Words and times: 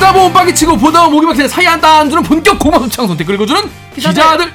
듣다 0.00 0.14
보면 0.14 0.32
빠개치고 0.32 0.78
보다 0.78 1.00
보면 1.02 1.12
목이 1.12 1.26
막히는 1.26 1.48
사이 1.48 1.66
한다 1.66 1.98
안 1.98 2.08
주는 2.08 2.22
본격 2.22 2.58
고마운 2.58 2.88
창선 2.88 3.18
댓글 3.18 3.34
읽어주는 3.34 3.62
기자들. 3.94 4.22
기자들. 4.22 4.52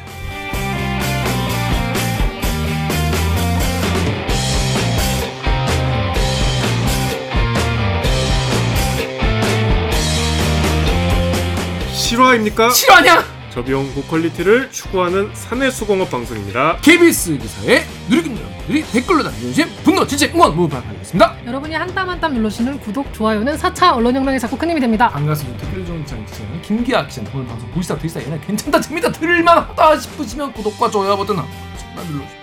실화입니까? 11.94 12.70
실화냐? 12.72 13.35
저비용 13.56 13.94
고퀄리티를 13.96 14.70
추구하는 14.70 15.30
사내 15.34 15.72
수공업 15.72 16.12
방송입니다. 16.12 16.78
KBS 16.82 17.38
기사에 17.38 17.86
누리꾼 18.10 18.36
여러분들이 18.38 18.84
댓글로 18.92 19.24
남겨주신 19.24 19.66
분노 19.86 20.06
진짜 20.06 20.28
응원 20.34 20.54
무발하겠습니다. 20.58 21.38
여러분이 21.46 21.74
한 21.74 21.88
땀 21.96 22.10
한 22.10 22.20
땀 22.20 22.34
눌러주시는 22.34 22.82
구독, 22.82 23.14
좋아요는 23.14 23.56
4차 23.56 23.96
언론혁명의 23.96 24.42
작고 24.42 24.58
큰 24.58 24.70
힘이 24.72 24.82
됩니다. 24.82 25.08
반갑습니다. 25.10 25.58
댓글 25.68 25.86
정장 25.86 26.26
기자는 26.26 26.62
김기아 26.64 27.08
기자 27.08 27.22
오늘 27.34 27.48
방송 27.48 27.72
보시다 27.72 27.98
들으시다 27.98 28.22
얘는 28.26 28.42
괜찮다 28.42 28.82
재밌다 28.82 29.10
들을만하다 29.14 30.00
싶으시면 30.00 30.52
구독과 30.52 30.92
좋아요 30.92 31.16
버튼 31.16 31.38
한 31.38 31.46
번씩만 31.46 32.06
눌러주세요. 32.08 32.42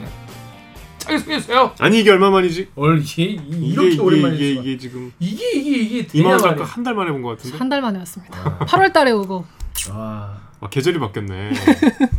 네. 0.00 0.06
자기 0.96 1.18
소개해주세요. 1.18 1.74
아니 1.78 2.00
이게 2.00 2.10
얼마만이지? 2.12 2.68
얼 2.74 3.00
이게 3.02 3.22
이- 3.24 3.34
이게 3.34 3.66
이렇게 3.66 3.88
이게 3.90 4.00
오랜만에 4.00 4.34
이게, 4.36 4.50
이게 4.52 4.60
이게 4.62 4.78
지금 4.78 5.12
이게 5.20 5.50
이게 5.52 5.98
이게 6.10 6.38
작가 6.38 6.64
한달 6.64 6.94
만에 6.94 7.10
본것 7.12 7.36
같은데. 7.36 7.58
한달 7.58 7.82
만에 7.82 7.98
왔습니다. 7.98 8.58
8월 8.60 8.94
달에 8.94 9.10
오고. 9.10 9.59
아 9.90 10.38
아, 10.60 10.68
계절이 10.68 10.98
바뀌었네. 10.98 11.52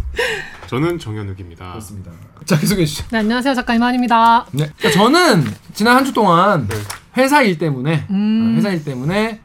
저는 0.68 0.98
정현욱입니다. 1.00 1.70
그렇습니다. 1.70 2.12
자기 2.46 2.66
소개 2.66 2.82
해 2.82 2.86
주시죠. 2.86 3.08
네, 3.12 3.20
안녕하세요. 3.20 3.54
작가 3.54 3.76
이만입니다. 3.76 4.46
네. 4.52 4.70
그러니까 4.78 4.92
저는 4.92 5.46
지난 5.74 5.98
한 5.98 6.06
주 6.06 6.14
동안 6.14 6.68
네. 6.68 6.76
회사 7.18 7.42
일 7.42 7.58
때문에 7.60 8.08
음. 8.10 8.54
어, 8.54 8.56
회사 8.58 8.70
일 8.70 8.84
때문에 8.84 9.42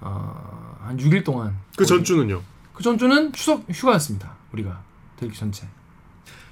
어, 0.00 0.78
한 0.82 0.96
6일 0.96 1.24
동안 1.24 1.56
그 1.76 1.84
전주는요? 1.84 2.40
그 2.72 2.82
전주는 2.82 3.32
추석 3.32 3.64
휴가였습니다. 3.68 4.32
우리가 4.52 4.80
대기 5.18 5.36
전체. 5.36 5.66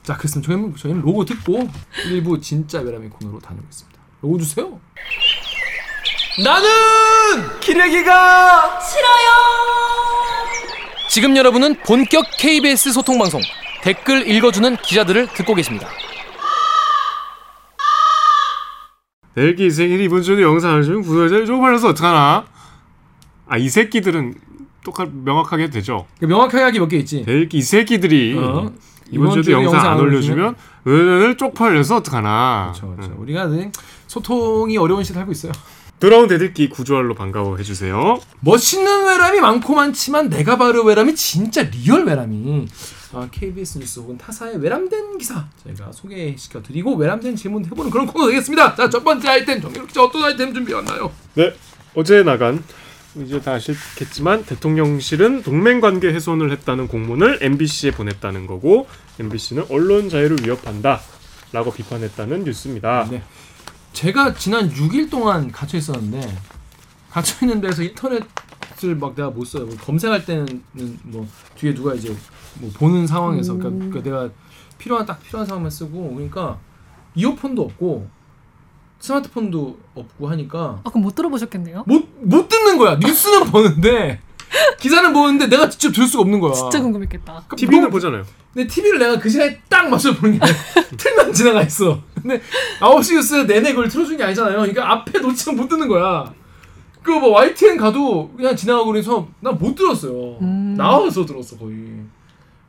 자, 0.03 0.17
그렇습니다. 0.17 0.53
저희는, 0.53 0.77
저희는 0.77 1.01
로고 1.03 1.25
듣고 1.25 1.69
일부 2.06 2.41
진짜 2.41 2.80
외람이 2.80 3.08
코너로 3.08 3.39
다녀오겠습니다. 3.41 3.98
로고 4.23 4.39
주세요. 4.39 4.80
나는 6.45 7.61
기레기가 7.61 8.78
지금 11.17 11.34
여러분은 11.34 11.77
본격 11.77 12.27
KBS 12.39 12.92
소통 12.92 13.17
방송 13.19 13.41
댓글 13.83 14.28
읽어주는 14.28 14.77
기자들을 14.77 15.28
듣고 15.28 15.55
계십니다. 15.55 15.89
델기 19.34 19.64
이 19.64 19.70
새끼들이 19.70 20.05
이번 20.05 20.20
주에도 20.20 20.42
영상을 20.42 20.83
좀 20.83 21.01
구독자를 21.01 21.46
쪽팔려서 21.46 21.89
어떡하나? 21.89 22.45
아 23.48 23.57
이 23.57 23.70
새끼들은 23.70 24.35
똑같 24.85 25.08
명확하게 25.11 25.70
되죠. 25.70 26.07
명확하게 26.20 26.64
하기 26.64 26.80
몇 26.80 26.89
개 26.91 26.98
있지. 26.98 27.23
델기 27.23 27.57
이 27.57 27.62
새끼들이 27.62 28.36
어, 28.39 28.70
이번 29.11 29.30
주에도 29.30 29.52
영상 29.52 29.92
안 29.92 29.98
올려주면 29.98 30.55
은을 30.86 31.39
쪽팔려서 31.39 31.96
어떡하나? 31.96 32.73
그렇죠, 32.74 32.95
그렇죠. 32.95 33.12
음. 33.12 33.23
우리가 33.23 33.46
늘 33.46 33.73
소통이 34.07 34.77
어려운 34.77 35.02
시대 35.02 35.14
살고 35.14 35.33
있어요. 35.33 35.52
돌아온 35.98 36.29
대들기 36.29 36.68
구조알로 36.68 37.14
반가워 37.14 37.57
해 37.57 37.62
주세요. 37.62 38.20
멋있는 38.40 39.07
외람이 39.07 39.40
많고 39.40 39.74
많지만 39.74 40.29
내가 40.29 40.58
바로 40.58 40.84
외람이 40.84 41.14
진짜 41.14 41.62
리얼 41.62 42.05
외람이 42.05 42.67
아, 43.12 43.29
KBS 43.30 43.79
뉴스 43.79 44.01
혹은 44.01 44.18
타사의 44.18 44.58
외람된 44.61 45.17
기사 45.17 45.46
저희가 45.64 45.92
소개시켜 45.92 46.62
드리고 46.62 46.96
외람된 46.96 47.35
질문 47.36 47.64
해보는 47.64 47.90
그런 47.90 48.06
코너 48.06 48.27
되겠습니다. 48.27 48.74
자 48.74 48.90
첫 48.90 49.02
번째 49.05 49.29
아이템 49.29 49.61
정유롭 49.61 49.90
씨 49.90 49.98
어떤 49.98 50.24
아이템 50.24 50.52
준비했나요? 50.52 51.11
네, 51.35 51.55
어제 51.95 52.23
나간 52.23 52.62
이제 53.17 53.40
다 53.40 53.52
아시겠지만 53.52 54.45
대통령실은 54.45 55.42
동맹 55.42 55.80
관계 55.80 56.08
훼손을 56.08 56.52
했다는 56.52 56.89
공문을 56.89 57.39
MBC에 57.40 57.92
보냈다는 57.92 58.46
거고 58.46 58.86
MBC는 59.18 59.64
언론 59.70 60.11
자유를 60.11 60.36
위협한다라고 60.45 61.73
비판했다는 61.74 62.45
뉴스입니다. 62.45 63.08
네. 63.11 63.23
제가 63.96 64.34
지난 64.34 64.68
6일 64.70 65.11
동안 65.11 65.51
갇혀 65.51 65.79
있었는데 65.79 66.20
갇혀 67.11 67.46
있는 67.46 67.62
데서 67.62 67.83
인터넷을 67.83 68.95
막 69.01 69.14
내가 69.14 69.30
못 69.30 69.46
써요. 69.46 69.64
뭐 69.64 69.74
검색할 69.74 70.27
때는 70.27 70.62
뭐 71.05 71.27
뒤에 71.55 71.73
누가 71.73 71.95
이제 71.95 72.14
뭐 72.61 72.70
보는 72.74 73.06
상황에서 73.06 73.55
그러니까, 73.55 73.86
그러니까 73.86 74.02
내가 74.02 74.30
필요한 74.77 75.06
딱 75.06 75.23
필요한 75.23 75.46
상황만 75.46 75.70
쓰고 75.70 76.12
그러니까 76.12 76.58
이어폰도 77.14 77.62
없고 77.62 78.06
스마트폰도 78.98 79.79
없고 79.95 80.29
하니까 80.29 80.79
아, 80.85 80.90
그럼 80.90 81.02
못 81.05 81.14
들어보셨겠네요? 81.14 81.85
못 81.86 82.06
못 82.20 82.48
듣는 82.48 82.77
거야. 82.77 82.96
뉴스는 82.96 83.45
보는데 83.51 84.20
기사는 84.78 85.12
보는데 85.12 85.46
내가 85.48 85.68
직접 85.68 85.92
들을 85.92 86.06
수가 86.06 86.22
없는 86.22 86.40
거야. 86.40 86.52
진짜 86.52 86.80
궁금했겠다. 86.80 87.44
그 87.48 87.56
TV는 87.56 87.83
뭐- 87.83 87.90
보잖아요. 87.90 88.24
근데 88.55 88.67
TV를 88.67 88.98
내가 88.98 89.18
그 89.18 89.28
시간에 89.28 89.61
딱 89.68 89.89
맞춰 89.90 90.14
보는 90.14 90.39
게 90.39 90.46
틀만 90.96 91.33
지나가 91.33 91.62
있어. 91.62 92.00
근데 92.14 92.40
9시 92.80 93.14
뉴스 93.17 93.34
내내 93.46 93.70
그걸 93.72 93.89
틀어준 93.89 94.17
게 94.17 94.24
아니잖아요. 94.24 94.56
그러니까 94.58 94.90
앞에 94.92 95.18
놓치면 95.18 95.56
못 95.56 95.68
듣는 95.68 95.89
거야. 95.89 96.33
그뭐 97.02 97.28
YTN 97.30 97.77
가도 97.77 98.33
그냥 98.36 98.56
지나가고 98.56 98.86
그래서 98.92 99.28
난 99.40 99.56
못 99.58 99.74
들었어요. 99.74 100.39
음. 100.40 100.74
나와서 100.77 101.24
들었어 101.27 101.56
거의. 101.58 101.77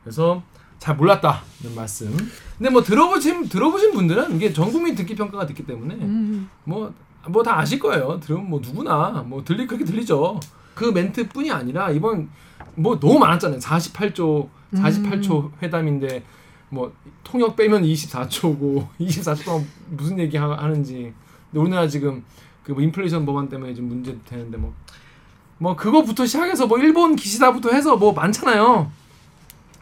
그래서 0.04 0.42
잘 0.78 0.94
몰랐다는 0.96 1.74
말씀. 1.74 2.14
근데 2.56 2.70
뭐 2.70 2.82
들어보신 2.82 3.48
들어보신 3.48 3.92
분들은 3.92 4.36
이게 4.36 4.52
전 4.52 4.70
국민 4.70 4.94
듣기 4.94 5.14
평가가 5.16 5.46
됐기 5.46 5.64
때문에 5.66 5.94
음. 5.94 6.48
뭐 6.64 6.92
뭐 7.28 7.42
다 7.42 7.58
아실 7.58 7.78
거예요. 7.78 8.18
들으면 8.20 8.48
뭐 8.50 8.60
누구나 8.62 9.24
뭐 9.26 9.42
들리 9.44 9.66
그렇게 9.66 9.84
들리죠. 9.84 10.38
그 10.74 10.84
멘트뿐이 10.86 11.50
아니라 11.50 11.90
이번 11.90 12.28
뭐 12.74 12.98
너무 12.98 13.18
많았잖아요. 13.18 13.58
48조 13.60 14.48
48초 14.74 15.50
회담인데 15.62 16.22
뭐 16.70 16.92
통역 17.24 17.56
빼면 17.56 17.82
24초고 17.82 18.86
24초 19.00 19.44
동안 19.46 19.66
무슨 19.90 20.18
얘기 20.18 20.36
하, 20.36 20.50
하는지. 20.54 21.12
근데 21.50 21.60
우리나라 21.60 21.88
지금 21.88 22.22
그 22.62 22.72
뭐 22.72 22.82
인플레이션 22.82 23.24
법안 23.24 23.48
때문에 23.48 23.72
지금 23.72 23.88
문제 23.88 24.14
되는데 24.26 24.58
뭐뭐 24.58 25.74
그거부터 25.76 26.26
시작해서 26.26 26.66
뭐 26.66 26.78
일본 26.78 27.16
기시다부터 27.16 27.70
해서 27.70 27.96
뭐 27.96 28.12
많잖아요. 28.12 28.90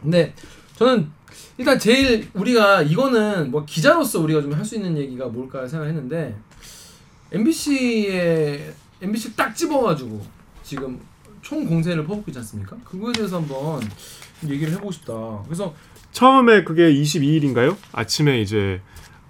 근데 0.01 0.33
저는 0.77 1.09
일단 1.57 1.77
제일 1.77 2.29
우리가 2.33 2.81
이거는 2.83 3.51
뭐 3.51 3.65
기자로서 3.65 4.21
우리가 4.21 4.41
좀 4.41 4.53
할 4.53 4.63
수 4.63 4.75
있는 4.75 4.97
얘기가 4.97 5.25
뭘까 5.27 5.67
생각했는데 5.67 6.37
MBC에 7.31 8.73
MBC 9.01 9.35
딱 9.35 9.55
집어가지고 9.55 10.25
지금 10.63 10.99
총 11.41 11.65
공세를 11.65 12.05
퍼붓고 12.05 12.31
있지 12.31 12.39
않습니까? 12.39 12.75
그거에 12.83 13.13
대해서 13.13 13.37
한번 13.37 13.81
얘기를 14.47 14.73
해보고 14.73 14.91
싶다. 14.91 15.13
그래서 15.45 15.73
처음에 16.11 16.63
그게 16.63 16.91
22일인가요? 16.91 17.77
아침에 17.91 18.41
이제 18.41 18.81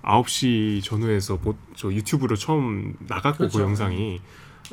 9시 0.04 0.83
전후에서 0.83 1.38
보, 1.38 1.56
저 1.75 1.92
유튜브로 1.92 2.36
처음 2.36 2.95
나갔고 3.07 3.39
그렇죠. 3.39 3.57
그 3.57 3.63
영상이 3.63 4.21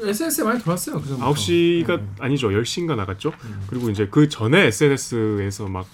SNS에 0.01 0.45
많이 0.45 0.61
돌았어요. 0.63 1.01
그 1.01 1.09
전부터. 1.09 1.31
9시가 1.33 1.99
네. 2.01 2.07
아니죠. 2.21 2.49
10시인가 2.51 2.95
나갔죠. 2.97 3.33
음. 3.45 3.63
그리고 3.69 3.91
이제 3.91 4.07
그 4.11 4.29
전에 4.29 4.67
SNS에서 4.67 5.69
막 5.69 5.87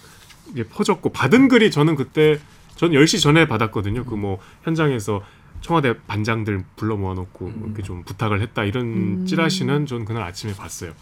이게 0.51 0.65
퍼졌고 0.65 1.11
받은 1.13 1.49
글이 1.49 1.71
저는 1.71 1.97
그때 1.97 2.39
전 2.77 2.91
10시 2.93 3.21
전에 3.23 3.47
받았거든요. 3.47 4.05
그 4.05 4.17
뭐 4.17 4.39
현장에서 4.63 5.23
청와대 5.61 5.95
반장들 6.07 6.65
불러 6.77 6.97
모아놓고 6.97 7.47
음. 7.47 7.63
이렇게 7.67 7.83
좀 7.83 8.03
부탁을 8.05 8.41
했다 8.41 8.65
이런 8.65 8.87
음. 8.87 9.27
찌라시는 9.27 9.87
전 9.87 10.05
그날 10.05 10.23
아침에 10.23 10.55
봤어요. 10.55 10.93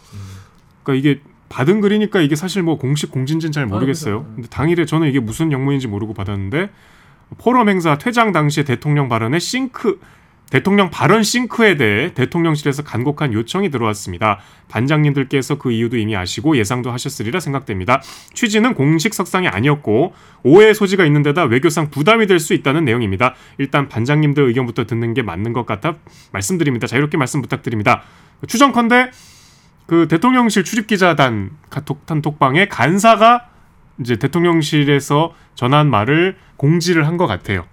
그러니까 0.82 1.08
이게 1.08 1.20
받은 1.48 1.80
글이니까 1.80 2.20
이게 2.20 2.36
사실 2.36 2.62
뭐 2.62 2.78
공식 2.78 3.10
공진지는 3.10 3.52
잘 3.52 3.66
모르겠어요. 3.66 4.22
그죠. 4.22 4.34
근데 4.34 4.48
당일에 4.48 4.84
저는 4.84 5.08
이게 5.08 5.20
무슨 5.20 5.52
영문인지 5.52 5.88
모르고 5.88 6.14
받았는데 6.14 6.70
포럼 7.38 7.68
행사 7.68 7.98
퇴장 7.98 8.32
당시의 8.32 8.64
대통령 8.64 9.08
발언에 9.08 9.38
싱크 9.38 10.00
대통령 10.50 10.88
발언 10.90 11.22
싱크에 11.22 11.76
대해 11.76 12.14
대통령실에서 12.14 12.82
간곡한 12.82 13.34
요청이 13.34 13.70
들어왔습니다. 13.70 14.38
반장님들께서 14.68 15.58
그 15.58 15.72
이유도 15.72 15.98
이미 15.98 16.16
아시고 16.16 16.56
예상도 16.56 16.90
하셨으리라 16.90 17.38
생각됩니다. 17.40 18.00
취지는 18.32 18.74
공식 18.74 19.12
석상이 19.12 19.46
아니었고 19.48 20.14
오해의 20.44 20.74
소지가 20.74 21.04
있는 21.04 21.22
데다 21.22 21.44
외교상 21.44 21.90
부담이 21.90 22.26
될 22.26 22.38
수 22.38 22.54
있다는 22.54 22.84
내용입니다. 22.84 23.34
일단 23.58 23.88
반장님들 23.88 24.44
의견부터 24.44 24.86
듣는 24.86 25.12
게 25.12 25.22
맞는 25.22 25.52
것 25.52 25.66
같아 25.66 25.96
말씀드립니다. 26.32 26.86
자유롭게 26.86 27.18
말씀 27.18 27.42
부탁드립니다. 27.42 28.02
추정컨대 28.46 29.10
그 29.86 30.06
대통령실 30.08 30.64
출입기자단 30.64 31.50
카톡 31.68 32.06
단톡방에 32.06 32.68
간사가 32.68 33.48
이제 34.00 34.16
대통령실에서 34.16 35.34
전한 35.56 35.90
말을 35.90 36.36
공지를 36.56 37.06
한 37.06 37.16
것 37.16 37.26
같아요. 37.26 37.66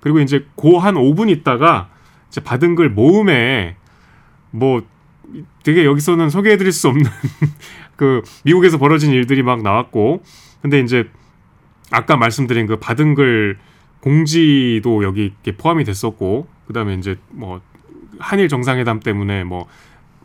그리고 0.00 0.20
이제 0.20 0.46
고 0.54 0.78
한 0.78 0.94
5분 0.94 1.28
있다가 1.30 1.88
받은 2.40 2.74
글 2.74 2.90
모음에 2.90 3.76
뭐 4.50 4.82
되게 5.62 5.84
여기서는 5.84 6.30
소개해드릴 6.30 6.72
수 6.72 6.88
없는 6.88 7.04
그 7.96 8.22
미국에서 8.44 8.78
벌어진 8.78 9.12
일들이 9.12 9.42
막 9.42 9.62
나왔고 9.62 10.22
근데 10.62 10.80
이제 10.80 11.08
아까 11.90 12.16
말씀드린 12.16 12.66
그 12.66 12.78
받은 12.78 13.14
글 13.14 13.58
공지도 14.00 15.02
여기 15.04 15.32
포함이 15.56 15.84
됐었고 15.84 16.46
그다음에 16.66 16.94
이제 16.94 17.16
뭐 17.30 17.60
한일 18.18 18.48
정상회담 18.48 19.00
때문에 19.00 19.44
뭐 19.44 19.66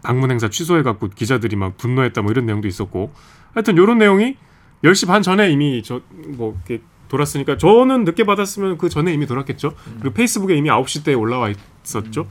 방문 0.04 0.32
행사 0.32 0.50
취소해 0.50 0.84
갖고 0.84 1.10
기자들이 1.10 1.56
막 1.56 1.78
분노했다 1.78 2.22
뭐 2.22 2.32
이런 2.32 2.46
내용도 2.46 2.68
있었고 2.68 3.14
하여튼 3.54 3.78
요런 3.78 3.98
내용이 3.98 4.38
10시 4.84 5.08
반 5.08 5.22
전에 5.22 5.50
이미 5.52 5.84
저 5.84 6.02
뭐 6.38 6.56
이렇게 6.68 6.84
돌았으니까 7.10 7.58
저는 7.58 8.06
늦게 8.06 8.24
받았으면 8.24 8.78
그 8.78 8.88
전에 8.88 9.14
이미 9.14 9.26
돌았겠죠. 9.28 9.74
그리고 10.00 10.14
페이스북에 10.14 10.56
이미 10.56 10.70
9시 10.70 11.04
때 11.04 11.14
올라와 11.14 11.52
있었죠. 11.84 12.28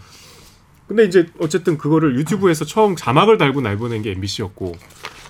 근데 0.86 1.04
이제 1.04 1.26
어쨌든 1.38 1.76
그거를 1.76 2.16
유튜브에서 2.16 2.64
처음 2.64 2.96
자막을 2.96 3.36
달고 3.36 3.60
내보낸 3.60 4.00
게 4.00 4.12
MBC였고 4.12 4.74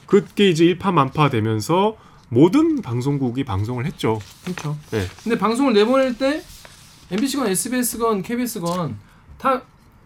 그게 0.07 0.49
이제 0.49 0.65
일파만파 0.65 1.31
되면서 1.31 1.97
모든 2.29 2.81
방송국이 2.83 3.43
방송을 3.43 3.85
했죠. 3.87 4.21
그렇죠. 4.45 4.77
네. 4.91 5.05
근데 5.25 5.37
방송을 5.37 5.73
내보낼 5.73 6.17
때 6.17 6.43
MBC건 7.11 7.49
SBS건 7.49 8.23
KBS건 8.23 8.97
다 9.39 9.63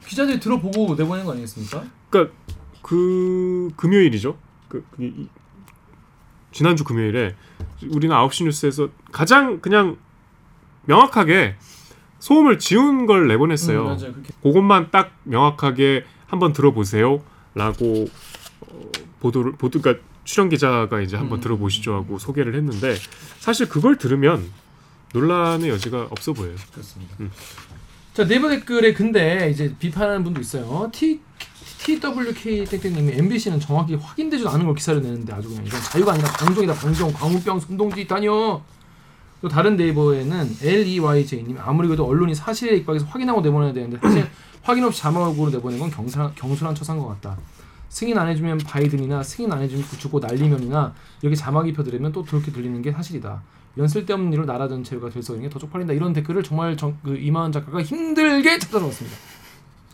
기자들이 0.06 0.40
들어보고 0.40 0.94
내보낸 0.94 1.24
거 1.24 1.32
아니겠습니까? 1.32 1.84
그러니까 2.08 2.34
그 2.80 3.70
금요일이죠. 3.76 4.38
그, 4.68 4.84
그 4.96 5.02
이- 5.04 5.28
지난주 6.52 6.84
금요일에 6.84 7.34
우리는 7.88 8.14
9시 8.14 8.44
뉴스에서 8.44 8.88
가장 9.10 9.60
그냥 9.60 9.96
명확하게 10.84 11.56
소음을 12.18 12.58
지운 12.58 13.06
걸 13.06 13.26
내보냈어요. 13.26 13.80
음, 13.82 13.86
맞아요. 13.86 14.12
그것만 14.42 14.90
딱 14.90 15.12
명확하게 15.24 16.04
한번 16.26 16.52
들어보세요라고 16.52 18.06
어, 18.60 18.90
보도를 19.20 19.52
보도 19.52 19.80
그러니까 19.80 20.04
출연 20.24 20.48
기자가 20.48 21.00
이제 21.00 21.16
한번 21.16 21.38
음. 21.38 21.42
들어보시죠 21.42 21.94
하고 21.94 22.18
소개를 22.18 22.54
했는데 22.54 22.94
사실 23.40 23.68
그걸 23.68 23.96
들으면 23.96 24.48
논란의 25.12 25.68
여지가 25.70 26.08
없어 26.10 26.32
보여요. 26.32 26.54
그렇습니다. 26.72 27.16
음. 27.20 27.30
자 28.14 28.26
네이버 28.26 28.48
댓글에 28.48 28.92
근데 28.92 29.50
이제 29.50 29.74
비판하는 29.78 30.22
분도 30.22 30.40
있어요. 30.40 30.90
T 30.92 31.20
TWK 31.84 32.64
땡땡님이 32.64 33.12
MBC는 33.18 33.60
정확히 33.60 33.94
확인되지도 33.94 34.48
않은 34.50 34.66
걸 34.66 34.74
기사를 34.74 35.02
내는데 35.02 35.32
아주 35.32 35.48
그냥 35.48 35.66
이건 35.66 35.80
자유가 35.82 36.12
아니라 36.12 36.30
방종이다 36.30 36.74
방종 36.74 37.12
광우병 37.12 37.60
선동지 37.60 38.02
있다니요. 38.02 38.62
또 39.40 39.48
다른 39.48 39.76
네이버에는 39.76 40.56
LEYJ님 40.62 41.58
아무리 41.58 41.88
그래도 41.88 42.06
언론이 42.06 42.34
사실에 42.34 42.76
입각해서 42.76 43.04
확인하고 43.06 43.40
내보내야 43.40 43.72
되는데 43.72 43.98
사실 43.98 44.28
확인 44.62 44.84
없이 44.84 45.00
자막으로 45.00 45.50
내보낸 45.50 45.80
건 45.80 45.90
경솔한, 45.90 46.34
경솔한 46.36 46.74
처사인 46.76 47.00
것 47.00 47.08
같다. 47.08 47.36
승인 47.88 48.16
안 48.16 48.28
해주면 48.28 48.58
바이든이나 48.58 49.22
승인 49.24 49.52
안 49.52 49.60
해주면 49.62 49.84
주고 49.98 50.20
난리면이나 50.20 50.94
이렇게 51.20 51.34
자막 51.34 51.68
입혀드리면 51.68 52.12
또 52.12 52.24
그렇게 52.24 52.52
들리는 52.52 52.80
게 52.80 52.92
사실이다. 52.92 53.42
이런 53.74 53.88
쓸데없는 53.88 54.32
일로 54.32 54.44
나라 54.44 54.68
전체가 54.68 55.10
들썩이는 55.10 55.48
게 55.48 55.52
더 55.52 55.58
쪽팔린다. 55.58 55.92
이런 55.94 56.12
댓글을 56.12 56.42
정말 56.44 56.76
정, 56.76 56.96
그 57.02 57.16
이마은 57.16 57.50
작가가 57.50 57.82
힘들게 57.82 58.58
찾아놓았습니다. 58.60 59.16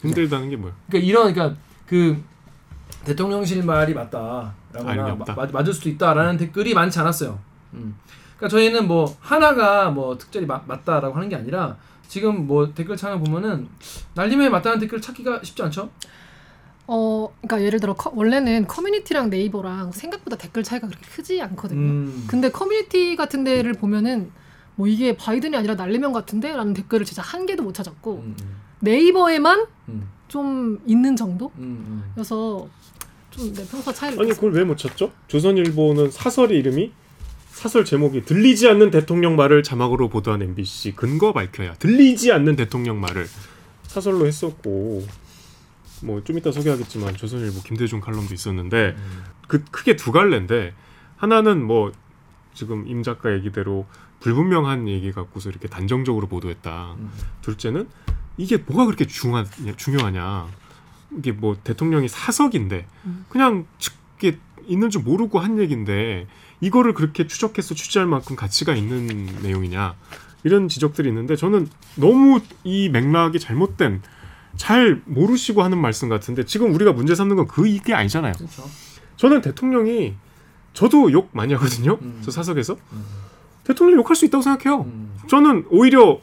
힘들다는 0.02 0.50
게 0.50 0.56
뭐야? 0.56 0.75
그러니까 0.88 1.08
이런 1.08 1.32
그러니까 1.32 1.58
그 1.88 2.23
대통령실 3.05 3.64
말이 3.64 3.94
맞다라거나. 3.94 5.14
마- 5.35 5.46
맞을 5.52 5.73
수도 5.73 5.88
있다라는 5.88 6.37
댓글이 6.37 6.75
많지 6.75 6.99
않았어요. 7.00 7.38
음. 7.75 7.96
그러니까 8.37 8.49
저희는 8.56 8.87
뭐 8.87 9.17
하나가 9.20 9.90
뭐 9.90 10.17
특별히 10.19 10.46
마- 10.46 10.62
맞다라고 10.67 11.14
하는 11.17 11.29
게 11.29 11.37
아니라 11.37 11.76
지금 12.06 12.46
뭐 12.46 12.73
댓글 12.75 12.96
창을 12.96 13.19
보면은 13.20 13.69
날리면이 14.14 14.48
맞다는 14.49 14.79
댓글 14.79 15.00
찾기가 15.00 15.40
쉽지 15.43 15.62
않죠? 15.62 15.90
어, 16.87 17.29
그러니까 17.40 17.62
예를 17.62 17.81
들어 17.81 17.94
커- 17.94 18.12
원래는 18.14 18.67
커뮤니티랑 18.67 19.29
네이버랑 19.31 19.93
생각보다 19.93 20.37
댓글 20.37 20.62
차이가 20.62 20.87
그렇게 20.87 21.06
크지 21.06 21.40
않거든요. 21.43 21.81
음. 21.81 22.25
근데 22.26 22.50
커뮤니티 22.50 23.14
같은 23.17 23.44
데를 23.44 23.75
보면은 23.75 24.31
뭐 24.75 24.87
이게 24.87 25.17
바이든이 25.17 25.56
아니라 25.56 25.75
날리면 25.75 26.12
같은데라는 26.12 26.73
댓글을 26.75 27.05
진짜 27.05 27.20
한 27.23 27.44
개도 27.46 27.62
못 27.62 27.75
찾았고 27.75 28.14
음, 28.25 28.37
음, 28.40 28.56
네이버에만 28.81 29.67
음, 29.88 30.08
좀 30.28 30.78
있는 30.86 31.16
정도? 31.16 31.50
음, 31.58 31.62
음. 31.88 32.10
그래서 32.14 32.69
좀 33.30 33.52
내 33.54 33.64
평소 33.66 33.92
차이를 33.92 34.20
아니. 34.20 34.30
그걸 34.30 34.52
왜 34.52 34.64
못 34.64 34.76
찾죠? 34.78 35.12
조선일보는 35.28 36.10
사설 36.10 36.50
이름이 36.52 36.92
사설 37.50 37.84
제목이 37.84 38.25
들리지 38.25 38.69
않는 38.69 38.90
대통령 38.90 39.36
말을 39.36 39.62
자막으로 39.62 40.08
보도한 40.08 40.42
MBC 40.42 40.92
근거 40.96 41.32
밝혀야 41.32 41.75
들리지 41.75 42.32
않는 42.32 42.56
대통령 42.56 43.00
말을 43.00 43.26
사설로 43.84 44.26
했었고 44.26 45.04
뭐 46.02 46.20
좀 46.22 46.38
이따 46.38 46.52
소개하겠지만 46.52 47.16
조선일보 47.16 47.62
김대중 47.62 48.00
칼럼도 48.00 48.32
있었는데 48.32 48.96
그 49.48 49.64
크게 49.70 49.96
두 49.96 50.12
갈래인데 50.12 50.72
하나는 51.16 51.64
뭐 51.64 51.90
지금 52.54 52.86
임 52.86 53.02
작가 53.02 53.32
얘기대로 53.34 53.86
불분명한 54.20 54.88
얘기 54.88 55.10
갖고서 55.12 55.48
이렇게 55.50 55.69
단정적으로 55.69 56.26
보도했다. 56.28 56.94
음. 56.98 57.10
둘째는 57.42 57.88
이게 58.38 58.56
뭐가 58.56 58.87
그렇게 58.87 59.06
중하, 59.06 59.44
중요하냐. 59.76 60.49
이게 61.19 61.32
뭐 61.32 61.56
대통령이 61.62 62.08
사석인데 62.08 62.87
그냥 63.29 63.67
이게 64.19 64.38
있는 64.67 64.90
줄 64.90 65.02
모르고 65.02 65.38
한 65.38 65.58
얘긴데 65.58 66.26
이거를 66.61 66.93
그렇게 66.94 67.26
추적해서 67.26 67.75
취재할 67.75 68.06
만큼 68.06 68.37
가치가 68.37 68.75
있는 68.75 69.26
내용이냐 69.43 69.94
이런 70.44 70.69
지적들이 70.69 71.08
있는데 71.08 71.35
저는 71.35 71.69
너무 71.96 72.40
이 72.64 72.88
맥락이 72.90 73.38
잘못된 73.38 74.02
잘 74.56 75.00
모르시고 75.06 75.62
하는 75.62 75.79
말씀 75.79 76.08
같은데 76.08 76.44
지금 76.44 76.75
우리가 76.75 76.93
문제 76.93 77.14
삼는 77.14 77.37
건 77.37 77.46
그 77.46 77.67
이게 77.67 77.94
아니잖아요. 77.94 78.35
그렇죠. 78.35 78.69
저는 79.17 79.40
대통령이 79.40 80.14
저도 80.75 81.11
욕 81.12 81.31
많이 81.32 81.55
하거든요. 81.55 81.99
음. 82.02 82.20
저 82.23 82.31
사석에서 82.31 82.76
음. 82.93 83.05
대통령 83.64 83.99
욕할 83.99 84.14
수 84.14 84.25
있다고 84.26 84.43
생각해요. 84.43 84.82
음. 84.82 85.17
저는 85.28 85.66
오히려 85.71 86.21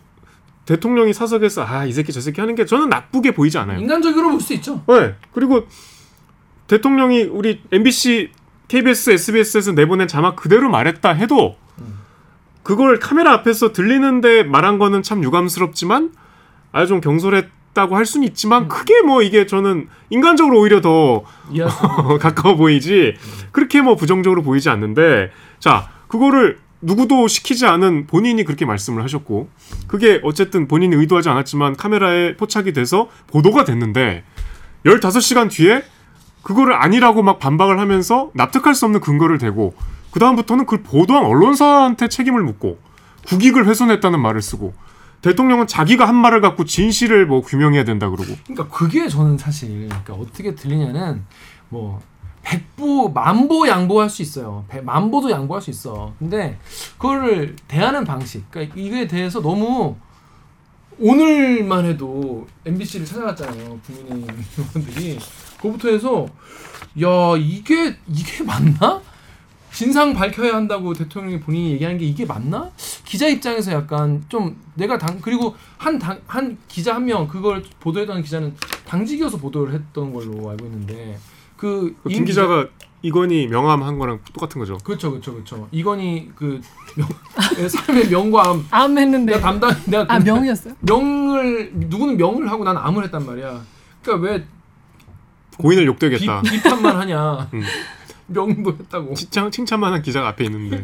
대통령이 0.65 1.13
사석에서 1.13 1.63
아 1.63 1.85
이 1.85 1.91
새끼 1.93 2.11
저 2.11 2.19
새끼 2.21 2.41
하는 2.41 2.55
게 2.55 2.65
저는 2.65 2.89
나쁘게 2.89 3.31
보이지 3.31 3.57
않아요. 3.59 3.79
인간적으로 3.79 4.29
볼 4.31 4.41
수 4.41 4.53
있죠. 4.53 4.81
네. 4.87 5.15
그리고 5.33 5.67
대통령이 6.67 7.23
우리 7.23 7.61
MBC, 7.71 8.31
KBS, 8.67 9.11
SBS에서 9.11 9.71
내보낸 9.73 10.07
자막 10.07 10.35
그대로 10.35 10.69
말했다 10.69 11.09
해도 11.11 11.55
음. 11.79 11.99
그걸 12.63 12.99
카메라 12.99 13.33
앞에서 13.33 13.71
들리는데 13.73 14.43
말한 14.43 14.79
거는 14.79 15.03
참 15.03 15.23
유감스럽지만 15.23 16.11
아주 16.71 16.87
좀 16.87 17.01
경솔했다고 17.01 17.95
할 17.95 18.05
수는 18.07 18.27
있지만 18.29 18.67
크게 18.67 19.01
뭐 19.03 19.21
이게 19.21 19.45
저는 19.45 19.87
인간적으로 20.09 20.59
오히려 20.59 20.81
더 20.81 21.23
가까워 22.19 22.55
보이지 22.55 23.15
그렇게 23.51 23.81
뭐 23.81 23.95
부정적으로 23.95 24.41
보이지 24.41 24.69
않는데 24.69 25.29
자 25.59 25.89
그거를 26.07 26.57
누구도 26.81 27.27
시키지 27.27 27.65
않은 27.65 28.07
본인이 28.07 28.43
그렇게 28.43 28.65
말씀을 28.65 29.03
하셨고 29.03 29.49
그게 29.87 30.19
어쨌든 30.23 30.67
본인이 30.67 30.95
의도하지 30.95 31.29
않았지만 31.29 31.75
카메라에 31.75 32.35
포착이 32.35 32.73
돼서 32.73 33.09
보도가 33.27 33.63
됐는데 33.63 34.23
15시간 34.85 35.49
뒤에 35.49 35.83
그거를 36.43 36.73
아니라고 36.75 37.23
막 37.23 37.39
반박을 37.39 37.79
하면서 37.79 38.29
납득할 38.35 38.75
수 38.75 38.85
없는 38.85 38.99
근거를 38.99 39.39
대고 39.39 39.73
그 40.11 40.19
다음부터는 40.19 40.65
그걸 40.65 40.83
보도한 40.83 41.25
언론사한테 41.25 42.07
책임을 42.07 42.43
묻고 42.43 42.79
국익을 43.27 43.67
훼손했다는 43.67 44.19
말을 44.19 44.41
쓰고 44.41 44.73
대통령은 45.21 45.65
자기가 45.65 46.07
한 46.07 46.15
말을 46.15 46.39
갖고 46.39 46.65
진실을 46.65 47.25
뭐 47.25 47.41
규명해야 47.41 47.83
된다 47.83 48.09
그러고. 48.09 48.35
그러니까 48.45 48.67
그게 48.67 49.07
저는 49.07 49.39
사실 49.39 49.87
그러니까 49.87 50.13
어떻게 50.13 50.53
들리냐는 50.53 51.23
뭐 51.69 51.99
백보 52.45 53.09
만보 53.09 53.67
양보할 53.67 54.09
수 54.09 54.21
있어요. 54.21 54.63
백- 54.69 54.83
만보도 54.85 55.31
양보할 55.31 55.61
수 55.61 55.71
있어. 55.71 56.13
근데 56.19 56.57
그거를 56.97 57.55
대하는 57.67 58.05
방식, 58.05 58.49
그러니까 58.51 58.75
이거에 58.79 59.07
대해서 59.07 59.41
너무 59.41 59.95
오늘만 60.99 61.85
해도 61.85 62.47
MBC를 62.65 63.05
찾아갔잖아요. 63.05 63.79
국민의힘 63.85 64.45
의원들이 64.75 65.19
그거부터 65.57 65.89
해서 65.89 66.25
야 67.01 67.35
이게 67.37 67.97
이게 68.07 68.43
맞나? 68.43 69.01
진상 69.73 70.13
밝혀야 70.13 70.55
한다고 70.55 70.93
대통령이 70.93 71.41
본인이 71.41 71.71
얘기하는 71.73 71.97
게 71.99 72.05
이게 72.05 72.25
맞나? 72.25 72.71
기자 73.03 73.27
입장에서 73.27 73.73
약간 73.73 74.23
좀 74.29 74.55
내가 74.75 74.97
당 74.97 75.19
그리고 75.19 75.53
한 75.77 75.99
당 75.99 76.21
한 76.27 76.57
기자 76.69 76.95
한 76.95 77.03
명 77.05 77.27
그걸 77.27 77.61
보도했던 77.81 78.21
기자는 78.23 78.55
당직이어서 78.87 79.35
보도를 79.37 79.73
했던 79.73 80.13
걸로 80.13 80.49
알고 80.49 80.65
있는데 80.67 81.17
그그김 81.57 82.25
기자가 82.25 82.67
이건희 83.01 83.47
명함한 83.47 83.99
거랑 83.99 84.19
똑같은 84.33 84.59
거죠. 84.59 84.77
그렇죠 84.79 85.11
그렇죠 85.11 85.33
그렇죠 85.33 85.67
이건희 85.71 86.31
그 86.35 86.59
명, 86.95 87.07
사람의 87.69 88.09
명과 88.09 88.49
암 88.49 88.67
암 88.71 88.97
했는데 88.97 89.33
내가 89.33 89.43
담당 89.45 89.71
내가 89.85 90.05
아 90.09 90.19
명이었어요? 90.19 90.73
명을 90.79 91.71
누구는 91.75 92.17
명을 92.17 92.49
하고 92.49 92.63
난 92.63 92.75
암을 92.77 93.03
했단 93.05 93.25
말이야. 93.25 93.61
그러니까 94.01 94.27
왜 94.27 94.47
고인을 95.57 95.83
비, 95.83 95.87
욕되겠다. 95.87 96.41
비판만 96.41 96.97
하냐? 96.97 97.49
음. 97.53 97.63
명도 98.27 98.71
했다고. 98.79 99.13
칭찬 99.13 99.51
칭찬만한 99.51 100.01
기자가 100.01 100.29
앞에 100.29 100.45
있는데 100.45 100.83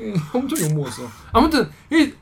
예, 0.00 0.14
엄청 0.34 0.58
욕 0.60 0.74
먹었어. 0.74 1.04
아무튼 1.32 1.70
이 1.90 2.12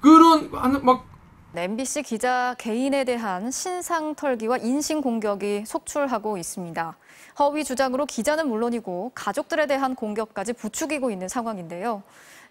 그런 0.00 0.50
막 0.50 1.06
MBC 1.54 2.02
기자 2.02 2.54
개인에 2.56 3.04
대한 3.04 3.50
신상 3.50 4.14
털기와 4.14 4.56
인신 4.56 5.02
공격이 5.02 5.64
속출하고 5.66 6.38
있습니다. 6.38 6.96
허위 7.38 7.62
주장으로 7.62 8.06
기자는 8.06 8.48
물론이고 8.48 9.12
가족들에 9.14 9.66
대한 9.66 9.94
공격까지 9.94 10.54
부추기고 10.54 11.10
있는 11.10 11.28
상황인데요. 11.28 12.04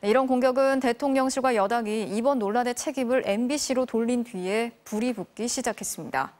이런 0.04 0.28
공격은 0.28 0.82
대통령실과 0.82 1.56
여당이 1.56 2.16
이번 2.16 2.38
논란의 2.38 2.76
책임을 2.76 3.24
MBC로 3.26 3.88
돌린 3.88 4.24
뒤에 4.24 4.72
불이 4.84 5.14
붙기 5.14 5.48
시작했습니다. 5.48 6.34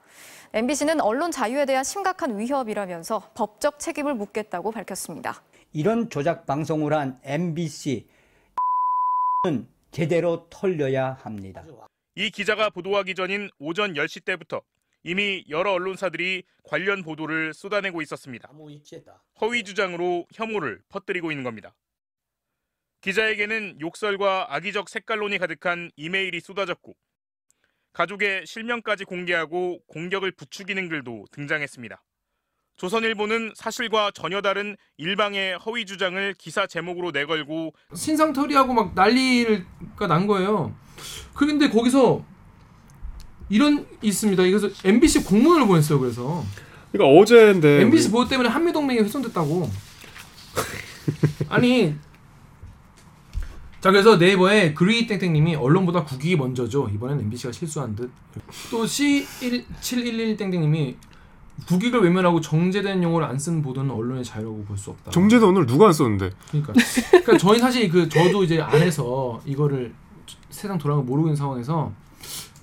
MBC는 0.54 1.02
언론 1.02 1.32
자유에 1.32 1.66
대한 1.66 1.84
심각한 1.84 2.38
위협이라면서 2.38 3.32
법적 3.34 3.80
책임을 3.80 4.14
묻겠다고 4.14 4.72
밝혔습니다. 4.72 5.42
이런 5.74 6.12
조작 6.12 6.46
방송을 6.46 6.94
한 6.94 7.20
MBC는 7.24 8.06
제대로 9.90 10.46
털려야 10.52 11.18
합니다. 11.22 11.64
이 12.16 12.30
기자가 12.30 12.70
보도하기 12.70 13.16
전인 13.16 13.50
오전 13.58 13.94
10시 13.94 14.26
때부터 14.26 14.62
이미 15.04 15.44
여러 15.50 15.72
언론사들이 15.72 16.44
관련 16.64 17.04
보도를 17.04 17.54
쏟아내고 17.54 18.02
있었습니다. 18.02 18.50
허위 19.40 19.64
주장으로 19.64 20.28
혐오를 20.34 20.82
퍼뜨리고 20.90 21.32
있는 21.32 21.44
겁니다. 21.44 21.76
기자에게는 23.02 23.82
욕설과 23.82 24.54
악의적 24.54 24.90
색깔론이 24.90 25.40
가득한 25.40 25.92
이메일이 25.96 26.40
쏟아졌고 26.40 26.96
가족의 27.94 28.46
실명까지 28.46 29.06
공개하고 29.06 29.80
공격을 29.88 30.32
부추기는 30.34 30.88
글도 30.88 31.26
등장했습니다. 31.32 32.04
조선일보는 32.82 33.54
사실과 33.56 34.10
전혀 34.12 34.42
다른 34.42 34.76
일방의 34.98 35.60
허위 35.60 35.86
주장을 35.86 36.34
기사 36.40 36.66
제목으로 36.66 37.12
내걸고 37.12 37.74
신상털이하고 37.94 38.74
막 38.74 38.96
난리가 38.96 40.08
난 40.08 40.26
거예요. 40.26 40.74
그런데 41.36 41.70
거기서 41.70 42.26
이런 43.50 43.86
있습니다. 44.02 44.42
그래서 44.42 44.68
MBC 44.84 45.26
공문을 45.26 45.68
보냈어요. 45.68 46.00
그래서 46.00 46.44
그러니까 46.92 47.20
어제인데 47.20 47.82
MBC 47.82 48.10
보도 48.10 48.28
때문에 48.28 48.50
한미 48.50 48.74
동맹이 48.74 49.02
훼손됐다고. 49.02 49.70
아니 51.50 51.94
자 53.80 53.92
그래서 53.92 54.18
네이버에 54.18 54.74
그리 54.74 55.06
땡땡님이 55.06 55.54
언론보다 55.54 56.04
국익이 56.04 56.36
먼저죠. 56.36 56.90
이번엔 56.92 57.20
MBC가 57.20 57.52
실수한 57.52 57.96
듯. 57.96 58.10
또 58.72 58.86
C711 58.86 60.40
땡땡님이 60.40 60.98
국익을 61.68 62.02
외면하고 62.02 62.42
정제된 62.42 63.02
용어를 63.04 63.28
안쓴 63.28 63.62
보도는 63.62 63.92
언론의 63.92 64.24
자유라고 64.24 64.64
볼 64.66 64.78
수 64.78 64.90
없다. 64.92 65.12
정제도 65.12 65.48
오늘 65.48 65.66
누가 65.66 65.88
안 65.88 65.94
썼는데 65.94 66.32
그러니까 66.50 66.74
그러니까 67.10 67.38
저희 67.38 67.60
사실 67.60 67.90
그 67.90 68.10
저도 68.10 68.44
이제 68.44 68.60
안에서 68.62 69.42
이거를 69.46 69.94
세상 70.50 70.78
돌아가는 70.78 71.06
모르고 71.06 71.28
있는 71.28 71.36
상황에서 71.36 71.92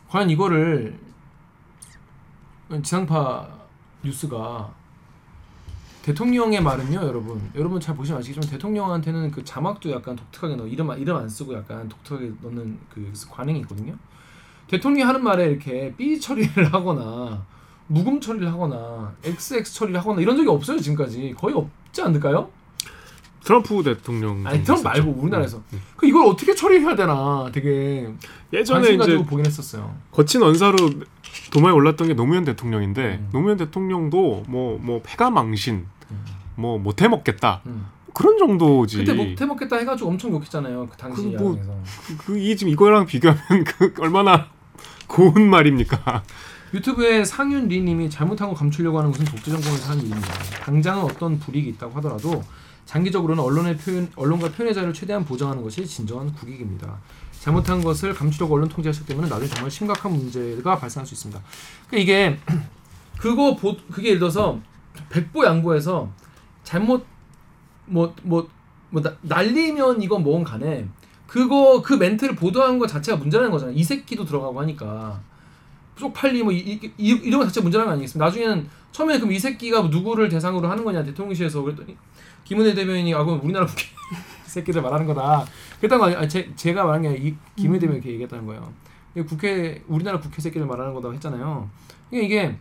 과연 0.08 0.30
이거를 0.30 0.98
지상파 2.82 3.48
뉴스가 4.02 4.70
대통령의 6.02 6.62
말은요, 6.62 7.00
여러분. 7.02 7.50
여러분 7.54 7.78
잘 7.80 7.94
보시면 7.94 8.20
아시겠지만 8.20 8.48
대통령한테는 8.50 9.30
그 9.30 9.44
자막도 9.44 9.90
약간 9.90 10.16
독특하게 10.16 10.56
넣어 10.56 10.66
이름 10.66 10.90
이름 10.98 11.16
안 11.16 11.28
쓰고 11.28 11.54
약간 11.54 11.86
독특하게 11.88 12.32
넣는 12.42 12.78
그 12.88 13.12
관행이 13.30 13.60
있거든요. 13.60 13.94
대통령이 14.68 15.02
하는 15.02 15.22
말에 15.22 15.50
이렇게 15.50 15.94
삐 15.96 16.18
처리를 16.18 16.72
하거나 16.72 17.44
묵음 17.88 18.20
처리를 18.20 18.50
하거나 18.52 19.12
XX 19.24 19.74
처리를 19.74 19.98
하거나 20.00 20.20
이런 20.20 20.36
적이 20.36 20.48
없어요 20.50 20.78
지금까지 20.78 21.34
거의 21.36 21.54
없지 21.54 22.02
않을까요? 22.02 22.50
트럼프 23.44 23.82
대통령 23.82 24.46
아니 24.46 24.62
트럼프 24.62 24.80
있었죠. 24.82 24.82
말고 24.82 25.20
우리나라에서 25.22 25.62
음. 25.72 25.80
그 25.96 26.06
이걸 26.06 26.26
어떻게 26.26 26.54
처리해야 26.54 26.94
되나 26.94 27.48
되게 27.52 28.08
예전에 28.52 28.90
이제 28.94 29.16
보긴 29.24 29.46
했었어요. 29.46 29.94
거친 30.12 30.42
언사로 30.42 30.76
도마에 31.52 31.72
올랐던 31.72 32.08
게 32.08 32.14
노무현 32.14 32.44
대통령인데 32.44 33.20
음. 33.22 33.28
노무현 33.32 33.56
대통령도 33.56 34.44
뭐뭐 34.48 35.00
패가 35.02 35.30
망신 35.30 35.86
뭐 36.56 36.78
못해 36.78 37.08
먹겠다 37.08 37.62
음. 37.66 37.86
그런 38.12 38.36
정도지. 38.36 38.98
그때 38.98 39.14
못해 39.14 39.46
먹겠다 39.46 39.76
해가지고 39.76 40.10
엄청 40.10 40.32
욕했잖아요 40.32 40.86
그 40.90 40.96
당시 40.98 41.22
그 41.22 41.28
뭐- 41.28 41.52
야당에서. 41.56 41.74
그이 42.18 42.54
지금 42.56 42.72
이거랑 42.72 43.06
비교하면 43.06 43.64
그 43.64 43.94
얼마나 44.00 44.48
고운 45.06 45.48
말입니까? 45.48 46.22
유튜브에 46.74 47.24
상윤 47.24 47.68
리님이 47.68 48.10
잘못한 48.10 48.48
거 48.48 48.54
감추려고 48.54 48.98
하는 48.98 49.10
것은 49.10 49.24
독재 49.24 49.50
정권에서 49.50 49.90
하는 49.90 50.04
일입니다. 50.04 50.32
당장은 50.62 51.04
어떤 51.04 51.38
불이익이 51.38 51.70
있다고 51.70 51.94
하더라도 51.96 52.42
장기적으로는 52.84 53.42
언론의 53.42 53.76
표현, 53.76 54.10
언론과 54.16 54.50
표현의 54.52 54.74
자유를 54.74 54.94
최대한 54.94 55.24
보장하는 55.24 55.62
것이 55.62 55.86
진정한 55.86 56.32
국익입니다. 56.32 56.98
잘못한 57.40 57.82
것을 57.82 58.14
감추려고 58.14 58.54
언론 58.54 58.68
통제가 58.68 58.92
시작되면 58.92 59.28
나중에 59.28 59.48
정말 59.48 59.70
심각한 59.70 60.12
문제가 60.12 60.78
발생할 60.78 61.06
수 61.06 61.14
있습니다. 61.14 61.40
그러니까 61.88 62.02
이게 62.02 62.38
그거 63.18 63.56
보, 63.56 63.76
그게 63.90 64.08
예를 64.08 64.20
들어서 64.20 64.60
백보 65.10 65.44
양보해서 65.44 66.10
잘못 66.64 67.06
뭐 67.86 68.14
뭐 68.22 68.48
뭐 68.90 69.02
날리면 69.22 70.02
이건 70.02 70.22
뭐건 70.22 70.44
간에 70.44 70.88
그거 71.26 71.82
그 71.82 71.94
멘트를 71.94 72.34
보도한 72.34 72.78
것 72.78 72.86
자체가 72.86 73.18
문제라는 73.18 73.50
거잖아요. 73.50 73.76
이 73.76 73.84
새끼도 73.84 74.24
들어가고 74.24 74.60
하니까 74.60 75.20
쪽팔리 75.98 76.42
뭐 76.42 76.52
이, 76.52 76.58
이, 76.58 76.92
이, 76.96 77.08
이런 77.24 77.40
것 77.40 77.46
자체 77.46 77.60
문제라는 77.60 77.88
거 77.88 77.92
아니겠습니까? 77.94 78.24
나중에는 78.26 78.68
처음에 78.92 79.18
그럼 79.18 79.32
이 79.32 79.38
새끼가 79.38 79.82
누구를 79.82 80.28
대상으로 80.28 80.68
하는 80.68 80.84
거냐 80.84 81.02
대통령실에서 81.04 81.62
그랬더니 81.62 81.96
김은혜 82.44 82.74
대변인이 82.74 83.14
아 83.14 83.22
그럼 83.24 83.40
우리나라 83.42 83.66
국회 83.66 83.82
이 83.82 83.86
새끼들 84.48 84.80
말하는 84.80 85.06
거다. 85.06 85.44
그랬던 85.78 85.98
거 85.98 86.06
아니 86.06 86.14
아니, 86.14 86.28
제, 86.28 86.50
제가 86.56 86.84
말한 86.84 87.02
게 87.02 87.08
아니라 87.08 87.36
김은혜 87.56 87.78
대변인이 87.80 87.98
이렇게 87.98 88.12
얘기했다는 88.12 88.46
거예요. 88.46 88.72
이게 89.14 89.24
국회 89.24 89.82
우리나라 89.88 90.18
국회 90.18 90.40
새끼들 90.40 90.66
말하는 90.66 90.94
거다고 90.94 91.14
했잖아요. 91.14 91.68
그러니까 92.08 92.26
이게 92.26 92.58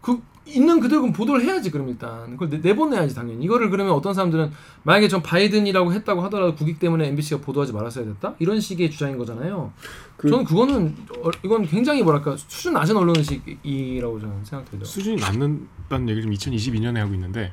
그 0.00 0.20
있는 0.46 0.78
그대로 0.80 1.10
보도를 1.10 1.42
해야지 1.42 1.70
그럼 1.70 1.88
일단 1.88 2.32
그걸 2.32 2.50
내, 2.50 2.58
내보내야지 2.58 3.14
당연히 3.14 3.44
이거를 3.44 3.70
그러면 3.70 3.94
어떤 3.94 4.12
사람들은 4.12 4.52
만약에 4.82 5.08
전 5.08 5.22
바이든이라고 5.22 5.92
했다고 5.94 6.20
하더라도 6.24 6.54
국익 6.54 6.78
때문에 6.78 7.08
MBC가 7.08 7.40
보도하지 7.40 7.72
말았어야 7.72 8.04
됐다 8.04 8.34
이런 8.38 8.60
식의 8.60 8.90
주장인 8.90 9.16
거잖아요. 9.16 9.72
그- 10.16 10.28
저는 10.28 10.44
그거는 10.44 10.94
어, 11.22 11.30
이건 11.42 11.66
굉장히 11.66 12.02
뭐랄까 12.02 12.36
수준 12.36 12.74
낮은 12.74 12.94
언론 12.96 13.42
인식이라고 13.42 14.20
저는 14.20 14.44
생각돼요. 14.44 14.84
수준이 14.84 15.16
낮는다는 15.16 16.08
얘기를 16.10 16.34
지금 16.34 16.56
2022년에 16.56 16.96
하고 16.98 17.14
있는데 17.14 17.52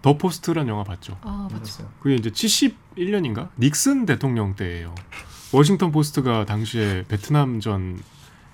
더 0.00 0.16
포스트라는 0.18 0.68
영화 0.68 0.84
봤죠. 0.84 1.16
아. 1.22 1.48
맞았어요. 1.52 1.88
그게 2.00 2.14
이제 2.14 2.30
71년인가 2.30 3.48
닉슨 3.58 4.06
대통령 4.06 4.54
때예요. 4.54 4.94
워싱턴 5.52 5.92
포스트가 5.92 6.44
당시에 6.46 7.04
베트남 7.08 7.60
전 7.60 7.98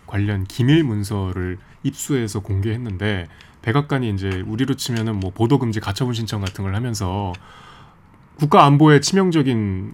관련 0.07 0.45
기밀 0.45 0.83
문서를 0.85 1.59
입수해서 1.83 2.41
공개했는데 2.41 3.29
백악관이 3.63 4.11
이제 4.11 4.43
우리로 4.47 4.75
치면은 4.75 5.21
뭐 5.21 5.31
보도 5.31 5.59
금지 5.59 5.81
가처분 5.81 6.15
신청 6.15 6.41
같은 6.41 6.65
걸 6.65 6.75
하면서 6.75 7.33
국가 8.37 8.65
안보에 8.65 9.01
치명적인 9.01 9.93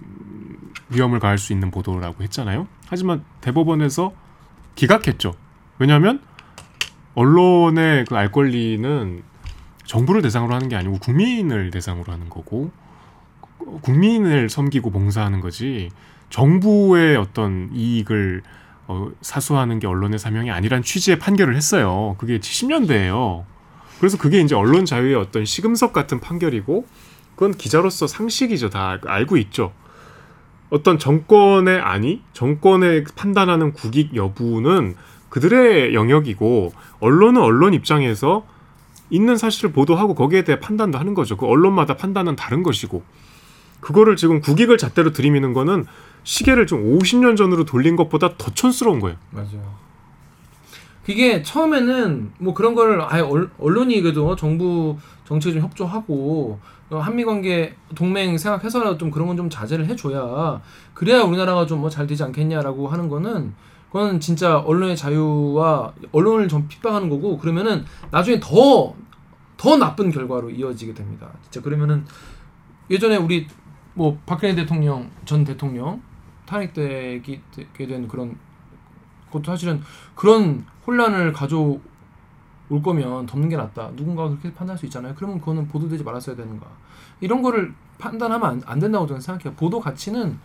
위험을 0.89 1.19
가할 1.19 1.37
수 1.37 1.51
있는 1.51 1.69
보도라고 1.69 2.23
했잖아요. 2.23 2.67
하지만 2.87 3.23
대법원에서 3.41 4.13
기각했죠. 4.75 5.35
왜냐하면 5.79 6.21
언론의 7.15 8.05
그 8.05 8.15
알 8.15 8.31
권리는 8.31 9.23
정부를 9.85 10.21
대상으로 10.21 10.53
하는 10.53 10.69
게 10.69 10.75
아니고 10.75 10.99
국민을 10.99 11.71
대상으로 11.71 12.11
하는 12.11 12.29
거고 12.29 12.71
어, 13.59 13.79
국민을 13.81 14.49
섬기고 14.49 14.91
봉사하는 14.91 15.41
거지 15.41 15.89
정부의 16.29 17.15
어떤 17.17 17.69
이익을 17.73 18.43
어, 18.87 19.09
사수하는 19.21 19.79
게 19.79 19.87
언론의 19.87 20.19
사명이 20.19 20.51
아니란 20.51 20.83
취지의 20.83 21.19
판결을 21.19 21.55
했어요. 21.55 22.15
그게 22.17 22.39
70년대예요. 22.39 23.43
그래서 23.99 24.17
그게 24.17 24.39
이제 24.39 24.55
언론 24.55 24.85
자유의 24.85 25.15
어떤 25.15 25.45
시금석 25.45 25.93
같은 25.93 26.19
판결이고 26.19 26.85
그건 27.35 27.53
기자로서 27.53 28.07
상식이죠. 28.07 28.69
다 28.69 28.99
알고 29.05 29.37
있죠. 29.37 29.71
어떤 30.69 30.99
정권의 30.99 31.79
아니, 31.79 32.21
정권의 32.33 33.05
판단하는 33.15 33.73
국익 33.73 34.15
여부는 34.15 34.95
그들의 35.29 35.93
영역이고 35.93 36.73
언론은 36.99 37.41
언론 37.41 37.73
입장에서 37.73 38.45
있는 39.09 39.37
사실을 39.37 39.71
보도하고 39.71 40.15
거기에 40.15 40.43
대해 40.43 40.59
판단도 40.59 40.97
하는 40.97 41.13
거죠. 41.13 41.37
그 41.37 41.45
언론마다 41.45 41.95
판단은 41.95 42.35
다른 42.35 42.63
것이고 42.63 43.03
그거를 43.79 44.15
지금 44.15 44.41
국익을 44.41 44.77
잣대로 44.77 45.11
들이미는 45.13 45.53
거는 45.53 45.85
시계를 46.23 46.67
좀 46.67 46.97
50년 46.97 47.37
전으로 47.37 47.63
돌린 47.63 47.95
것보다 47.95 48.35
더 48.37 48.51
촌스러운 48.53 48.99
거예요. 48.99 49.17
맞아요. 49.31 49.86
그게 51.07 51.41
처음에는 51.41 52.33
뭐 52.39 52.53
그런 52.53 52.75
걸 52.75 52.99
아예 53.01 53.21
얼- 53.21 53.49
언론이 53.57 54.01
그래도 54.01 54.35
정부 54.35 54.97
정책에 55.23 55.53
좀 55.53 55.63
협조하고 55.63 56.59
어, 56.89 56.97
한미 56.97 57.23
관계 57.23 57.73
동맹 57.95 58.37
생각해서라도 58.37 58.97
좀 58.97 59.09
그런 59.09 59.25
건 59.29 59.37
좀 59.37 59.49
자제를 59.49 59.85
해줘야 59.87 60.61
그래야 60.93 61.21
우리나라가 61.21 61.65
좀 61.65 61.79
뭐 61.79 61.89
잘 61.89 62.07
되지 62.07 62.23
않겠냐라고 62.23 62.89
하는 62.89 63.07
거는 63.07 63.53
그건 63.89 64.19
진짜 64.19 64.59
언론의 64.59 64.97
자유와 64.97 65.93
언론을 66.11 66.49
좀 66.49 66.67
핍박하는 66.67 67.07
거고 67.09 67.37
그러면은 67.37 67.85
나중에 68.11 68.41
더더 68.41 69.77
나쁜 69.79 70.11
결과로 70.11 70.49
이어지게 70.49 70.93
됩니다. 70.93 71.29
진짜 71.43 71.61
그러면은 71.61 72.03
예전에 72.89 73.15
우리 73.15 73.47
뭐 73.93 74.17
박근혜 74.25 74.53
대통령 74.55 75.09
전 75.23 75.45
대통령 75.45 76.01
탄핵되게 76.45 77.41
된 77.77 78.07
그런 78.09 78.37
그것도 79.27 79.45
사실은 79.51 79.81
그런 80.15 80.65
혼란을 80.87 81.33
가져올 81.33 81.79
거면 82.83 83.25
덮는 83.25 83.49
게 83.49 83.57
낫다. 83.57 83.91
누군가가 83.95 84.29
그렇게 84.29 84.49
판단할 84.53 84.77
수 84.77 84.85
있잖아요. 84.85 85.13
그러면 85.15 85.39
그거는 85.39 85.67
보도되지 85.67 86.03
말았어야 86.03 86.35
되는가. 86.35 86.65
이런 87.19 87.41
거를 87.41 87.73
판단하면 87.97 88.49
안, 88.49 88.61
안 88.65 88.79
된다고 88.79 89.05
저는 89.05 89.21
생각해요. 89.21 89.53
보도 89.55 89.79
가치는 89.79 90.37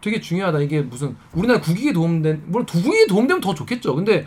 되게 0.00 0.20
중요하다. 0.20 0.60
이게 0.60 0.80
무슨 0.82 1.16
우리나라 1.32 1.60
국익에 1.60 1.92
도움된 1.92 2.44
물론 2.46 2.66
국익에 2.66 3.06
도움되면 3.06 3.40
더 3.40 3.54
좋겠죠. 3.54 3.94
근데 3.94 4.26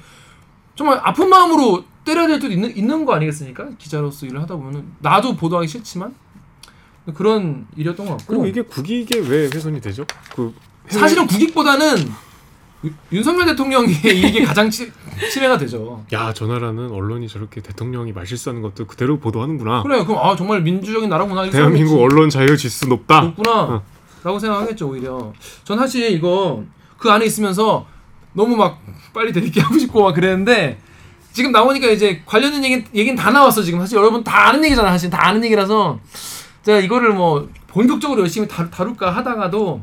정말 0.76 1.00
아픈 1.04 1.30
마음으로 1.30 1.84
때려야 2.04 2.28
될 2.28 2.40
때도 2.40 2.54
있는 2.54 2.76
있는 2.76 3.06
거 3.06 3.14
아니겠습니까? 3.14 3.70
기자로서 3.78 4.26
일을 4.26 4.42
하다 4.42 4.56
보면은 4.56 4.86
나도 5.00 5.36
보도하기 5.36 5.68
싫지만 5.68 6.14
그런 7.16 7.68
일이었던 7.76 8.06
것 8.06 8.18
같고 8.18 8.26
그리고 8.28 8.46
이게 8.48 8.62
국익에 8.62 9.20
왜 9.20 9.50
훼손이 9.54 9.80
되죠? 9.82 10.06
그 10.36 10.54
해외- 10.90 11.00
사실은 11.02 11.26
국익보다는 11.28 12.00
유- 12.00 12.12
윤석열 13.12 13.48
대통령의 13.48 13.90
이게 14.06 14.44
가장 14.44 14.70
치, 14.70 14.92
침해가 15.32 15.58
되죠. 15.58 16.06
야, 16.14 16.32
저 16.34 16.46
나라는 16.46 16.92
언론이 16.92 17.28
저렇게 17.28 17.62
대통령이 17.62 18.12
말실수하는 18.14 18.62
것도 18.62 18.86
그대로 18.86 19.20
보도하는구나. 19.20 19.84
그래, 19.84 20.04
그럼 20.04 20.20
아 20.20 20.36
정말 20.36 20.62
민주적인 20.62 21.10
나라구나. 21.10 21.50
대한민국. 21.50 22.00
언론 22.02 22.30
자유 22.30 22.56
지수 22.56 22.88
높다. 22.88 23.22
높구나. 23.22 23.62
어. 23.64 23.84
라고 24.24 24.40
생각하겠죠 24.40 24.90
오히려. 24.90 25.34
전 25.64 25.78
사실 25.80 26.12
이거 26.12 26.64
그 26.98 27.10
안에 27.10 27.26
있으면서 27.26 27.86
너무 28.34 28.56
막 28.56 28.80
빨리 29.14 29.32
대립기 29.32 29.60
하고 29.60 29.78
싶고 29.78 30.04
막 30.04 30.14
그랬는데 30.14 30.80
지금 31.32 31.52
나오니까 31.52 31.88
이제 31.88 32.22
관련된 32.26 32.64
얘기 32.64 32.84
얘기는 32.94 33.16
다 33.16 33.32
나왔어 33.32 33.62
지금 33.64 33.80
사실 33.80 33.98
여러분 33.98 34.24
다 34.24 34.48
아는 34.48 34.64
얘기잖아 34.66 34.90
사실 34.90 35.10
다 35.10 35.28
아는 35.28 35.44
얘기라서 35.46 36.00
제가 36.64 36.80
이거를 36.80 37.14
뭐 37.14 37.48
본격적으로 37.68 38.22
열심히 38.22 38.48
다루, 38.48 38.70
다룰까 38.70 39.16
하다가도 39.16 39.82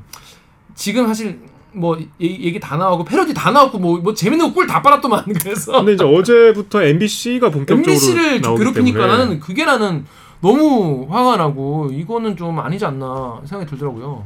지금 0.74 1.06
사실 1.06 1.40
뭐 1.74 1.98
얘기, 2.20 2.58
다 2.60 2.76
나오고 2.76 3.04
패러디 3.04 3.34
다 3.34 3.50
나왔고 3.50 3.78
뭐, 3.78 3.98
뭐 3.98 4.14
재밌는 4.14 4.48
거꿀다 4.48 4.80
빨았더만 4.82 5.24
그래서 5.42 5.72
근데 5.72 5.94
이제 5.94 6.04
어제부터 6.04 6.82
MBC가 6.82 7.50
본격적으로 7.50 7.90
MBC를 7.90 8.40
괴롭히니까 8.40 9.06
나는 9.06 9.40
그게 9.40 9.64
나는 9.64 10.04
너무 10.40 11.06
화가 11.10 11.36
나고 11.36 11.90
이거는 11.92 12.36
좀 12.36 12.58
아니지 12.58 12.84
않나 12.84 13.40
생각이 13.44 13.70
들더라고요. 13.70 14.24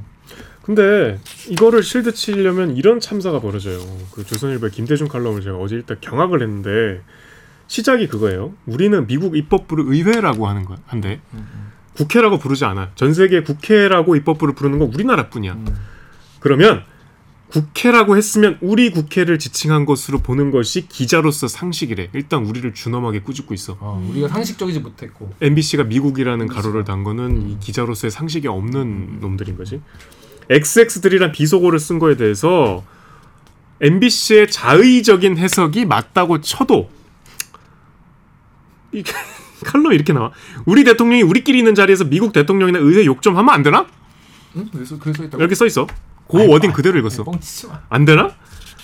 근데 0.63 1.19
이거를 1.49 1.83
실드 1.83 2.13
치려면 2.13 2.77
이런 2.77 3.01
참사가 3.01 3.41
벌어져요. 3.41 3.79
그 4.13 4.25
조선일보 4.25 4.69
김대중 4.69 5.09
칼럼을 5.09 5.41
제가 5.41 5.57
어제 5.57 5.77
일단 5.77 5.97
경악을 6.01 6.43
했는데 6.43 7.01
시작이 7.69 8.09
그거예요. 8.09 8.53
우리는 8.67 9.07
미국 9.07 9.37
입법부를 9.37 9.85
의회라고 9.89 10.47
하는 10.47 10.65
거야. 10.67 10.79
한데 10.87 11.21
국회라고 11.95 12.39
부르지 12.39 12.65
않아. 12.67 12.91
전 12.97 13.15
세계 13.15 13.43
국회라고 13.43 14.15
입법부를 14.17 14.55
부르는 14.55 14.79
건 14.79 14.93
우리나라뿐이야. 14.93 15.57
그러면 16.41 16.85
국회라고 17.51 18.17
했으면 18.17 18.59
우리 18.61 18.91
국회를 18.91 19.39
지칭한 19.39 19.87
것으로 19.87 20.19
보는 20.19 20.51
것이 20.51 20.87
기자로서 20.87 21.49
상식이래. 21.49 22.11
일단 22.13 22.45
우리를 22.45 22.75
준엄하게 22.75 23.21
꾸짖고 23.21 23.55
있어. 23.55 23.77
어, 23.81 24.07
우리가 24.11 24.29
상식적이지 24.29 24.81
못했고 24.81 25.33
MBC가 25.41 25.85
미국이라는 25.85 26.47
가로를 26.47 26.85
단 26.85 27.05
거는 27.05 27.51
이 27.51 27.59
기자로서의 27.59 28.11
상식이 28.11 28.49
없는 28.49 29.21
놈들인 29.21 29.57
거지. 29.57 29.81
XX들이란 30.51 31.33
비속어를 31.33 31.79
쓴 31.79 31.99
거에 31.99 32.17
대해서 32.17 32.85
MBC의 33.81 34.51
자의적인 34.51 35.39
해석이 35.39 35.87
맞다고 35.87 36.41
쳐도 36.41 36.91
이 38.93 39.03
칼럼 39.65 39.93
이렇게 39.93 40.13
나와. 40.13 40.33
우리 40.67 40.85
대통령이 40.85 41.23
우리끼리 41.23 41.59
있는 41.59 41.75
자리에서 41.75 42.05
미국 42.05 42.33
대통령이나 42.33 42.79
의회 42.79 43.05
욕 43.07 43.23
좀 43.23 43.37
하면 43.37 43.55
안 43.55 43.63
되나? 43.63 43.87
응? 44.57 44.69
그래서 44.73 44.99
그래서 44.99 45.25
있다고 45.25 45.39
이렇게 45.43 45.55
써 45.55 45.67
있어. 45.67 45.87
그 46.31 46.39
아이고, 46.39 46.53
워딩 46.53 46.71
아이고, 46.71 46.77
그대로 46.77 46.99
읽었어. 46.99 47.25
뻥치지 47.25 47.67
마. 47.69 47.81
안 47.89 48.05
되나? 48.05 48.31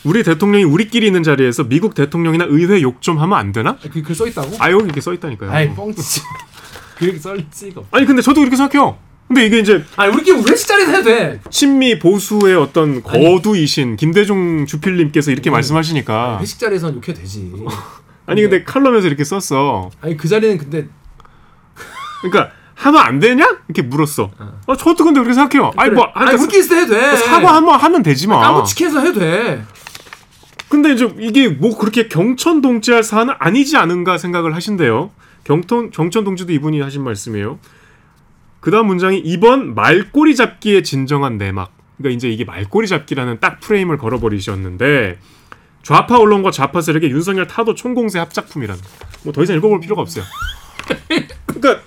우리 0.04 0.22
대통령이 0.22 0.64
우리끼리 0.64 1.06
있는 1.06 1.22
자리에서 1.22 1.64
미국 1.64 1.94
대통령이나 1.94 2.44
의회 2.48 2.82
욕 2.82 3.00
좀 3.00 3.18
하면 3.18 3.38
안 3.38 3.52
되나? 3.52 3.76
그글써 3.78 4.26
있다고? 4.26 4.56
아 4.58 4.70
여기 4.70 4.84
이렇게 4.84 5.00
써 5.00 5.12
있다니까요. 5.14 5.50
아이 5.50 5.74
뻥치지. 5.74 6.20
마. 6.22 6.26
그렇게 6.96 7.18
썰지 7.18 7.68
이거. 7.68 7.84
아니 7.90 8.06
근데 8.06 8.20
저도 8.22 8.40
이렇게 8.42 8.56
생각해요. 8.56 8.96
근데 9.26 9.46
이게 9.46 9.58
이제 9.58 9.82
아니 9.96 10.12
우리끼리 10.12 10.42
회식 10.48 10.68
자리에서 10.68 10.90
해도 10.92 11.04
돼. 11.04 11.40
친미 11.50 11.98
보수의 11.98 12.54
어떤 12.56 13.02
거두이신 13.02 13.96
김대중 13.96 14.66
주필님께서 14.66 15.30
이렇게 15.30 15.50
말씀하시니까 15.50 16.38
회식 16.40 16.58
자리에서는 16.58 16.96
욕해도 16.96 17.14
되지. 17.20 17.50
아니 18.26 18.42
근데 18.42 18.62
칼럼에서 18.64 19.06
이렇게 19.06 19.24
썼어. 19.24 19.90
아니 20.02 20.16
그 20.18 20.28
자리는 20.28 20.58
근데 20.58 20.86
그러니까 22.20 22.52
하면 22.74 23.00
안 23.02 23.20
되냐? 23.20 23.58
이렇게 23.68 23.82
물었어. 23.82 24.30
어, 24.66 24.76
저도 24.76 25.04
근데 25.04 25.20
그렇게 25.20 25.34
생각해요. 25.34 25.72
아니 25.76 25.90
뭐 25.90 26.04
아니 26.14 26.30
아니, 26.30 26.38
우리끼리 26.38 26.60
있을 26.60 26.76
때 26.76 26.82
해도 26.82 26.94
돼. 26.94 27.16
사과 27.16 27.54
한번 27.54 27.78
하면 27.80 28.02
되지 28.02 28.26
마. 28.28 28.40
까무치킨에서 28.40 29.00
해도 29.00 29.20
돼. 29.20 29.64
근데 30.68 30.92
이제 30.92 31.08
이게 31.20 31.48
뭐 31.48 31.76
그렇게 31.78 32.08
경천 32.08 32.60
동지할 32.60 33.04
사안은 33.04 33.34
아니지 33.38 33.76
않은가 33.76 34.18
생각을 34.18 34.54
하신대요. 34.56 35.10
경ton 35.44 35.90
경천 35.90 36.24
동지도 36.24 36.52
이분이 36.52 36.80
하신 36.80 37.04
말씀이에요. 37.04 37.58
그다음 38.60 38.86
문장이 38.86 39.18
이번 39.18 39.74
말꼬리 39.74 40.34
잡기의 40.34 40.82
진정한 40.82 41.38
내막. 41.38 41.70
그러니까 41.98 42.16
이제 42.16 42.28
이게 42.28 42.44
말꼬리 42.44 42.88
잡기라는 42.88 43.38
딱 43.40 43.60
프레임을 43.60 43.98
걸어버리셨는데 43.98 45.18
좌파 45.82 46.16
언론과 46.18 46.50
좌파 46.50 46.80
세력의 46.80 47.10
윤석열 47.10 47.46
타도 47.46 47.74
총공세 47.74 48.18
합작품이라는. 48.18 48.82
뭐 49.22 49.32
더 49.32 49.42
이상 49.42 49.54
읽어볼 49.56 49.80
필요가 49.80 50.02
없어요. 50.02 50.24
그러니까 51.46 51.82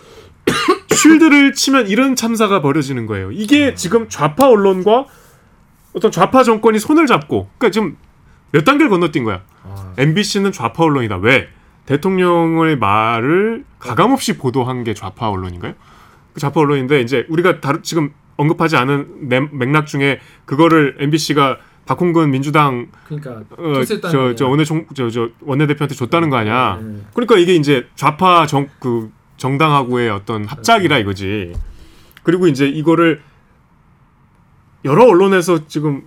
쉴드를 0.97 1.53
치면 1.53 1.87
이런 1.87 2.15
참사가 2.15 2.61
벌어지는 2.61 3.05
거예요. 3.05 3.31
이게 3.31 3.73
지금 3.75 4.09
좌파 4.09 4.47
언론과 4.49 5.05
어떤 5.93 6.11
좌파 6.11 6.43
정권이 6.43 6.79
손을 6.79 7.05
잡고, 7.07 7.49
그러니까 7.57 7.71
지금 7.71 7.97
몇 8.51 8.63
단계를 8.65 8.89
건너뛴 8.89 9.23
거야. 9.23 9.41
MBC는 9.97 10.51
좌파 10.51 10.83
언론이다. 10.83 11.17
왜? 11.17 11.49
대통령의 11.85 12.77
말을 12.77 13.63
가감없이 13.79 14.37
보도한 14.37 14.83
게 14.83 14.93
좌파 14.93 15.29
언론인가요? 15.29 15.73
그 16.33 16.39
좌파 16.39 16.59
언론인데 16.61 17.01
이제 17.01 17.25
우리가 17.29 17.61
다루, 17.61 17.81
지금 17.81 18.11
언급하지 18.35 18.75
않은 18.75 19.29
맥- 19.29 19.55
맥락 19.55 19.87
중에 19.87 20.19
그거를 20.45 20.97
MBC가 20.99 21.57
박홍근 21.85 22.29
민주당 22.31 22.87
그러니까 23.07 23.41
어, 23.57 23.79
저. 24.11 24.35
저 24.35 24.47
원내 24.47 24.65
종, 24.65 24.85
저, 24.93 25.09
저 25.09 25.29
원내 25.41 25.65
대표한테 25.67 25.95
줬다는 25.95 26.29
거 26.29 26.35
아니야. 26.35 26.79
네. 26.81 26.99
그러니까 27.13 27.37
이게 27.37 27.55
이제 27.55 27.87
좌파 27.95 28.45
정, 28.45 28.67
그 28.79 29.09
정당하고의 29.37 30.09
어떤 30.09 30.45
합작이라 30.45 30.97
이거지. 30.99 31.53
그리고 32.23 32.47
이제 32.47 32.67
이거를 32.67 33.21
여러 34.85 35.05
언론에서 35.05 35.67
지금 35.67 36.03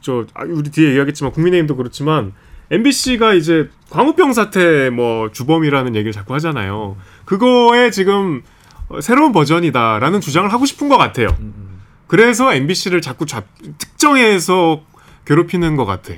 저 0.00 0.26
아, 0.34 0.42
우리 0.44 0.70
뒤에 0.70 0.90
얘기하겠지만 0.90 1.32
국민의힘도 1.32 1.76
그렇지만 1.76 2.32
MBC가 2.70 3.34
이제 3.34 3.70
광우병 3.90 4.32
사태 4.34 4.90
뭐 4.90 5.30
주범이라는 5.32 5.94
얘기를 5.94 6.12
자꾸 6.12 6.34
하잖아요. 6.34 6.96
그거에 7.24 7.90
지금 7.90 8.42
어, 8.88 9.00
새로운 9.00 9.32
버전이다라는 9.32 10.20
주장을 10.20 10.52
하고 10.52 10.66
싶은 10.66 10.88
것 10.88 10.98
같아요. 10.98 11.28
그래서 12.06 12.54
MBC를 12.54 13.00
자꾸 13.00 13.26
좌, 13.26 13.42
특정해서 13.78 14.82
괴롭히는 15.24 15.76
것 15.76 15.84
같아. 15.84 16.14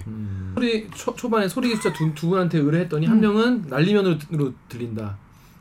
소리 0.54 0.88
초, 0.94 1.14
초반에 1.14 1.48
소리 1.48 1.68
기술자 1.68 1.92
두, 1.92 2.12
두 2.14 2.28
분한테 2.28 2.58
의뢰했더니 2.58 3.06
한 3.06 3.20
명은 3.20 3.64
날리면으로 3.68 4.18
로 4.30 4.52
들린다. 4.68 5.16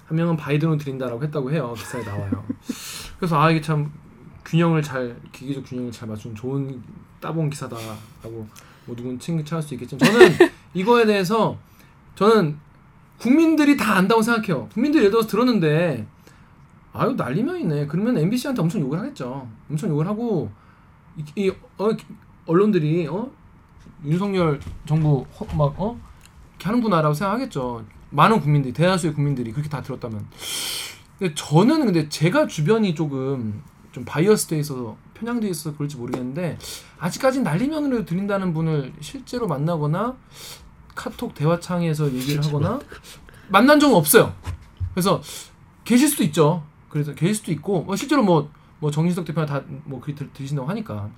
한 0.09 0.15
명은 0.17 0.35
바이든으로 0.37 0.75
들린다라고 0.79 1.21
했다고 1.23 1.51
해요. 1.51 1.71
기사에 1.77 2.03
나와요. 2.03 2.43
그래서 3.19 3.39
아 3.39 3.51
이게 3.51 3.61
참 3.61 3.91
균형을 4.43 4.81
잘 4.81 5.15
기계적 5.31 5.63
균형을 5.65 5.91
잘 5.91 6.09
맞춘 6.09 6.33
좋은 6.33 6.81
따봉 7.19 7.47
기사다라고 7.51 8.47
뭐 8.85 8.95
누군 8.95 9.19
칭찬할 9.19 9.61
수 9.61 9.75
있겠지만 9.75 9.99
저는 10.11 10.49
이거에 10.73 11.05
대해서 11.05 11.55
저는 12.15 12.57
국민들이 13.19 13.77
다 13.77 13.97
안다고 13.97 14.23
생각해요. 14.23 14.67
국민들이 14.73 15.03
예를 15.03 15.11
들어서 15.11 15.27
들었는데 15.27 16.07
아유 16.93 17.11
날리면이네. 17.11 17.85
그러면 17.85 18.17
MBC한테 18.17 18.63
엄청 18.63 18.81
욕을 18.81 18.97
하겠죠. 18.97 19.47
엄청 19.69 19.91
욕을 19.91 20.07
하고 20.07 20.49
이, 21.17 21.23
이 21.35 21.51
어, 21.77 21.89
언론들이 22.47 23.05
어 23.07 23.29
윤석열 24.03 24.59
정부 24.87 25.23
허- 25.39 25.55
막 25.55 25.79
어? 25.79 25.99
이렇게 26.53 26.65
하는구나라고 26.65 27.13
생각하겠죠. 27.13 27.85
많은 28.11 28.39
국민들이 28.41 28.73
대다수의 28.73 29.13
국민들이 29.13 29.51
그렇게 29.51 29.69
다 29.69 29.81
들었다면 29.81 30.25
근데 31.17 31.33
저는 31.35 31.85
근데 31.85 32.09
제가 32.09 32.47
주변이 32.47 32.95
조금 32.95 33.61
좀 33.91 34.05
바이어스돼 34.05 34.57
있어서 34.59 34.95
편향돼 35.13 35.47
있어서 35.49 35.75
그럴지 35.75 35.97
모르겠는데 35.97 36.57
아직까지 36.99 37.41
날리면으로 37.41 38.05
들린다는 38.05 38.53
분을 38.53 38.93
실제로 39.01 39.47
만나거나 39.47 40.15
카톡 40.95 41.33
대화창에서 41.33 42.11
얘기를 42.13 42.43
하거나 42.45 42.79
만난 43.49 43.79
적은 43.79 43.95
없어요. 43.95 44.33
그래서 44.93 45.21
계실 45.83 46.07
수도 46.07 46.23
있죠. 46.23 46.63
그래서 46.89 47.13
계실 47.13 47.35
수도 47.35 47.51
있고 47.51 47.83
뭐 47.83 47.95
실제로 47.95 48.23
뭐 48.23 48.49
뭐 48.81 48.89
정진석 48.91 49.25
대표가 49.25 49.45
다뭐 49.45 49.99
그리 49.99 50.15
들- 50.15 50.31
들으신다고 50.31 50.69
하니까 50.69 51.09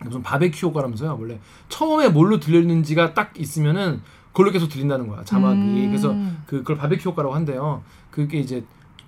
무슨 0.00 0.24
바베큐 0.24 0.66
효과라면서요. 0.66 1.16
원래 1.20 1.38
처음에 1.68 2.08
뭘로 2.08 2.40
들렸는지가 2.40 3.14
딱 3.14 3.32
있으면은 3.38 4.02
그걸로 4.32 4.50
계속 4.52 4.68
들린다는 4.68 5.08
거야 5.08 5.24
자막이. 5.24 5.60
음. 5.60 5.86
그래서 5.88 6.14
그 6.46 6.58
그걸 6.58 6.76
바베큐 6.76 7.08
효과라고 7.10 7.34
한대요. 7.34 7.82
그게 8.10 8.38
이제 8.38 8.64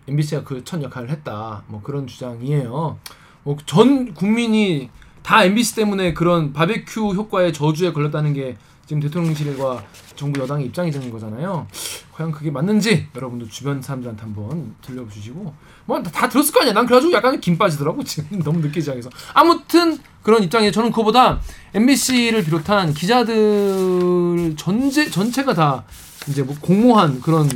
MBC가 0.09 0.43
그 0.45 0.63
첫 0.65 0.83
역할을 0.83 1.11
했다. 1.11 1.63
뭐 1.69 1.81
그런 1.83 2.07
주장이에요. 2.07 2.99
뭐 3.45 3.57
전 3.67 4.15
국민이 4.15 4.91
다 5.23 5.45
MBC 5.45 5.77
때문에 5.77 6.15
그런 6.15 6.53
바베큐 6.53 7.15
효과의 7.15 7.53
저주에 7.53 7.93
걸렸다는 7.93 8.33
게 8.33 8.57
지금 8.87 9.01
대통령실과 9.01 9.83
정부 10.17 10.41
여당의 10.41 10.67
입장이 10.67 10.91
되는 10.91 11.11
거잖아요. 11.11 11.67
과연 12.13 12.31
그게 12.31 12.51
맞는지 12.51 13.09
여러분도 13.15 13.49
주변 13.49 13.81
사람들한테 13.81 14.23
한번 14.23 14.75
들려주시고 14.83 15.55
뭐 15.87 16.03
다 16.03 16.29
들었을 16.29 16.53
거 16.53 16.61
아니야. 16.61 16.73
난 16.75 16.85
그래가지고 16.87 17.13
약간 17.13 17.41
김 17.41 17.57
빠지더라고 17.57 18.05
지금 18.05 18.41
너무 18.45 18.61
늦게 18.61 18.81
시작해서 18.81 19.09
아무튼 19.35 19.99
그런 20.23 20.43
입장에 20.43 20.71
저는 20.71 20.91
그거보다 20.91 21.41
MBC를 21.75 22.45
비롯한 22.45 22.93
기자들 22.93 24.55
전체 24.57 25.09
전체가 25.11 25.55
다 25.55 25.85
이제 26.29 26.43
뭐 26.43 26.55
공모한 26.61 27.21
그런 27.21 27.49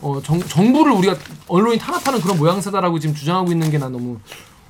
어, 0.00 0.20
정, 0.22 0.40
정부를 0.40 0.92
우리가 0.92 1.16
언론이 1.48 1.78
탄압하는 1.78 2.20
그런 2.20 2.38
모양새다라고 2.38 2.98
지금 2.98 3.14
주장하고 3.14 3.50
있는 3.52 3.70
게 3.70 3.78
난 3.78 3.92
너무 3.92 4.18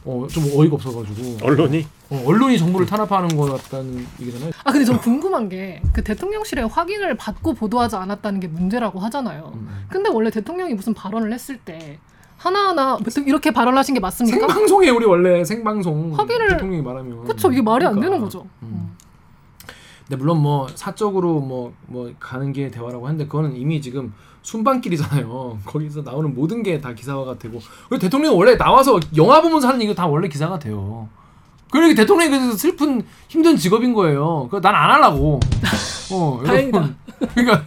어, 0.04 0.26
좀 0.30 0.44
어이가 0.56 0.76
없어가지고 0.76 1.44
언론이 1.46 1.86
어, 2.10 2.22
언론이 2.26 2.58
정부를 2.58 2.86
탄압하는 2.86 3.36
것 3.36 3.50
같다는 3.62 4.06
얘기잖아요. 4.20 4.50
아 4.64 4.72
근데 4.72 4.84
전 4.84 4.98
궁금한 4.98 5.48
게 5.48 5.80
그 5.92 6.02
대통령실에 6.02 6.62
확인을 6.62 7.16
받고 7.16 7.54
보도하지 7.54 7.96
않았다는 7.96 8.40
게 8.40 8.48
문제라고 8.48 8.98
하잖아요. 9.00 9.52
음. 9.54 9.68
근데 9.88 10.08
원래 10.10 10.30
대통령이 10.30 10.74
무슨 10.74 10.94
발언을 10.94 11.32
했을 11.32 11.58
때 11.58 11.98
하나하나 12.36 12.98
이렇게 13.26 13.50
발언하신 13.50 13.94
게 13.94 14.00
맞습니까? 14.00 14.38
생방송에 14.38 14.88
우리 14.90 15.04
원래 15.04 15.44
생방송 15.44 16.14
확인을- 16.16 16.50
대통령이 16.50 16.82
말하면 16.82 17.24
그쵸 17.24 17.50
이게 17.50 17.60
말이 17.62 17.84
안 17.84 17.94
그러니까. 17.94 18.10
되는 18.10 18.24
거죠. 18.24 18.46
음. 18.62 18.96
근데 20.06 20.16
물론 20.16 20.40
뭐 20.40 20.68
사적으로 20.74 21.40
뭐뭐 21.40 22.12
가는 22.20 22.52
게 22.52 22.70
대화라고 22.70 23.06
하는데 23.06 23.26
그거는 23.26 23.56
이미 23.56 23.80
지금 23.82 24.14
순방길이잖아요. 24.48 25.58
거기서 25.66 26.02
나오는 26.02 26.34
모든 26.34 26.62
게 26.62 26.78
다 26.80 26.92
기사화가 26.94 27.38
되고 27.38 27.60
그리고 27.88 28.00
대통령이 28.00 28.36
원래 28.36 28.56
나와서 28.56 29.00
영화 29.16 29.40
보면서 29.42 29.66
하는 29.68 29.82
얘기 29.82 29.94
다 29.94 30.06
원래 30.06 30.28
기사가 30.28 30.58
돼요. 30.58 31.08
그러니까 31.70 32.00
대통령이 32.00 32.30
그래서 32.30 32.56
슬픈 32.56 33.02
힘든 33.28 33.56
직업인 33.56 33.92
거예요. 33.92 34.48
그 34.50 34.56
난 34.62 34.79
안 34.79 34.90
하려고. 34.90 35.40
어, 36.12 36.40
다행이다. 36.46 36.88
그러니까 37.34 37.64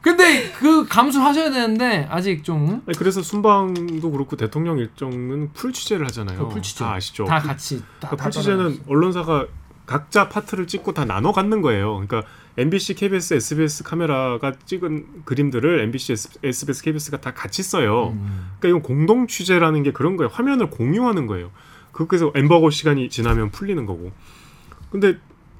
근데 0.00 0.50
그 0.52 0.86
감수를 0.86 1.26
하셔야 1.26 1.50
되는데 1.50 2.06
아직 2.10 2.42
좀 2.42 2.82
아니, 2.86 2.96
그래서 2.96 3.20
순방도 3.22 4.10
그렇고 4.10 4.36
대통령 4.36 4.78
일정은 4.78 5.50
풀 5.52 5.72
취재를 5.74 6.06
하잖아요. 6.06 6.42
어, 6.42 6.48
풀 6.48 6.62
취재. 6.62 6.84
다 6.84 6.94
아시죠? 6.94 7.24
다 7.26 7.38
같이 7.38 7.80
다, 8.00 8.08
그러니까 8.08 8.16
다 8.16 8.22
풀 8.22 8.30
취재는. 8.30 8.80
언론사가 8.88 9.46
각자 9.86 10.28
파트를 10.28 10.66
찍고 10.66 10.94
다 10.94 11.04
나눠 11.04 11.32
갖는 11.32 11.62
거예요. 11.62 11.94
그러니까 11.94 12.22
MBC, 12.56 12.94
KBS, 12.94 13.34
SBS 13.34 13.82
카메라가 13.84 14.52
찍은 14.64 15.24
그림들을 15.24 15.80
MBC, 15.80 16.14
SBS, 16.44 16.82
KBS가 16.82 17.20
다 17.20 17.32
같이 17.32 17.62
써요. 17.62 18.10
음. 18.14 18.50
그러니까 18.58 18.68
이건 18.68 18.82
공동 18.82 19.26
취재라는 19.26 19.82
게 19.82 19.92
그런 19.92 20.16
거예요. 20.16 20.30
화면을 20.32 20.70
공유하는 20.70 21.26
거예요. 21.26 21.50
그래서 21.92 22.30
엠바고 22.34 22.70
시간이 22.70 23.08
지나면 23.08 23.50
풀리는 23.50 23.84
거고. 23.86 24.12
근데 24.90 25.18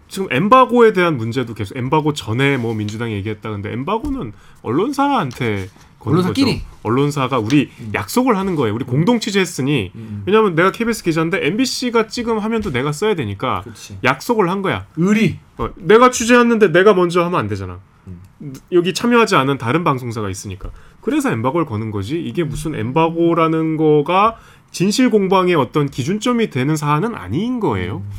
지금 0.09 0.27
엠바고에 0.31 0.93
대한 0.93 1.17
문제도 1.17 1.53
계속 1.55 1.77
엠바고 1.77 2.13
전에 2.15 2.57
뭐 2.57 2.75
민주당이 2.75 3.15
얘기했다 3.15 3.51
근데 3.51 3.73
엠바고는 3.73 4.33
언론사한테 4.63 5.69
언론사끼리. 6.01 6.63
언론사가 6.83 7.39
우리 7.39 7.71
약속을 7.95 8.37
하는 8.37 8.57
거예요. 8.57 8.75
우리 8.75 8.85
공동 8.85 9.21
취재했으니 9.21 9.93
음. 9.95 10.23
왜냐하면 10.27 10.55
내가 10.55 10.73
KBS 10.73 11.05
기자인데 11.05 11.47
MBC가 11.47 12.07
찍은 12.07 12.39
화면도 12.39 12.73
내가 12.73 12.93
써야 12.93 13.15
되니까 13.15 13.61
그렇지. 13.63 13.99
약속을 14.03 14.49
한 14.51 14.63
거야. 14.63 14.87
의리. 14.97 15.39
어, 15.59 15.69
내가 15.77 16.11
취재했는데 16.11 16.73
내가 16.73 16.95
먼저 16.95 17.23
하면 17.25 17.39
안 17.39 17.49
되잖아. 17.49 17.81
음. 18.07 18.55
여기 18.73 18.95
참여하지 18.95 19.37
않은 19.37 19.59
다른 19.59 19.85
방송사가 19.85 20.31
있으니까. 20.31 20.71
그래서 21.03 21.31
엠바고를 21.31 21.67
거는 21.67 21.91
거지. 21.91 22.21
이게 22.21 22.45
무슨 22.45 22.75
엠바고라는 22.75 23.77
거가 23.77 24.37
진실 24.71 25.11
공방의 25.11 25.55
어떤 25.55 25.89
기준점이 25.91 26.51
되는 26.51 26.77
사안은 26.77 27.15
아닌 27.15 27.61
거예요. 27.61 27.99
음. 27.99 28.11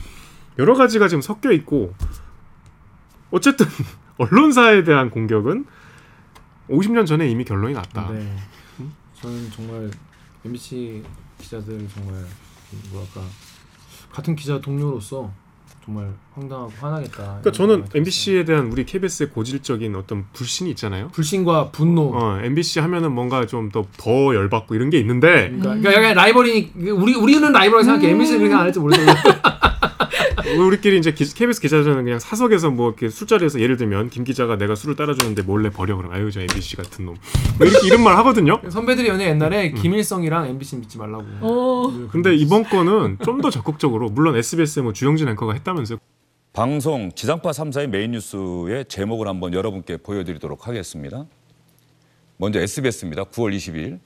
여러 0.59 0.75
가지가 0.75 1.07
지금 1.07 1.21
섞여 1.21 1.51
있고 1.51 1.93
어쨌든 3.31 3.65
언론사에 4.17 4.83
대한 4.83 5.09
공격은 5.09 5.65
50년 6.71 7.05
전에 7.05 7.27
이미 7.29 7.43
결론이 7.43 7.73
났다. 7.73 8.09
네. 8.11 8.25
저는 9.21 9.51
정말 9.51 9.91
MBC 10.45 11.03
기자들 11.39 11.87
정말 11.93 12.15
뭐랄까 12.91 13.21
같은 14.11 14.35
기자 14.35 14.59
동료로서 14.59 15.31
정말 15.85 16.13
황당하고 16.33 16.71
화나겠다. 16.79 17.17
그러니까 17.41 17.51
저는 17.51 17.85
MBC에 17.93 18.45
대한 18.45 18.71
우리 18.71 18.85
KBS의 18.85 19.29
고질적인 19.29 19.95
어떤 19.95 20.25
불신이 20.33 20.69
있잖아요. 20.71 21.07
불신과 21.09 21.69
분노. 21.71 22.11
어, 22.15 22.39
MBC 22.43 22.79
하면은 22.81 23.11
뭔가 23.13 23.45
좀 23.47 23.69
더 23.71 23.85
더 23.97 24.33
열받고 24.35 24.75
이런 24.75 24.89
게 24.89 24.99
있는데 24.99 25.49
그러니까, 25.49 25.69
그러니까 25.69 25.93
약간 25.93 26.15
라이벌이 26.15 26.71
우리 26.75 27.15
우리는 27.15 27.51
라이벌이라고 27.51 27.83
생각해. 27.83 28.09
MBC는 28.11 28.39
그렇게 28.39 28.55
안 28.55 28.61
할지 28.61 28.79
모르겠어요. 28.79 29.15
우리끼리 30.57 30.97
이제 30.97 31.11
기, 31.13 31.25
KBS 31.25 31.61
기자들은 31.61 32.03
그냥 32.03 32.19
사석에서 32.19 32.69
뭐 32.71 32.89
이렇게 32.89 33.09
술자리에서 33.09 33.59
예를 33.61 33.77
들면 33.77 34.09
김 34.09 34.23
기자가 34.23 34.57
내가 34.57 34.75
술을 34.75 34.95
따라주는데 34.95 35.41
몰래 35.43 35.69
버려 35.69 35.95
그럼 35.97 36.11
아유 36.13 36.31
저 36.31 36.41
MBC 36.41 36.75
같은 36.77 37.05
놈 37.05 37.15
뭐 37.57 37.67
이렇게 37.67 37.85
이런 37.87 38.03
말 38.03 38.15
하거든요. 38.17 38.59
선배들이 38.69 39.07
연애 39.09 39.27
옛날에 39.27 39.69
음. 39.71 39.75
김일성이랑 39.75 40.47
MBC 40.47 40.77
믿지 40.77 40.97
말라고. 40.97 41.23
어. 41.41 42.07
근데 42.11 42.33
이번 42.35 42.63
거는 42.63 43.17
좀 43.23 43.41
더 43.41 43.49
적극적으로 43.49 44.09
물론 44.09 44.35
SBS의 44.35 44.83
뭐 44.83 44.93
주영진 44.93 45.27
앵커가 45.29 45.53
했다면서요. 45.53 45.97
방송 46.53 47.11
지상파 47.15 47.51
3사의 47.51 47.87
메인 47.87 48.11
뉴스의 48.11 48.85
제목을 48.85 49.27
한번 49.27 49.53
여러분께 49.53 49.97
보여드리도록 49.97 50.67
하겠습니다. 50.67 51.25
먼저 52.37 52.59
SBS입니다. 52.59 53.23
9월 53.25 53.55
22일. 53.55 53.99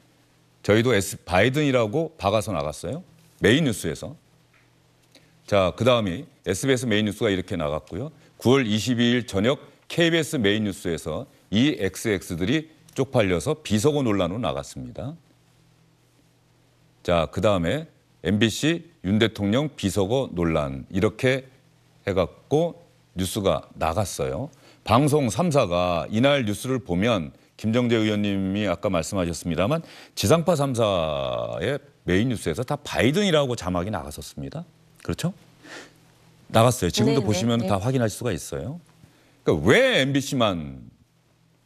저희도 0.63 0.93
S, 0.93 1.23
바이든이라고 1.25 2.15
박아서 2.17 2.51
나갔어요. 2.51 3.03
메인 3.39 3.65
뉴스에서. 3.65 4.15
자, 5.45 5.73
그 5.75 5.85
다음이 5.85 6.25
SBS 6.47 6.87
메인 6.87 7.05
뉴스가 7.05 7.29
이렇게 7.29 7.55
나갔고요. 7.55 8.11
9월 8.39 8.67
22일 8.67 9.27
저녁 9.27 9.59
KBS 9.87 10.37
메인 10.37 10.63
뉴스에서 10.63 11.27
이 11.51 11.77
XX들이 11.79 12.71
쪽팔려서 12.95 13.57
비서고 13.61 14.01
논란으로 14.01 14.39
나갔습니다. 14.39 15.15
자, 17.03 17.27
그 17.31 17.41
다음에 17.41 17.87
MBC 18.23 18.89
윤 19.03 19.19
대통령 19.19 19.69
비서고 19.75 20.31
논란 20.33 20.87
이렇게 20.89 21.45
해갖고 22.07 22.83
뉴스가 23.13 23.69
나갔어요. 23.75 24.49
방송 24.83 25.27
3사가 25.27 26.07
이날 26.09 26.45
뉴스를 26.45 26.79
보면 26.79 27.31
김정재 27.57 27.95
의원님이 27.95 28.67
아까 28.67 28.89
말씀하셨습니다만 28.89 29.83
지상파 30.15 30.55
3사의 30.55 31.81
메인 32.03 32.29
뉴스에서 32.29 32.63
다 32.63 32.77
바이든이라고 32.77 33.55
자막이 33.55 33.91
나갔었습니다. 33.91 34.65
그렇죠? 35.05 35.33
나갔어요. 36.47 36.89
지금도 36.89 37.19
네, 37.19 37.19
네, 37.19 37.25
보시면 37.25 37.59
네. 37.59 37.67
다 37.67 37.77
확인할 37.77 38.09
수가 38.09 38.31
있어요. 38.31 38.81
그러니까 39.43 39.69
왜 39.69 40.01
MBC만 40.01 40.81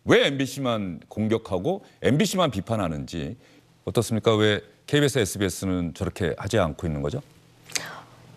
왜 0.03 0.27
MBC만 0.27 0.99
공격하고 1.07 1.85
MBC만 2.01 2.51
비판하는지 2.51 3.37
어떻습니까? 3.85 4.35
왜 4.35 4.61
KBS, 4.87 5.19
SBS는 5.19 5.93
저렇게 5.93 6.35
하지 6.37 6.57
않고 6.59 6.85
있는 6.85 7.01
거죠? 7.01 7.21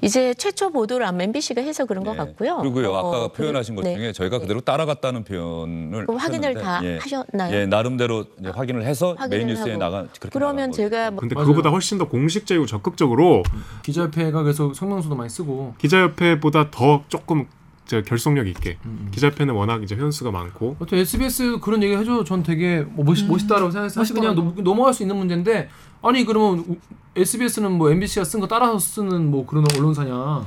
이제 0.02 0.34
최초 0.34 0.70
보도를 0.70 1.06
아마 1.06 1.22
MBC가 1.22 1.62
해서 1.62 1.86
그런 1.86 2.02
것 2.02 2.16
같고요. 2.16 2.56
네. 2.56 2.62
그리고요, 2.70 2.94
아까 2.96 3.24
어, 3.24 3.28
표현하신 3.28 3.76
것 3.76 3.82
네. 3.84 3.94
중에 3.94 4.12
저희가 4.12 4.40
그대로 4.40 4.60
따라갔다는 4.60 5.22
표현을 5.22 6.06
그럼 6.06 6.16
확인을 6.18 6.54
다 6.54 6.80
예, 6.82 6.98
하셨나요? 6.98 7.54
예, 7.54 7.66
나름대로 7.66 8.24
이제 8.40 8.50
확인을 8.50 8.84
해서 8.84 9.16
메인 9.30 9.46
뉴스에. 9.46 9.76
나가 9.76 10.06
그렇게 10.18 10.28
그러면. 10.32 10.72
제가 10.72 11.12
뭐 11.12 11.20
근데 11.20 11.34
맞아요. 11.36 11.46
그거보다 11.46 11.70
훨씬 11.70 11.98
더 11.98 12.08
공식적이고 12.08 12.66
적극적으로 12.66 13.44
기자협회가 13.84 14.42
그래서 14.42 14.74
성명서도 14.74 15.14
많이 15.14 15.30
쓰고 15.30 15.74
기자협회보다 15.78 16.70
더 16.72 17.04
조금 17.08 17.46
저 17.86 18.00
결속력 18.02 18.46
있게 18.46 18.78
음. 18.86 19.08
기자협회는 19.12 19.54
워낙 19.54 19.82
이제 19.82 19.94
회원수가 19.96 20.30
많고 20.30 20.76
어떤 20.78 20.98
SBS 21.00 21.58
그런 21.60 21.82
얘기 21.82 21.94
해줘. 21.96 22.24
전 22.24 22.42
되게 22.42 22.80
뭐 22.82 23.04
멋있, 23.04 23.26
멋있다라고 23.26 23.70
생각해서 23.70 24.00
사실 24.00 24.14
그냥 24.14 24.34
넘, 24.34 24.54
넘어갈 24.62 24.94
수 24.94 25.02
있는 25.02 25.16
문제인데 25.16 25.68
아니 26.00 26.24
그러면 26.24 26.60
우- 26.68 26.76
SBS는 27.16 27.72
뭐 27.72 27.90
MBC가 27.90 28.24
쓴 28.24 28.40
거 28.40 28.46
따라서 28.48 28.78
쓰는 28.78 29.30
뭐 29.30 29.44
그런 29.44 29.64
언론사냐? 29.76 30.44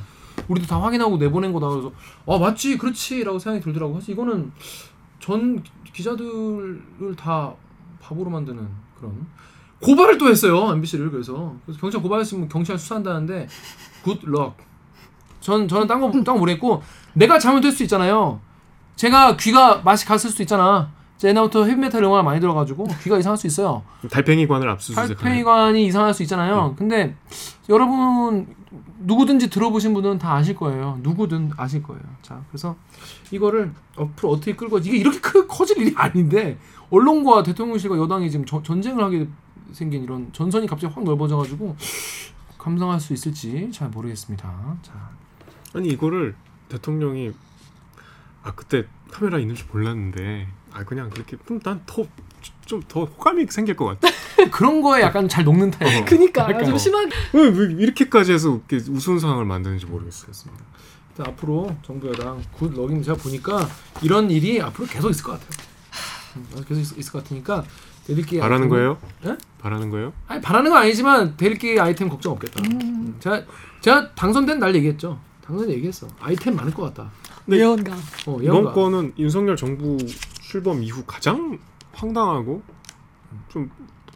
우리도 0.47 0.67
다 0.67 0.81
확인하고 0.81 1.17
내보낸 1.17 1.53
거다 1.53 1.67
그래서 1.69 1.91
아 2.25 2.37
맞지 2.37 2.77
그렇지라고 2.77 3.37
생각이 3.37 3.63
들더라고. 3.63 3.93
그래서 3.93 4.11
이거는 4.11 4.51
전 5.19 5.61
기자들을 5.93 7.15
다 7.17 7.53
바보로 8.01 8.29
만드는 8.29 8.67
그런 8.97 9.25
고발을 9.81 10.17
또 10.17 10.27
했어요 10.29 10.71
MBC를 10.71 11.11
그래서 11.11 11.55
그래서 11.65 11.79
경찰 11.79 12.01
고발했으면 12.01 12.47
경찰 12.49 12.77
수사한다는데 12.79 13.47
굿럭. 14.03 14.57
전 15.45 15.67
저는 15.67 15.85
딴거딴거 15.85 16.39
모르겠고 16.39 16.81
내가 17.13 17.37
잘못될 17.37 17.71
수 17.71 17.83
있잖아요. 17.83 18.39
제가 18.95 19.37
귀가 19.37 19.79
맛이 19.85 20.03
갔을 20.07 20.31
수도 20.31 20.41
있잖아. 20.41 20.89
제 21.17 21.27
옛날부터 21.29 21.65
헤비메탈 21.65 22.03
음악을 22.03 22.23
많이 22.23 22.39
들어가지고 22.41 22.87
귀가 23.03 23.19
이상할 23.19 23.37
수 23.37 23.45
있어요. 23.45 23.83
달팽이관을 24.09 24.67
압수수색하는 24.69 25.15
달팽이관이 25.15 25.85
이상할 25.85 26.15
수 26.15 26.23
있잖아요. 26.23 26.73
근데 26.75 27.15
여러분 27.69 28.47
누구든지 29.01 29.51
들어보신 29.51 29.93
분은 29.93 30.17
다 30.17 30.33
아실 30.33 30.55
거예요. 30.55 30.97
누구든 31.03 31.51
아실 31.57 31.83
거예요. 31.83 32.01
자, 32.23 32.41
그래서 32.49 32.75
이거를 33.29 33.71
앞으로 33.97 34.31
어떻게 34.31 34.55
끌고 34.55 34.79
이게 34.79 34.97
이렇게 34.97 35.19
크, 35.19 35.45
커질 35.45 35.77
일이 35.77 35.93
아닌데 35.95 36.57
언론과 36.89 37.43
대통령실과 37.43 37.97
여당이 37.99 38.31
지금 38.31 38.45
저- 38.47 38.63
전쟁을 38.63 39.03
하게 39.03 39.27
생긴 39.73 40.03
이런 40.03 40.29
전선이 40.33 40.65
갑자기 40.65 40.91
확 40.91 41.03
넓어져가지고 41.03 41.75
감당할 42.57 42.99
수 42.99 43.13
있을지 43.13 43.69
잘 43.71 43.89
모르겠습니다. 43.89 44.51
자, 44.81 44.91
아니 45.75 45.89
이거를 45.89 46.35
대통령이 46.69 47.31
아 48.43 48.53
그때 48.55 48.85
카메라 49.11 49.37
있는 49.37 49.55
줄 49.55 49.67
몰랐는데 49.71 50.47
아 50.71 50.83
그냥 50.83 51.09
그렇게 51.09 51.37
난 51.63 51.85
더 51.85 52.07
좀 52.65 52.81
더 52.87 53.05
호감이 53.05 53.45
생길 53.49 53.75
것 53.75 53.85
같아. 53.85 54.07
그런 54.51 54.81
거에 54.81 55.01
약간 55.01 55.27
잘 55.29 55.43
녹는 55.43 55.71
타입. 55.71 56.05
그니까 56.05 56.43
약간 56.49 56.65
좀 56.65 56.73
어. 56.73 56.77
심하게 56.77 57.09
왜, 57.33 57.47
왜 57.49 57.73
이렇게까지 57.73 58.33
해서 58.33 58.55
이렇게 58.69 58.77
우스운 58.91 59.19
상황을 59.19 59.45
만드는지 59.45 59.85
모르겠어요. 59.85 60.31
일단 61.09 61.31
앞으로 61.31 61.75
정부 61.83 62.07
여당 62.09 62.41
good 62.51 62.73
luck인 62.73 63.01
제가 63.03 63.17
보니까 63.17 63.67
이런 64.01 64.29
일이 64.31 64.61
앞으로 64.61 64.87
계속 64.87 65.09
있을 65.09 65.23
것 65.23 65.33
같아요. 65.33 65.49
음, 66.37 66.65
계속 66.67 66.81
있, 66.81 66.97
있을 66.99 67.11
것 67.11 67.23
같으니까 67.23 67.63
대리기 68.07 68.39
바라는 68.39 68.67
거예요? 68.69 68.97
예? 69.25 69.37
바라는 69.59 69.89
거예요? 69.89 70.13
아니 70.27 70.41
바라는 70.41 70.71
건 70.71 70.81
아니지만 70.81 71.37
대리기 71.37 71.79
아이템 71.79 72.09
걱정 72.09 72.33
없겠다. 72.33 72.61
음, 72.65 73.15
제가 73.19 73.43
제가 73.81 74.13
당선된 74.15 74.59
날 74.59 74.75
얘기했죠. 74.75 75.19
당선 75.45 75.69
얘기했어. 75.69 76.07
아이템 76.19 76.55
많을 76.55 76.73
것 76.73 76.83
같다. 76.83 77.11
예언가. 77.51 77.93
어, 77.93 78.37
이번 78.41 78.43
예언가. 78.43 78.73
건은 78.73 79.13
윤석열 79.19 79.55
정부 79.55 79.97
출범 80.41 80.81
이후 80.81 81.03
가장 81.05 81.59
황당하고 81.93 82.61
좀 83.49 83.69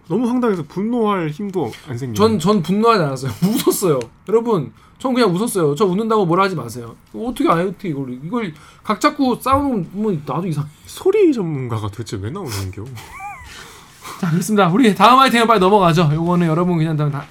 너무 0.08 0.28
황당해서 0.28 0.64
분노할 0.64 1.30
힘도 1.30 1.72
안 1.88 1.98
생겨. 1.98 2.16
전, 2.16 2.40
전 2.40 2.64
분노하지 2.64 3.04
않았어요. 3.04 3.32
웃었어요. 3.46 4.00
여러분, 4.28 4.74
전 4.98 5.14
그냥 5.14 5.34
웃었어요. 5.34 5.76
저 5.76 5.86
웃는다고 5.86 6.26
뭐라 6.26 6.46
하지 6.46 6.56
마세요. 6.56 6.96
어떻게 7.14 7.48
안 7.48 7.60
해, 7.60 7.64
어떻게 7.64 7.90
이걸. 7.90 8.20
이걸 8.24 8.54
각 8.84 9.00
잡고 9.00 9.36
싸우는 9.40 9.90
뭐 9.92 10.12
나도 10.12 10.48
이상. 10.48 10.68
소리 10.88 11.32
전문가가 11.32 11.88
도대체 11.90 12.18
왜 12.18 12.32
나오는겨? 12.32 12.84
자, 14.20 14.32
그렇습니다. 14.32 14.68
우리 14.70 14.96
다음 14.96 15.20
아이템 15.20 15.46
빨리 15.46 15.60
넘어가죠. 15.60 16.10
요거는 16.12 16.48
여러분 16.48 16.78
그냥 16.78 16.98
다, 16.98 17.08
다 17.10 17.24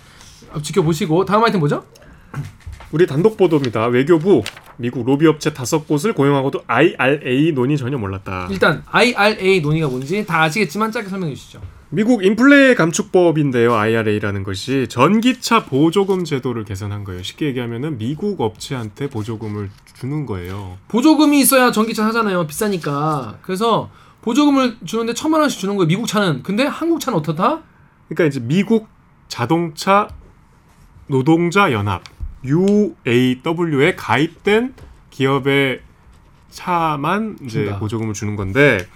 지켜보시고. 0.62 1.24
다음 1.24 1.42
아이템 1.42 1.58
뭐죠? 1.58 1.84
우리 2.90 3.07
단독 3.07 3.37
보도입니다. 3.37 3.87
외교부 3.87 4.42
미국 4.79 5.05
로비 5.05 5.27
업체 5.27 5.53
다섯 5.53 5.87
곳을 5.87 6.14
고용하고도 6.14 6.62
IRA 6.66 7.53
논의 7.53 7.77
전혀 7.77 7.98
몰랐다. 7.98 8.48
일단 8.51 8.83
IRA 8.87 9.61
논의가 9.61 9.88
뭔지 9.88 10.24
다 10.24 10.42
아시겠지만 10.44 10.90
짧게 10.90 11.11
설명해 11.11 11.35
주시죠. 11.35 11.61
미국 11.90 12.24
인플레 12.24 12.74
감축법인데요. 12.74 13.74
IRA라는 13.74 14.42
것이 14.42 14.87
전기차 14.88 15.64
보조금 15.64 16.24
제도를 16.24 16.64
개선한 16.64 17.05
거예요. 17.05 17.22
쉽게 17.22 17.46
얘기하면은 17.46 17.98
미국 17.98 18.40
업체한테 18.40 19.09
보조금을 19.11 19.68
주는 19.98 20.24
거예요. 20.24 20.79
보조금이 20.88 21.40
있어야 21.40 21.72
전기차 21.72 22.05
사잖아요. 22.05 22.46
비싸니까. 22.46 23.38
그래서 23.42 23.90
보조금을 24.22 24.77
주는데 24.85 25.12
천만 25.12 25.40
원씩 25.42 25.61
주는 25.61 25.77
거예요. 25.77 25.88
미국 25.88 26.07
차는. 26.07 26.42
근데 26.42 26.64
한국 26.64 27.01
차는 27.01 27.18
어떻다? 27.18 27.61
그러니까 28.09 28.24
이제 28.24 28.40
미국 28.40 28.88
자동차 29.29 30.09
노동자 31.07 31.72
연합 31.72 32.03
UAW에 32.44 33.94
가입된 33.96 34.74
기업의 35.11 35.81
차만 36.51 37.38
이제 37.44 37.64
준다. 37.64 37.79
보조금을 37.79 38.14
주는 38.14 38.37
건데 38.37 38.87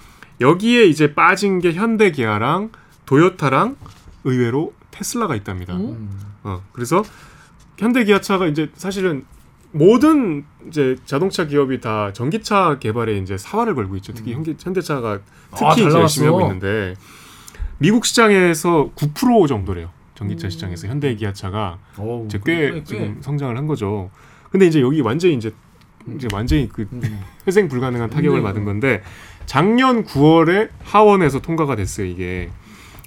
여기에 0.40 0.85
이제 0.85 1.14
빠진 1.14 1.59
게 1.61 1.72
현대기아랑 1.72 2.70
도요타랑 3.07 3.76
의외로 4.24 4.72
테슬라가 4.90 5.35
있답니다. 5.37 5.74
어, 6.44 6.62
그래서 6.72 7.02
현대기아차가 7.78 8.46
이제 8.46 8.70
사실은 8.74 9.24
모든 9.72 10.44
이제 10.68 10.96
자동차 11.07 11.46
기업이 11.46 11.81
다 11.81 12.12
전기차 12.12 12.78
개발에 12.78 13.16
이제 13.18 13.37
사활을 13.38 13.74
걸고 13.74 13.96
있죠. 13.96 14.12
특히 14.12 14.35
현기, 14.35 14.55
현대차가 14.59 15.20
특히 15.52 15.66
아, 15.66 15.74
잘 15.74 15.88
이제 15.88 15.98
열심히. 15.98 16.26
하고 16.26 16.42
있는데 16.42 16.94
미국 17.78 18.05
시장에서 18.05 18.90
9% 18.94 19.48
정도래요. 19.48 19.90
전기차 20.22 20.48
음. 20.48 20.50
시장에서 20.50 20.88
현대 20.88 21.14
기아차가 21.14 21.78
오, 21.98 22.24
이제 22.26 22.38
꽤, 22.44 22.56
꽤 22.56 22.72
꽤. 22.72 22.85
지금 22.85 23.18
성장을 23.20 23.56
한 23.56 23.66
거죠. 23.66 24.11
근데 24.50 24.66
이제 24.66 24.80
여기 24.80 25.00
완전히 25.00 25.35
이제 25.35 25.52
이제 26.14 26.28
완전히 26.32 26.68
그 26.68 26.87
회생 27.46 27.68
불가능한 27.68 28.11
타격을 28.11 28.38
네. 28.38 28.42
받은 28.42 28.64
건데 28.64 29.02
작년 29.46 30.04
9월에 30.04 30.70
하원에서 30.85 31.40
통과가 31.40 31.76
됐어요 31.76 32.06
이게. 32.06 32.50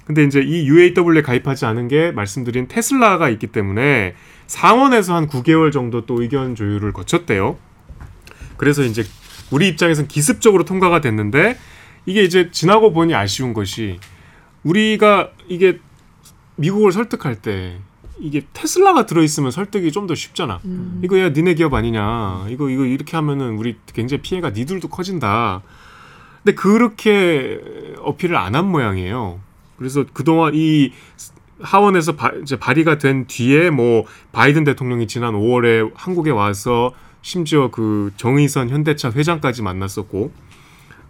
근데 0.04 0.22
이제 0.22 0.40
이 0.40 0.68
UAW에 0.68 1.22
가입하지 1.22 1.66
않은 1.66 1.88
게 1.88 2.12
말씀드린 2.12 2.68
테슬라가 2.68 3.28
있기 3.30 3.48
때문에 3.48 4.14
상원에서 4.46 5.16
한 5.16 5.26
9개월 5.26 5.72
정도 5.72 6.06
또 6.06 6.22
의견 6.22 6.54
조율을 6.54 6.92
거쳤대요. 6.92 7.58
그래서 8.56 8.82
이제 8.84 9.04
우리 9.50 9.66
입장에서는 9.68 10.06
기습적으로 10.06 10.64
통과가 10.64 11.00
됐는데 11.00 11.58
이게 12.06 12.22
이제 12.22 12.50
지나고 12.52 12.92
보니 12.92 13.14
아쉬운 13.14 13.52
것이 13.52 13.98
우리가 14.62 15.30
이게 15.48 15.80
미국을 16.56 16.92
설득할 16.92 17.36
때 17.42 17.78
이게 18.18 18.42
테슬라가 18.52 19.04
들어있으면 19.06 19.50
설득이 19.50 19.92
좀 19.92 20.06
더 20.06 20.14
쉽잖아. 20.14 20.60
음. 20.64 21.00
이거 21.04 21.18
야 21.20 21.28
니네 21.30 21.54
기업 21.54 21.74
아니냐. 21.74 22.46
이거 22.48 22.70
이거 22.70 22.84
이렇게 22.84 23.16
하면은 23.16 23.56
우리 23.58 23.76
굉장히 23.92 24.22
피해가 24.22 24.50
니들도 24.50 24.88
커진다. 24.88 25.62
근데 26.42 26.54
그렇게 26.54 27.60
어필을 28.00 28.36
안 28.36 28.54
한 28.54 28.66
모양이에요. 28.70 29.40
그래서 29.76 30.04
그동안 30.12 30.52
이 30.54 30.92
하원에서 31.60 32.16
바, 32.16 32.30
이제 32.42 32.56
발의가 32.58 32.98
된 32.98 33.26
뒤에 33.26 33.70
뭐 33.70 34.04
바이든 34.32 34.64
대통령이 34.64 35.06
지난 35.06 35.34
5월에 35.34 35.90
한국에 35.94 36.30
와서 36.30 36.92
심지어 37.22 37.70
그 37.70 38.12
정의선 38.16 38.70
현대차 38.70 39.10
회장까지 39.10 39.62
만났었고 39.62 40.32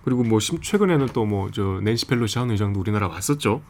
그리고 0.05 0.23
뭐 0.25 0.41
심- 0.41 0.61
최근에는 0.63 1.07
또 1.09 1.25
뭐 1.27 1.51
저 1.53 1.81
낸시 1.83 2.07
펠로시 2.07 2.39
한 2.39 2.51
의장도 2.51 2.81
우리나라 2.81 3.07
왔었죠. 3.09 3.61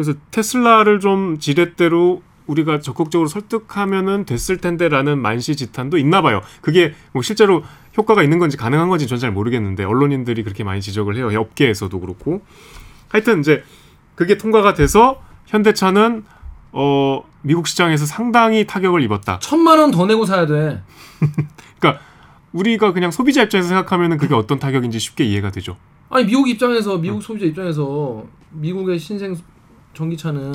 그래서 0.00 0.14
테슬라를 0.30 0.98
좀 0.98 1.38
지렛대로 1.38 2.22
우리가 2.46 2.80
적극적으로 2.80 3.28
설득하면은 3.28 4.24
됐을 4.24 4.56
텐데라는 4.56 5.18
만시지탄도 5.20 5.98
있나 5.98 6.22
봐요. 6.22 6.40
그게 6.62 6.94
뭐 7.12 7.20
실제로 7.20 7.62
효과가 7.98 8.22
있는 8.22 8.38
건지 8.38 8.56
가능한 8.56 8.88
건지 8.88 9.06
전 9.06 9.18
잘 9.18 9.30
모르겠는데 9.30 9.84
언론인들이 9.84 10.42
그렇게 10.42 10.64
많이 10.64 10.80
지적을 10.80 11.16
해요. 11.16 11.28
업계에서도 11.38 12.00
그렇고. 12.00 12.40
하여튼 13.10 13.40
이제 13.40 13.62
그게 14.14 14.38
통과가 14.38 14.72
돼서 14.72 15.20
현대차는 15.48 16.24
어 16.72 17.22
미국 17.42 17.68
시장에서 17.68 18.06
상당히 18.06 18.66
타격을 18.66 19.02
입었다. 19.02 19.38
천만 19.40 19.78
원 19.78 19.90
더 19.90 20.06
내고 20.06 20.24
사야 20.24 20.46
돼. 20.46 20.82
그러니까 21.78 22.02
우리가 22.52 22.94
그냥 22.94 23.10
소비자 23.10 23.42
입장에서 23.42 23.68
생각하면은 23.68 24.16
그게 24.16 24.34
어떤 24.34 24.58
타격인지 24.58 24.98
쉽게 24.98 25.24
이해가 25.24 25.50
되죠. 25.50 25.76
아니 26.08 26.24
미국 26.24 26.48
입장에서 26.48 26.96
미국 26.96 27.22
소비자 27.22 27.44
입장에서 27.44 28.24
미국의 28.52 28.98
신생 28.98 29.36
전기차는 29.94 30.52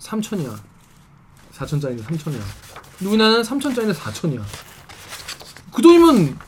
3천이야. 0.00 0.54
4천짜리인데 1.54 2.02
3천이야. 2.04 2.40
우리나라는 3.06 3.42
3천짜리인데 3.42 3.94
4천이야. 3.94 4.42
그 5.74 5.82
돈이면 5.82 6.38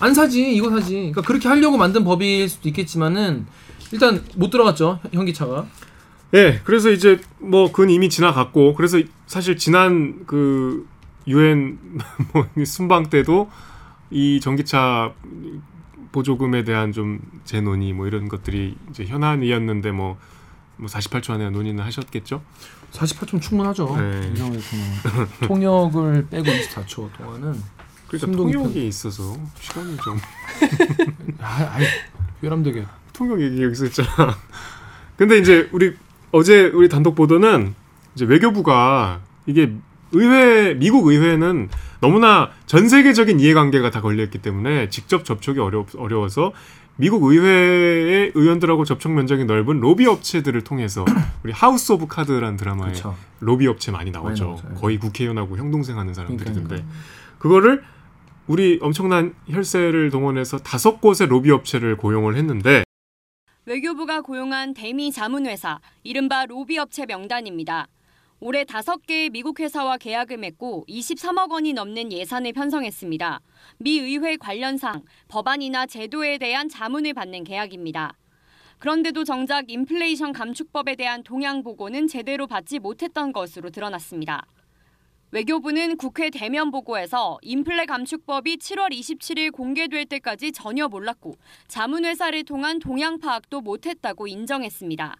안 0.00 0.14
사지 0.14 0.52
이거 0.54 0.70
사지. 0.70 0.94
그러니까 0.94 1.22
그렇게 1.22 1.48
하려고 1.48 1.76
만든 1.76 2.04
법일 2.04 2.48
수도 2.48 2.68
있겠지만은 2.68 3.46
일단 3.92 4.24
못 4.36 4.50
들어갔죠 4.50 5.00
현- 5.02 5.12
현기차가. 5.20 5.66
예, 6.34 6.60
그래서 6.64 6.90
이제 6.90 7.20
뭐 7.38 7.70
그건 7.72 7.88
이미 7.90 8.08
지나갔고 8.10 8.74
그래서 8.74 9.00
사실 9.26 9.56
지난 9.56 10.24
그 10.26 10.86
유엔 11.26 11.78
뭐 12.32 12.46
순방 12.64 13.08
때도 13.10 13.50
이 14.10 14.38
전기차 14.40 15.12
보조금에 16.12 16.64
대한 16.64 16.92
좀 16.92 17.20
재논의 17.44 17.92
뭐 17.92 18.06
이런 18.06 18.28
것들이 18.28 18.76
이제 18.90 19.04
현안이었는데 19.04 19.90
뭐, 19.92 20.18
뭐 20.78 20.88
48초 20.88 21.32
안에 21.32 21.50
논의는 21.50 21.82
하셨겠죠? 21.84 22.42
48초 22.92 23.40
충분하죠. 23.42 23.96
네. 23.98 24.32
통역을 25.46 26.26
빼고 26.30 26.44
24초 26.44 27.10
동안은 27.16 27.60
그러니까 28.08 28.36
통역이 28.36 28.80
깊은- 28.80 28.88
있어서 28.88 29.36
시간이 29.60 29.96
좀 29.98 30.16
아, 31.40 31.70
아이, 31.74 31.84
외람되게. 32.40 32.86
통역 33.12 33.40
얘기 33.42 33.62
여기서 33.62 33.84
했잖아. 33.86 34.36
근데 35.16 35.38
이제 35.38 35.68
우리 35.72 35.94
어제 36.30 36.66
우리 36.68 36.88
단독 36.88 37.14
보도는 37.16 37.74
이제 38.14 38.24
외교부가 38.24 39.20
이게 39.46 39.72
의회 40.12 40.74
미국 40.74 41.06
의회는 41.08 41.68
너무나 42.00 42.50
전 42.66 42.88
세계적인 42.88 43.40
이해관계가 43.40 43.90
다 43.90 44.00
걸려 44.00 44.22
있기 44.24 44.38
때문에 44.38 44.88
직접 44.88 45.24
접촉이 45.24 45.58
어려 45.58 45.84
어려워서 45.98 46.52
미국 47.00 47.22
의회의 47.22 48.32
의원들하고 48.34 48.84
접촉 48.84 49.12
면적이 49.12 49.44
넓은 49.44 49.78
로비 49.78 50.06
업체들을 50.06 50.64
통해서 50.64 51.04
우리 51.44 51.52
하우스 51.52 51.92
오브 51.92 52.08
카드라는 52.08 52.56
드라마에 52.56 52.92
그쵸. 52.92 53.14
로비 53.38 53.68
업체 53.68 53.92
많이 53.92 54.10
나오죠. 54.10 54.26
많이 54.26 54.40
나오죠. 54.40 54.68
예. 54.72 54.80
거의 54.80 54.98
국회의원하고 54.98 55.56
형동생 55.56 55.96
하는 55.96 56.12
사람들이던데 56.12 56.64
그러니까요. 56.64 56.92
그거를 57.38 57.84
우리 58.48 58.80
엄청난 58.82 59.32
혈세를 59.48 60.10
동원해서 60.10 60.58
다섯 60.58 61.00
곳의 61.00 61.28
로비 61.28 61.52
업체를 61.52 61.96
고용을 61.96 62.36
했는데 62.36 62.82
외교부가 63.64 64.22
고용한 64.22 64.74
대미 64.74 65.12
자문회사, 65.12 65.78
이른바 66.02 66.46
로비 66.46 66.78
업체 66.78 67.06
명단입니다. 67.06 67.86
올해 68.40 68.64
다섯 68.64 69.04
개의 69.04 69.30
미국 69.30 69.58
회사와 69.58 69.96
계약을 69.96 70.36
맺고 70.36 70.84
23억 70.88 71.50
원이 71.50 71.72
넘는 71.72 72.12
예산을 72.12 72.52
편성했습니다. 72.52 73.40
미 73.78 73.98
의회 73.98 74.36
관련 74.36 74.76
사항, 74.76 75.02
법안이나 75.26 75.86
제도에 75.86 76.38
대한 76.38 76.68
자문을 76.68 77.14
받는 77.14 77.42
계약입니다. 77.42 78.16
그런데도 78.78 79.24
정작 79.24 79.68
인플레이션 79.68 80.32
감축법에 80.32 80.94
대한 80.94 81.24
동향 81.24 81.64
보고는 81.64 82.06
제대로 82.06 82.46
받지 82.46 82.78
못했던 82.78 83.32
것으로 83.32 83.70
드러났습니다. 83.70 84.46
외교부는 85.32 85.96
국회 85.96 86.30
대면 86.30 86.70
보고에서 86.70 87.38
인플레 87.42 87.86
감축법이 87.86 88.58
7월 88.58 88.92
27일 88.92 89.50
공개될 89.50 90.06
때까지 90.06 90.52
전혀 90.52 90.86
몰랐고 90.86 91.36
자문회사를 91.66 92.44
통한 92.44 92.78
동향 92.78 93.18
파악도 93.18 93.60
못했다고 93.62 94.28
인정했습니다. 94.28 95.16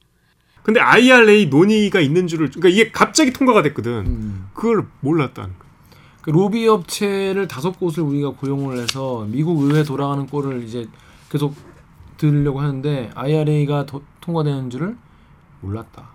근데 0.63 0.81
IRA 0.81 1.47
논의가 1.47 2.01
있는 2.01 2.27
줄을 2.27 2.51
그러니까 2.51 2.69
이게 2.69 2.91
갑자기 2.91 3.33
통과가 3.33 3.63
됐거든. 3.63 3.93
음. 4.07 4.49
그걸 4.55 4.87
몰랐다는 5.01 5.51
거. 5.59 5.65
그 6.21 6.31
로비 6.31 6.67
업체를 6.69 7.49
다섯 7.49 7.79
곳을 7.79 8.03
우리가 8.03 8.31
고용을 8.31 8.79
해서 8.79 9.27
미국 9.31 9.63
의회 9.63 9.83
돌아가는 9.83 10.27
꼴을 10.27 10.63
이제 10.65 10.87
계속 11.31 11.55
들으려고 12.19 12.61
하는데 12.61 13.11
IRA가 13.15 13.87
도, 13.87 14.03
통과되는 14.21 14.69
줄을 14.71 14.97
몰랐다. 15.61 16.09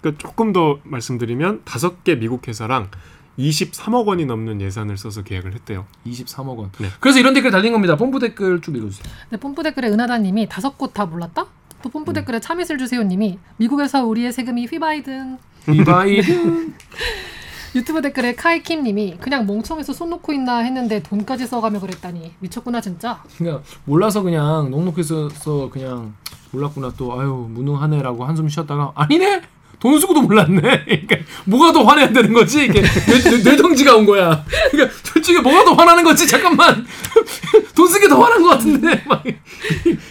그러니까 0.00 0.18
조금 0.26 0.52
더 0.52 0.78
말씀드리면 0.84 1.62
다섯 1.64 2.04
개 2.04 2.14
미국 2.14 2.46
회사랑 2.48 2.90
23억 3.38 4.06
원이 4.06 4.24
넘는 4.26 4.60
예산을 4.60 4.96
써서 4.96 5.22
계약을 5.22 5.54
했대요. 5.54 5.86
23억 6.06 6.56
원. 6.56 6.72
네. 6.78 6.88
그래서 7.00 7.20
이런 7.20 7.34
댓글 7.34 7.50
달린 7.50 7.72
겁니다. 7.72 7.96
본부 7.96 8.18
댓글 8.18 8.60
좀 8.60 8.76
읽어주세요. 8.76 9.12
네, 9.30 9.36
뽐뿌 9.36 9.62
댓글에 9.62 9.88
은하다님이 9.88 10.48
다섯 10.48 10.76
곳 10.78 10.92
다 10.92 11.06
몰랐다? 11.06 11.46
또 11.82 11.88
뽐뿌 11.88 12.12
댓글에 12.12 12.40
참이슬 12.40 12.78
주세요님이. 12.78 13.38
미국에서 13.56 14.04
우리의 14.04 14.32
세금이 14.32 14.66
휘바이든. 14.66 15.38
휘바이든. 15.66 16.74
유튜브 17.74 18.00
댓글에 18.00 18.34
카이킴님이 18.34 19.18
그냥 19.20 19.46
멍청해서 19.46 19.92
손 19.92 20.08
놓고 20.10 20.32
있나 20.32 20.58
했는데 20.58 21.02
돈까지 21.02 21.46
써가며 21.46 21.80
그랬다니. 21.80 22.32
미쳤구나 22.40 22.80
진짜. 22.80 23.22
그냥 23.36 23.62
몰라서 23.84 24.22
그냥 24.22 24.70
넉넉해서 24.70 25.68
그냥 25.70 26.14
몰랐구나 26.50 26.92
또. 26.96 27.18
아유 27.20 27.46
무능하네라고 27.50 28.24
한숨 28.24 28.48
쉬었다가 28.48 28.92
아니네 28.94 29.42
돈 29.78 29.98
쓰고도 30.00 30.22
몰랐네. 30.22 30.60
그러니까 30.84 31.16
뭐가 31.44 31.72
더 31.72 31.84
화내야 31.84 32.12
되는 32.12 32.32
거지? 32.32 32.64
이게 32.64 32.82
뇌, 32.82 33.42
뇌정지가 33.44 33.96
온 33.96 34.06
거야. 34.06 34.44
그러니까 34.70 34.96
솔직히 35.04 35.40
뭐가 35.40 35.64
더 35.64 35.72
화나는 35.74 36.02
거지? 36.04 36.26
잠깐만 36.26 36.84
돈 37.76 37.88
쓰기 37.88 38.08
더 38.08 38.20
화난 38.20 38.42
것 38.42 38.48
같은데. 38.50 39.02
막. 39.08 39.22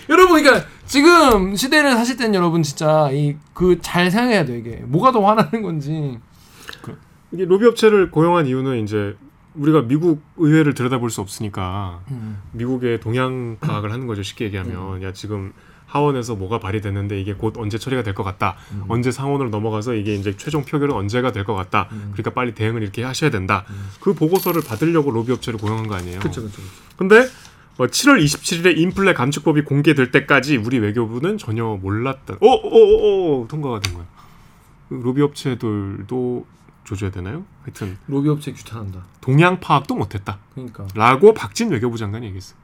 여러분 0.10 0.42
그러니까 0.42 0.68
지금 0.86 1.56
시대를 1.56 1.92
사실 1.96 2.16
때는 2.18 2.34
여러분 2.36 2.64
진짜 2.64 3.10
이 3.12 3.36
그 3.54 3.80
잘 3.82 4.10
생각해야 4.12 4.46
돼 4.46 4.58
이게 4.60 4.82
뭐가 4.86 5.12
더 5.12 5.26
화나는 5.26 5.62
건지. 5.62 6.18
이게 7.32 7.44
로비 7.46 7.66
업체를 7.66 8.10
고용한 8.12 8.48
이유는 8.48 8.84
이제 8.84 9.18
우리가 9.56 9.82
미국 9.82 10.22
의회를 10.38 10.74
들여다볼 10.76 11.10
수 11.10 11.20
없으니까 11.20 12.00
음. 12.12 12.38
미국의 12.54 13.00
동향 13.02 13.58
파악을 13.60 13.92
하는 13.92 14.08
거죠. 14.08 14.24
쉽게 14.24 14.46
얘기하면 14.46 15.02
야 15.04 15.12
지금 15.12 15.52
하원에서 15.88 16.36
뭐가 16.36 16.60
발의됐는데 16.60 17.20
이게 17.20 17.34
곧 17.34 17.56
언제 17.58 17.78
처리가 17.78 18.04
될 18.04 18.14
것 18.14 18.24
같다. 18.24 18.56
음. 18.74 18.84
언제 18.90 19.10
상원으로 19.12 19.50
넘어가서 19.50 19.94
이게 19.96 20.14
이제 20.16 20.36
최종 20.38 20.64
표결은 20.64 20.94
언제가 20.94 21.32
될 21.32 21.44
것 21.46 21.56
같다. 21.56 21.88
음. 21.92 22.10
그러니까 22.14 22.32
빨리 22.32 22.54
대응을 22.54 22.84
이렇게 22.84 23.04
하셔야 23.04 23.30
된다. 23.30 23.66
그 24.02 24.14
보고서를 24.14 24.62
받으려고 24.64 25.12
로비 25.12 25.32
업체를 25.32 25.60
고용한 25.60 25.88
거 25.88 25.96
아니에요. 25.96 26.20
그렇죠, 26.20 26.42
그렇죠. 26.42 26.62
근데 26.98 27.28
뭐 27.78 27.88
7월 27.88 28.22
27일에 28.24 28.78
인플레 28.78 29.14
감축법이 29.14 29.62
공개될 29.62 30.12
때까지 30.12 30.58
우리 30.58 30.80
외교부는 30.80 31.38
전혀 31.38 31.64
몰랐던. 31.82 32.38
오 32.42 32.48
오 32.48 32.68
오 32.68 33.42
오 33.42 33.48
통과가 33.48 33.80
된 33.80 33.94
거야. 33.94 34.06
로비 34.90 35.22
업체들도 35.22 36.46
조져야 36.84 37.12
되나요? 37.12 37.44
하여튼 37.64 37.98
로비 38.08 38.30
업체 38.30 38.52
규탄한다. 38.54 39.04
동향 39.22 39.60
파악도 39.60 39.96
못했다. 39.96 40.40
그러니까. 40.54 40.88
라고 40.96 41.34
박진 41.34 41.70
외교부 41.70 41.98
장관이 41.98 42.26
얘기했어. 42.28 42.56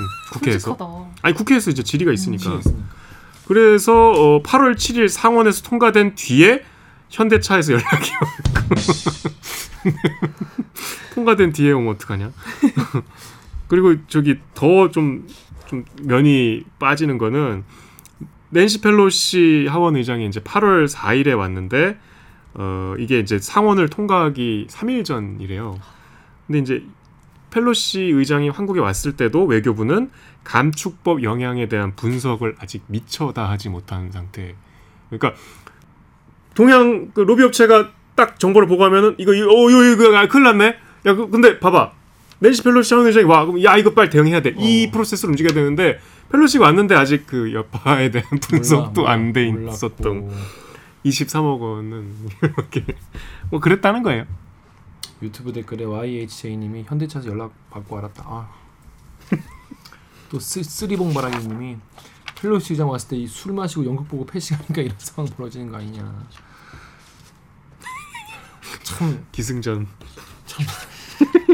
응, 0.00 0.06
국회에서. 0.32 0.58
솔직하다. 0.76 1.04
아니 1.22 1.34
국회에서 1.34 1.70
이제 1.70 1.82
질의가 1.82 2.12
있으니까. 2.12 2.42
질의가 2.42 2.60
있으니까. 2.60 2.84
그래서 3.46 4.10
어, 4.12 4.42
8월 4.42 4.74
7일 4.76 5.08
상원에서 5.08 5.62
통과된 5.62 6.14
뒤에 6.14 6.64
현대차에서 7.10 7.72
연락이 7.72 8.10
왔고 8.20 8.74
통과된 11.14 11.52
뒤에 11.52 11.72
오면 11.72 11.94
어떡하냐? 11.94 12.30
그리고 13.68 13.94
저기 14.08 14.38
더 14.54 14.88
좀 14.90 15.26
좀 15.66 15.84
면이 16.02 16.64
빠지는 16.80 17.16
거는 17.16 17.62
낸시 18.48 18.80
펠로시 18.80 19.68
하원 19.70 19.94
의장이 19.94 20.26
이제 20.26 20.40
8월 20.40 20.88
4일에 20.92 21.38
왔는데 21.38 21.96
어 22.54 22.94
이게 22.98 23.20
이제 23.20 23.38
상원을 23.38 23.88
통과하기 23.88 24.66
3일 24.68 25.04
전이래요. 25.04 25.78
근데 26.48 26.58
이제 26.58 26.84
펠로시 27.50 28.00
의장이 28.00 28.48
한국에 28.48 28.80
왔을 28.80 29.16
때도 29.16 29.44
외교부는 29.44 30.10
감축법 30.44 31.22
영향에 31.22 31.68
대한 31.68 31.94
분석을 31.96 32.56
아직 32.58 32.82
미처 32.86 33.32
다 33.32 33.50
하지 33.50 33.68
못한 33.68 34.10
상태. 34.12 34.54
그러니까 35.10 35.34
동양 36.54 37.10
그 37.12 37.20
로비 37.20 37.42
업체가 37.44 37.90
딱 38.14 38.38
정보를 38.38 38.68
보고하면은 38.68 39.14
이거 39.18 39.32
이거 39.34 39.46
어 39.50 39.70
이거 39.70 39.84
이거 39.84 40.16
아, 40.16 40.26
큰일 40.28 40.44
났네. 40.44 40.76
야 41.06 41.14
그, 41.14 41.28
근데 41.28 41.58
봐봐. 41.58 41.92
낸시 42.40 42.62
펠로시 42.62 42.94
하원 42.94 43.06
의장이 43.06 43.26
와 43.26 43.44
그럼 43.44 43.62
야 43.62 43.76
이거 43.76 43.92
빨리 43.92 44.08
대응해야 44.10 44.40
돼. 44.40 44.54
이 44.58 44.90
프로세스로 44.90 45.30
움직여야 45.30 45.52
되는데 45.52 45.98
펠로시가 46.32 46.64
왔는데 46.64 46.94
아직 46.94 47.26
그 47.26 47.52
여파에 47.52 48.10
대한 48.10 48.28
분석도 48.40 49.06
안 49.08 49.32
돼 49.32 49.48
있었던 49.48 50.30
23억 51.04 51.60
원은 51.60 52.12
이렇게 52.42 52.84
뭐 53.50 53.60
그랬다는 53.60 54.02
거예요. 54.02 54.24
유튜브 55.22 55.52
댓글에 55.52 55.84
YHJ님이 55.84 56.84
현대차에서 56.84 57.28
연락 57.28 57.52
받고 57.70 57.98
알았다. 57.98 58.24
아. 58.26 58.50
또 60.30 60.38
쓰, 60.40 60.62
쓰리봉바라기님이 60.62 61.76
펠로시 62.36 62.72
의장 62.72 62.88
왔을 62.88 63.08
때 63.08 63.26
술 63.26 63.52
마시고 63.52 63.84
연극 63.84 64.08
보고 64.08 64.24
패시하니까 64.24 64.80
이런 64.82 64.94
상황 64.98 65.30
벌어지는 65.32 65.70
거 65.70 65.76
아니냐. 65.78 66.26
참 68.82 69.26
기승전. 69.32 69.86
참. 70.46 70.66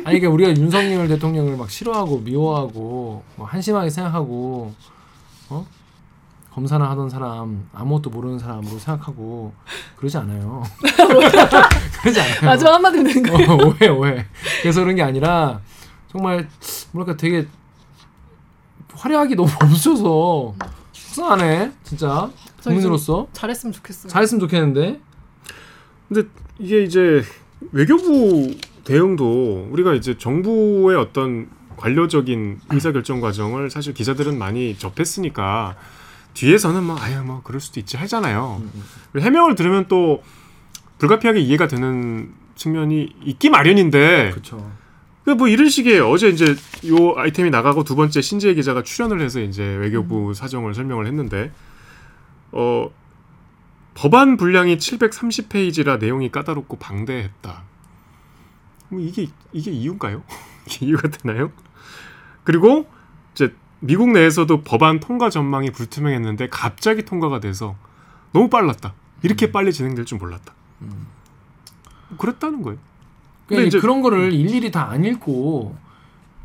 아니 0.05 0.21
그러니까 0.21 0.29
우리가 0.31 0.51
윤석열 0.51 1.09
대통령을 1.09 1.57
막 1.57 1.69
싫어하고 1.69 2.21
미워하고 2.21 3.25
뭐 3.35 3.47
한심하게 3.47 3.91
생각하고 3.91 4.73
어 5.49 5.67
검사나 6.57 6.89
하던 6.93 7.11
사람 7.11 7.69
아무것도 7.75 8.09
모르는 8.09 8.39
사람으로 8.39 8.79
생각하고 8.79 9.53
그러지 9.97 10.17
않아요. 10.17 10.63
그러지 12.01 12.19
않아요. 12.19 12.41
마지막 12.43 12.73
한마디 12.73 13.05
되는 13.05 13.23
거예요. 13.23 13.51
어, 13.51 13.67
오해 13.67 13.89
오해. 13.89 14.25
그래서 14.63 14.81
그런 14.81 14.97
게 14.97 15.03
아니라 15.03 15.61
정말 16.11 16.49
뭐랄까 16.93 17.15
되게 17.19 17.47
화려하기 18.95 19.37
너무 19.37 19.51
없어서 19.63 20.55
속상하네 20.93 21.73
진짜 21.85 22.31
국민으로서 22.63 23.29
잘했으면 23.35 23.75
좋겠어요. 23.75 24.11
잘했으면 24.11 24.41
좋겠는데 24.41 24.99
근데 26.09 26.27
이게 26.59 26.85
이제 26.85 27.23
외교부 27.73 28.57
대응도 28.85 29.69
우리가 29.73 29.93
이제 29.93 30.17
정부의 30.17 30.97
어떤 30.97 31.51
관료적인 31.77 32.61
의사결정 32.71 33.21
과정을 33.21 33.69
사실 33.69 33.93
기자들은 33.93 34.39
많이 34.39 34.79
접했으니까 34.79 35.77
뒤에서는 36.37 36.85
뭐 36.85 36.97
아유 36.99 37.23
뭐 37.23 37.41
그럴 37.43 37.61
수도 37.61 37.81
있지 37.81 37.97
하잖아요. 37.97 38.63
그리고 39.11 39.27
해명을 39.27 39.55
들으면 39.55 39.87
또 39.89 40.23
불가피하게 40.99 41.41
이해가 41.41 41.67
되는 41.67 42.33
측면이 42.55 43.17
있기 43.25 43.51
마련인데. 43.51 44.31
그렇죠. 44.31 44.71
뭐 45.37 45.49
이런 45.49 45.69
식의 45.69 46.01
어제 46.01 46.29
이제 46.29 46.55
요 46.87 47.15
아이템이 47.17 47.51
나가고 47.51 47.83
두 47.83 47.97
번째 47.97 48.21
신지혜 48.21 48.55
기자가 48.55 48.83
출연을 48.83 49.21
해서 49.21 49.41
이제 49.41 49.65
외교부 49.65 50.35
사정을 50.35 50.73
설명을 50.75 51.07
했는데 51.07 51.51
어 52.53 52.89
법안 53.95 54.37
분량이 54.37 54.77
730페이지라 54.77 55.99
내용이 55.99 56.31
까다롭고 56.31 56.77
방대했다. 56.77 57.63
뭐 58.91 59.01
이게 59.01 59.27
이게 59.53 59.71
이유인가요? 59.73 60.23
이게 60.69 60.87
이유가 60.87 61.09
되나요? 61.09 61.51
그리고 62.45 62.87
미국 63.87 64.11
내에서도 64.11 64.63
법안 64.63 65.01
통과 65.01 65.31
전망이 65.31 65.71
불투명했는데 65.71 66.49
갑자기 66.49 67.05
통과가 67.05 67.41
돼서 67.41 67.75
너무 68.33 68.49
빨랐다. 68.51 68.95
이렇게 69.23 69.51
빨리 69.53 69.73
진행될 69.73 70.05
줄 70.05 70.19
몰랐다. 70.19 70.53
그랬다는 72.19 72.63
거예요. 72.63 72.79
그러니까 73.47 73.69
이제 73.69 73.81
그런 73.81 74.03
거를 74.03 74.33
일일이 74.33 74.71
다 74.71 74.89
안 74.91 75.05
읽고 75.05 75.77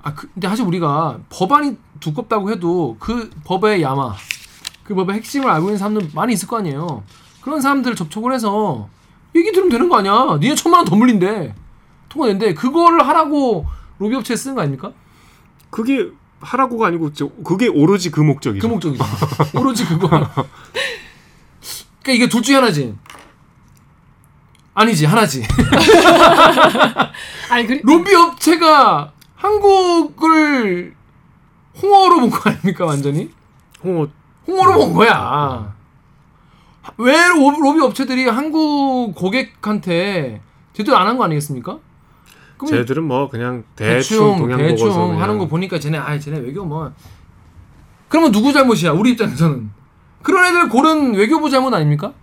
아 0.04 0.14
그, 0.14 0.28
근데 0.34 0.48
사실 0.48 0.66
우리가 0.66 1.20
법안이 1.30 1.78
두껍다고 2.00 2.50
해도 2.52 2.98
그 3.00 3.30
법의 3.44 3.82
야마, 3.84 4.16
그 4.84 4.96
법의 4.96 5.16
핵심을 5.18 5.50
알고 5.50 5.68
있는 5.68 5.78
사람들 5.78 6.10
많이 6.16 6.34
있을 6.34 6.48
거 6.48 6.58
아니에요. 6.58 7.04
그런 7.42 7.62
사람들 7.62 7.96
접촉을 7.96 8.34
해서 8.34 8.90
얘기 9.36 9.52
들으면 9.52 9.70
되는 9.70 9.90
거 9.90 9.98
아니야. 9.98 10.38
니네 10.40 10.56
천만 10.56 10.80
원 10.80 10.86
더 10.86 10.96
물린대. 10.96 11.54
통화된대. 12.10 12.54
그거를 12.56 13.08
하라고 13.08 13.66
로비 14.00 14.16
업체에 14.16 14.36
쓰는 14.36 14.56
거 14.56 14.62
아닙니까? 14.62 14.92
그게 15.70 16.10
하라고가 16.42 16.88
아니고 16.88 17.14
저- 17.14 17.30
그게 17.44 17.68
오로지 17.68 18.10
그 18.12 18.20
목적이죠. 18.22 18.66
그 18.68 18.72
목적이죠. 18.72 19.04
오로지 19.56 19.86
그거. 19.86 20.08
그러니까 20.10 20.46
이게 22.08 22.28
둘 22.30 22.42
중에 22.42 22.56
하나지. 22.56 22.96
아니지 24.74 25.06
하나지. 25.06 25.44
아니 27.50 27.68
그 27.68 27.82
로비 27.84 28.14
업체가 28.16 29.12
한국을 29.36 30.96
홍어로 31.82 32.20
본 32.22 32.30
거 32.30 32.50
아닙니까 32.50 32.86
완전히? 32.86 33.30
홍어 33.84 34.08
홍어로 34.48 34.74
본 34.76 34.94
거야. 34.94 35.74
왜 36.98 37.28
로- 37.28 37.60
로비 37.62 37.82
업체들이 37.82 38.28
한국 38.28 39.14
고객한테 39.16 40.42
제대로 40.74 40.98
안 40.98 41.08
한 41.08 41.18
거 41.18 41.24
아니겠습니까? 41.26 41.80
쟤들은 42.68 43.04
뭐 43.04 43.30
그냥 43.30 43.64
대충, 43.76 44.18
대충 44.18 44.38
동양 44.38 44.58
대충 44.60 44.88
보고서 44.88 45.08
그냥 45.08 45.22
하는 45.22 45.38
거 45.38 45.48
보니까 45.48 45.80
쟤네 45.80 45.98
아 45.98 46.18
쟤네 46.20 46.40
외교 46.40 46.64
뭐 46.66 46.92
그러면 48.10 48.32
누구 48.32 48.52
잘못이야 48.54 48.92
우리 48.92 49.12
입장에서는 49.12 49.70
그런 50.22 50.46
애들 50.46 50.70
고른 50.70 51.14
외교부 51.16 51.50
잘못 51.50 51.74
아닙니까? 51.74 52.14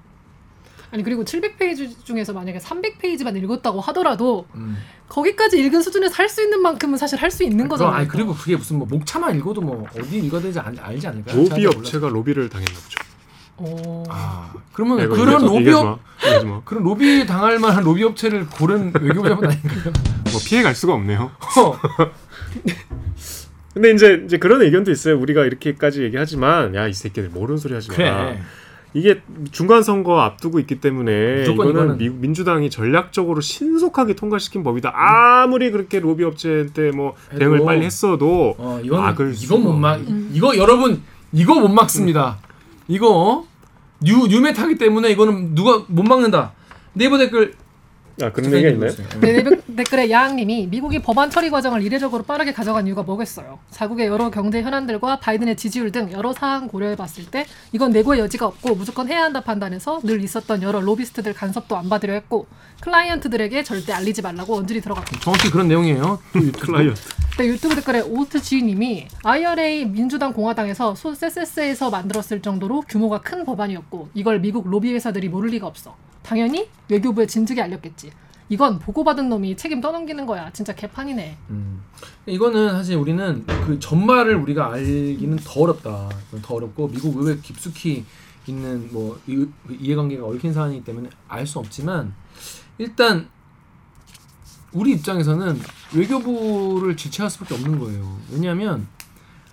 아니 0.90 1.02
그리고 1.02 1.22
700페이지 1.22 2.02
중에서 2.04 2.32
만약에 2.32 2.58
300페이지만 2.58 3.36
읽었다고 3.42 3.80
하더라도 3.80 4.46
거기까지 5.08 5.58
읽은 5.60 5.82
수준에서 5.82 6.14
할 6.14 6.28
수 6.30 6.42
있는 6.42 6.62
만큼은 6.62 6.96
사실 6.96 7.18
할 7.20 7.30
수 7.30 7.44
있는 7.44 7.68
거잖아요. 7.68 7.94
아니 7.94 8.08
그리고 8.08 8.34
그게 8.34 8.56
무슨 8.56 8.78
뭐 8.78 8.86
목차만 8.88 9.36
읽어도 9.36 9.60
뭐 9.60 9.84
어디 9.98 10.18
읽어야 10.18 10.40
되는지 10.40 10.58
알, 10.60 10.74
알지 10.78 11.06
않을까요? 11.08 11.36
로비. 11.42 11.66
업체가 11.66 12.08
로비를 12.08 12.48
당했나 12.48 12.72
보죠. 12.72 12.98
어... 13.60 14.04
아 14.08 14.52
그러면 14.72 15.00
야, 15.00 15.06
그런 15.08 15.20
얘기하지 15.20 15.44
로비 15.46 15.70
업 15.72 15.84
마. 16.46 16.60
그런 16.64 16.82
로비 16.84 17.26
당할 17.26 17.58
만한 17.58 17.82
로비 17.84 18.02
업체를 18.04 18.46
고른 18.46 18.92
외교부 19.00 19.28
잘못 19.28 19.44
아닌가요? 19.44 19.92
뭐 20.30 20.40
피해 20.46 20.62
갈 20.62 20.74
수가 20.74 20.94
없네요. 20.94 21.30
어. 21.58 21.78
근데 23.74 23.92
이제 23.92 24.22
이제 24.24 24.38
그런 24.38 24.62
의견도 24.62 24.90
있어요. 24.90 25.18
우리가 25.18 25.44
이렇게까지 25.44 26.02
얘기하지만 26.02 26.74
야 26.74 26.88
이 26.88 26.92
새끼들 26.92 27.28
모르는 27.30 27.58
소리 27.58 27.74
하지 27.74 27.90
마. 27.90 27.96
그래. 27.96 28.40
이게 28.94 29.20
중간 29.52 29.82
선거 29.82 30.20
앞두고 30.20 30.58
있기 30.60 30.80
때문에 30.80 31.44
이거는 31.44 31.72
이거는- 31.72 31.98
미, 31.98 32.08
민주당이 32.08 32.70
전략적으로 32.70 33.40
신속하게 33.42 34.14
통과시킨 34.14 34.62
법이다. 34.64 34.92
아무리 34.94 35.70
그렇게 35.70 36.00
로비 36.00 36.24
업체한테 36.24 36.90
뭐 36.92 37.14
대응을 37.38 37.64
빨리 37.66 37.84
했어도 37.84 38.54
어, 38.58 38.80
이건 38.82 39.00
막을 39.02 39.34
이건 39.38 39.62
못 39.62 39.74
막. 39.74 40.00
이거 40.32 40.56
여러분 40.56 41.02
이거 41.32 41.54
못 41.60 41.68
막습니다. 41.68 42.38
이거 42.88 43.46
new 44.00 44.26
new 44.26 44.44
meta기 44.44 44.78
때문에 44.78 45.10
이거는 45.10 45.54
누가 45.54 45.84
못 45.88 46.02
막는다. 46.02 46.52
네이버 46.94 47.18
댓글 47.18 47.54
아 48.20 48.32
그런 48.32 48.52
얘기가 48.52 48.70
있나요? 48.70 48.90
네, 49.20 49.32
네이버 49.32 49.50
댓글에 49.76 50.10
야앙님이 50.10 50.66
미국이 50.66 51.00
법안 51.00 51.30
처리 51.30 51.50
과정을 51.50 51.82
이례적으로 51.82 52.24
빠르게 52.24 52.52
가져간 52.52 52.86
이유가 52.86 53.02
뭐겠어요? 53.02 53.58
자국의 53.70 54.08
여러 54.08 54.30
경제 54.30 54.60
현안들과 54.62 55.20
바이든의 55.20 55.56
지지율 55.56 55.92
등 55.92 56.10
여러 56.10 56.32
사안 56.32 56.68
고려해봤을 56.68 57.30
때 57.30 57.46
이건 57.72 57.92
재고의 57.92 58.20
여지가 58.20 58.46
없고 58.46 58.74
무조건 58.74 59.08
해야 59.08 59.22
한다 59.22 59.40
판단해서 59.40 60.00
늘 60.02 60.22
있었던 60.22 60.62
여러 60.62 60.80
로비스트들 60.80 61.32
간섭도 61.34 61.76
안 61.76 61.88
받으려 61.88 62.14
했고 62.14 62.46
클라이언트들에게 62.80 63.62
절대 63.62 63.92
알리지 63.92 64.22
말라고 64.22 64.56
언질이 64.56 64.80
들어갔고 64.80 65.18
정확히 65.20 65.50
그런 65.50 65.68
내용이에요. 65.68 66.18
클라이언트. 66.60 67.00
네, 67.38 67.46
유튜브 67.46 67.76
댓글에 67.76 68.00
오트 68.00 68.42
지님이 68.42 69.06
IRA 69.22 69.84
민주당 69.84 70.32
공화당에서 70.32 70.96
쎄쎄쎄해서 70.96 71.88
만들었을 71.88 72.42
정도로 72.42 72.82
규모가 72.88 73.20
큰 73.20 73.44
법안이었고 73.44 74.08
이걸 74.14 74.40
미국 74.40 74.68
로비 74.68 74.92
회사들이 74.92 75.28
모를 75.28 75.50
리가 75.50 75.66
없어. 75.66 75.94
당연히 76.22 76.68
외교부에 76.88 77.26
진즉에 77.26 77.60
알렸겠지. 77.62 78.10
이건 78.50 78.78
보고받은 78.78 79.28
놈이 79.28 79.56
책임 79.56 79.80
떠넘기는 79.80 80.24
거야. 80.24 80.50
진짜 80.52 80.74
개판이네. 80.74 81.36
음. 81.50 81.82
이거는 82.26 82.70
사실 82.70 82.96
우리는 82.96 83.44
그 83.46 83.78
전말을 83.78 84.36
우리가 84.36 84.72
알기는 84.72 85.36
더 85.44 85.60
어렵다. 85.60 86.08
더 86.42 86.54
어렵고 86.54 86.88
미국 86.88 87.18
의회 87.18 87.38
깊숙이 87.40 88.04
있는 88.46 88.88
뭐 88.90 89.20
이, 89.26 89.46
이해관계가 89.70 90.24
얽힌 90.26 90.52
사안이기 90.54 90.82
때문에 90.84 91.10
알 91.28 91.46
수 91.46 91.58
없지만 91.58 92.14
일단 92.78 93.28
우리 94.72 94.92
입장에서는 94.92 95.60
외교부를 95.94 96.96
지체할 96.96 97.30
수밖에 97.30 97.54
없는 97.54 97.78
거예요. 97.78 98.18
왜냐하면 98.32 98.86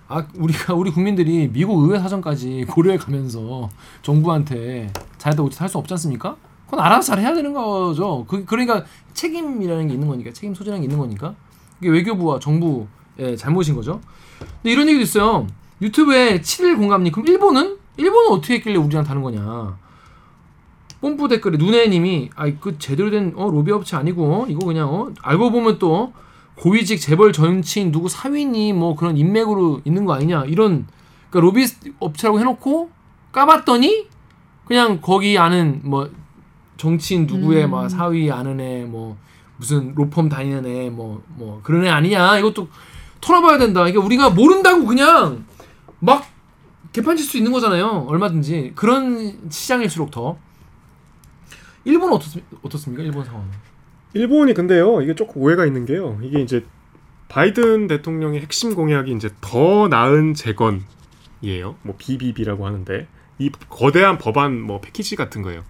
아 0.07 0.25
우리가 0.35 0.73
우리 0.73 0.91
국민들이 0.91 1.49
미국 1.51 1.83
의회 1.83 1.99
사정까지 1.99 2.65
고려해 2.69 2.97
가면서 2.97 3.69
정부한테 4.03 4.93
잘했다 5.17 5.41
못했다 5.41 5.63
할수 5.65 5.77
없지 5.79 5.93
않습니까? 5.95 6.37
그건 6.65 6.79
알아서 6.79 7.13
잘 7.13 7.19
해야 7.19 7.33
되는 7.33 7.53
거죠. 7.53 8.25
그 8.27 8.45
그러니까 8.45 8.83
책임이라는 9.13 9.87
게 9.87 9.93
있는 9.93 10.07
거니까 10.07 10.31
책임 10.31 10.53
소재라는 10.53 10.81
게 10.81 10.85
있는 10.85 10.97
거니까 10.97 11.35
이게 11.79 11.89
외교부와 11.89 12.39
정부의 12.39 13.37
잘못인 13.37 13.75
거죠. 13.75 14.01
근데 14.39 14.71
이런 14.71 14.87
얘기도 14.87 15.03
있어요. 15.03 15.47
유튜브에 15.81 16.41
7일 16.41 16.77
공감님 16.77 17.11
그럼 17.11 17.27
일본은 17.27 17.77
일본은 17.97 18.31
어떻게 18.31 18.55
했길래 18.55 18.77
우리랑 18.77 19.03
다른 19.03 19.21
거냐? 19.21 19.77
뽐뿌 21.01 21.27
댓글에 21.27 21.57
누네님이 21.57 22.31
아이 22.35 22.55
그 22.59 22.79
제대로 22.79 23.11
된 23.11 23.33
어, 23.35 23.49
로비 23.49 23.71
업체 23.71 23.95
아니고 23.95 24.33
어? 24.33 24.45
이거 24.47 24.65
그냥 24.65 24.93
어? 24.93 25.11
알고 25.21 25.51
보면 25.51 25.77
또 25.77 26.13
고위직 26.55 26.99
재벌 26.99 27.33
정치인 27.33 27.91
누구 27.91 28.09
사위니 28.09 28.73
뭐 28.73 28.95
그런 28.95 29.17
인맥으로 29.17 29.81
있는 29.85 30.05
거 30.05 30.13
아니냐 30.13 30.45
이런 30.45 30.87
그러니까 31.29 31.39
로비 31.41 31.65
업체라고 31.99 32.39
해놓고 32.39 32.89
까봤더니 33.31 34.07
그냥 34.65 34.99
거기 35.01 35.37
아는 35.37 35.81
뭐 35.83 36.09
정치인 36.77 37.25
누구의 37.27 37.65
음. 37.65 37.71
막 37.71 37.89
사위 37.89 38.31
아는 38.31 38.59
애 38.59 38.85
뭐 38.85 39.17
무슨 39.57 39.93
로펌 39.95 40.27
다니는 40.29 40.65
애뭐뭐 40.65 41.61
그런 41.63 41.85
애 41.85 41.89
아니냐? 41.89 42.39
이것도 42.39 42.67
털어봐야 43.21 43.57
된다. 43.57 43.87
이게 43.87 43.97
우리가 43.97 44.29
모른다고 44.31 44.85
그냥 44.85 45.45
막 45.99 46.25
개판칠 46.91 47.25
수 47.25 47.37
있는 47.37 47.51
거잖아요. 47.51 48.05
얼마든지. 48.09 48.73
그런 48.75 49.49
시장일수록 49.49 50.11
더. 50.11 50.37
일본은 51.85 52.13
어떻습, 52.15 52.43
어떻습 52.63 52.91
니까? 52.91 53.03
일본 53.03 53.23
상황은? 53.23 53.47
일본이 54.13 54.53
근데요 54.53 55.01
이게 55.01 55.13
조금 55.13 55.41
오해가 55.41 55.65
있는 55.65 55.85
게요. 55.85 56.17
이게 56.21 56.41
이제 56.41 56.65
바이든 57.29 57.87
대통령의 57.87 58.41
핵심 58.41 58.75
공약이 58.75 59.11
이제 59.13 59.29
더 59.41 59.87
나은 59.87 60.33
재건이에요. 60.33 61.75
뭐 61.81 61.95
BBB라고 61.97 62.65
하는데. 62.65 63.07
이 63.37 63.49
거대한 63.69 64.17
법안 64.17 64.61
뭐 64.61 64.79
패키지 64.79 65.17
같은 65.17 65.41
거예요 65.41 65.65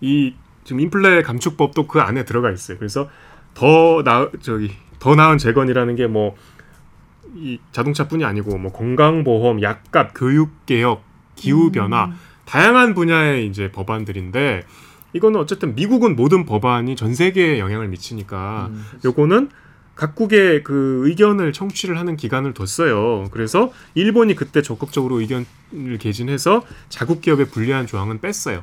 이 0.00 0.34
지금 0.64 0.80
인플레 0.80 1.22
감축법도 1.22 1.86
그 1.86 2.00
안에 2.00 2.24
들어가 2.24 2.50
있어요 2.50 2.78
그래서 2.78 3.08
더 3.54 4.02
나 4.04 4.28
저기 4.40 4.70
더 4.98 5.14
나은 5.14 5.38
재건이라는 5.38 5.96
게 5.96 6.06
뭐 6.06 6.34
이 7.36 7.58
자동차뿐이 7.72 8.24
아니고 8.24 8.56
뭐 8.56 8.72
건강보험, 8.72 9.60
약값, 9.62 10.12
교육 10.14 10.64
개혁, 10.64 11.04
기후 11.36 11.70
변화 11.70 12.10
다양한 12.46 12.94
분야의 12.94 13.46
이제 13.46 13.70
법안들인데 13.70 14.62
이거는 15.12 15.38
어쨌든 15.38 15.74
미국은 15.74 16.16
모든 16.16 16.46
법안이 16.46 16.96
전 16.96 17.14
세계에 17.14 17.58
영향을 17.58 17.88
미치니까 17.88 18.70
요거는 19.04 19.50
각국의 19.94 20.64
그 20.64 21.02
의견을 21.04 21.52
청취를 21.52 21.98
하는 21.98 22.16
기간을 22.16 22.54
뒀어요. 22.54 23.28
그래서 23.30 23.72
일본이 23.94 24.34
그때 24.34 24.62
적극적으로 24.62 25.20
의견을 25.20 25.98
개진해서 25.98 26.62
자국 26.88 27.20
기업의 27.20 27.48
불리한 27.50 27.86
조항은 27.86 28.20
뺐어요. 28.20 28.62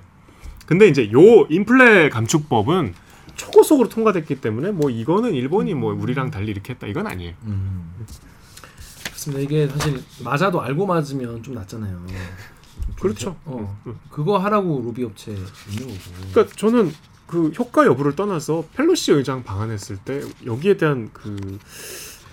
근데 0.65 0.87
이제 0.87 1.11
요 1.11 1.45
인플레 1.49 2.09
감축법은 2.09 2.93
초고속으로 3.35 3.89
통과됐기 3.89 4.41
때문에 4.41 4.71
뭐 4.71 4.89
이거는 4.89 5.33
일본이 5.33 5.73
뭐 5.73 5.93
우리랑 5.93 6.31
달리 6.31 6.51
이렇게 6.51 6.73
했다 6.73 6.87
이건 6.87 7.07
아니에요. 7.07 7.33
그렇습니다 9.03 9.41
이게 9.41 9.67
사실 9.67 10.01
맞아도 10.23 10.61
알고 10.61 10.85
맞으면 10.85 11.43
좀 11.43 11.55
낫잖아요 11.55 12.05
그렇죠. 12.99 13.35
어 13.45 13.77
그거 14.09 14.37
하라고 14.37 14.81
로비 14.85 15.03
업체 15.03 15.31
있는 15.31 15.87
거고 15.87 15.99
그러니까 16.31 16.55
저는 16.55 16.93
그 17.27 17.49
효과 17.57 17.85
여부를 17.85 18.15
떠나서 18.15 18.65
펠로시 18.75 19.11
의장 19.11 19.43
방한했을 19.43 19.97
때 19.97 20.21
여기에 20.45 20.77
대한 20.77 21.09
그 21.11 21.57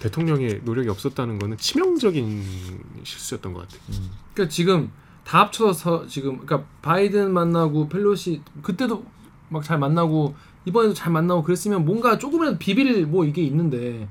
대통령의 0.00 0.60
노력이 0.64 0.88
없었다는 0.88 1.38
거는 1.38 1.56
치명적인 1.56 2.44
실수였던 3.04 3.52
것 3.54 3.60
같아요. 3.60 3.80
그러니까 4.34 4.52
지금 4.52 4.90
다 5.24 5.40
합쳐서 5.40 6.06
지금 6.08 6.38
그러니까 6.38 6.68
바이든 6.82 7.32
만나고 7.32 7.88
펠로시 7.88 8.42
그때도 8.62 9.04
막 9.48 9.62
잘 9.62 9.78
만나고 9.78 10.34
이번에도 10.64 10.94
잘 10.94 11.12
만나고 11.12 11.42
그랬으면 11.42 11.84
뭔가 11.84 12.18
조금이라도 12.18 12.58
비빌 12.58 13.06
뭐 13.06 13.24
이게 13.24 13.42
있는데 13.42 14.08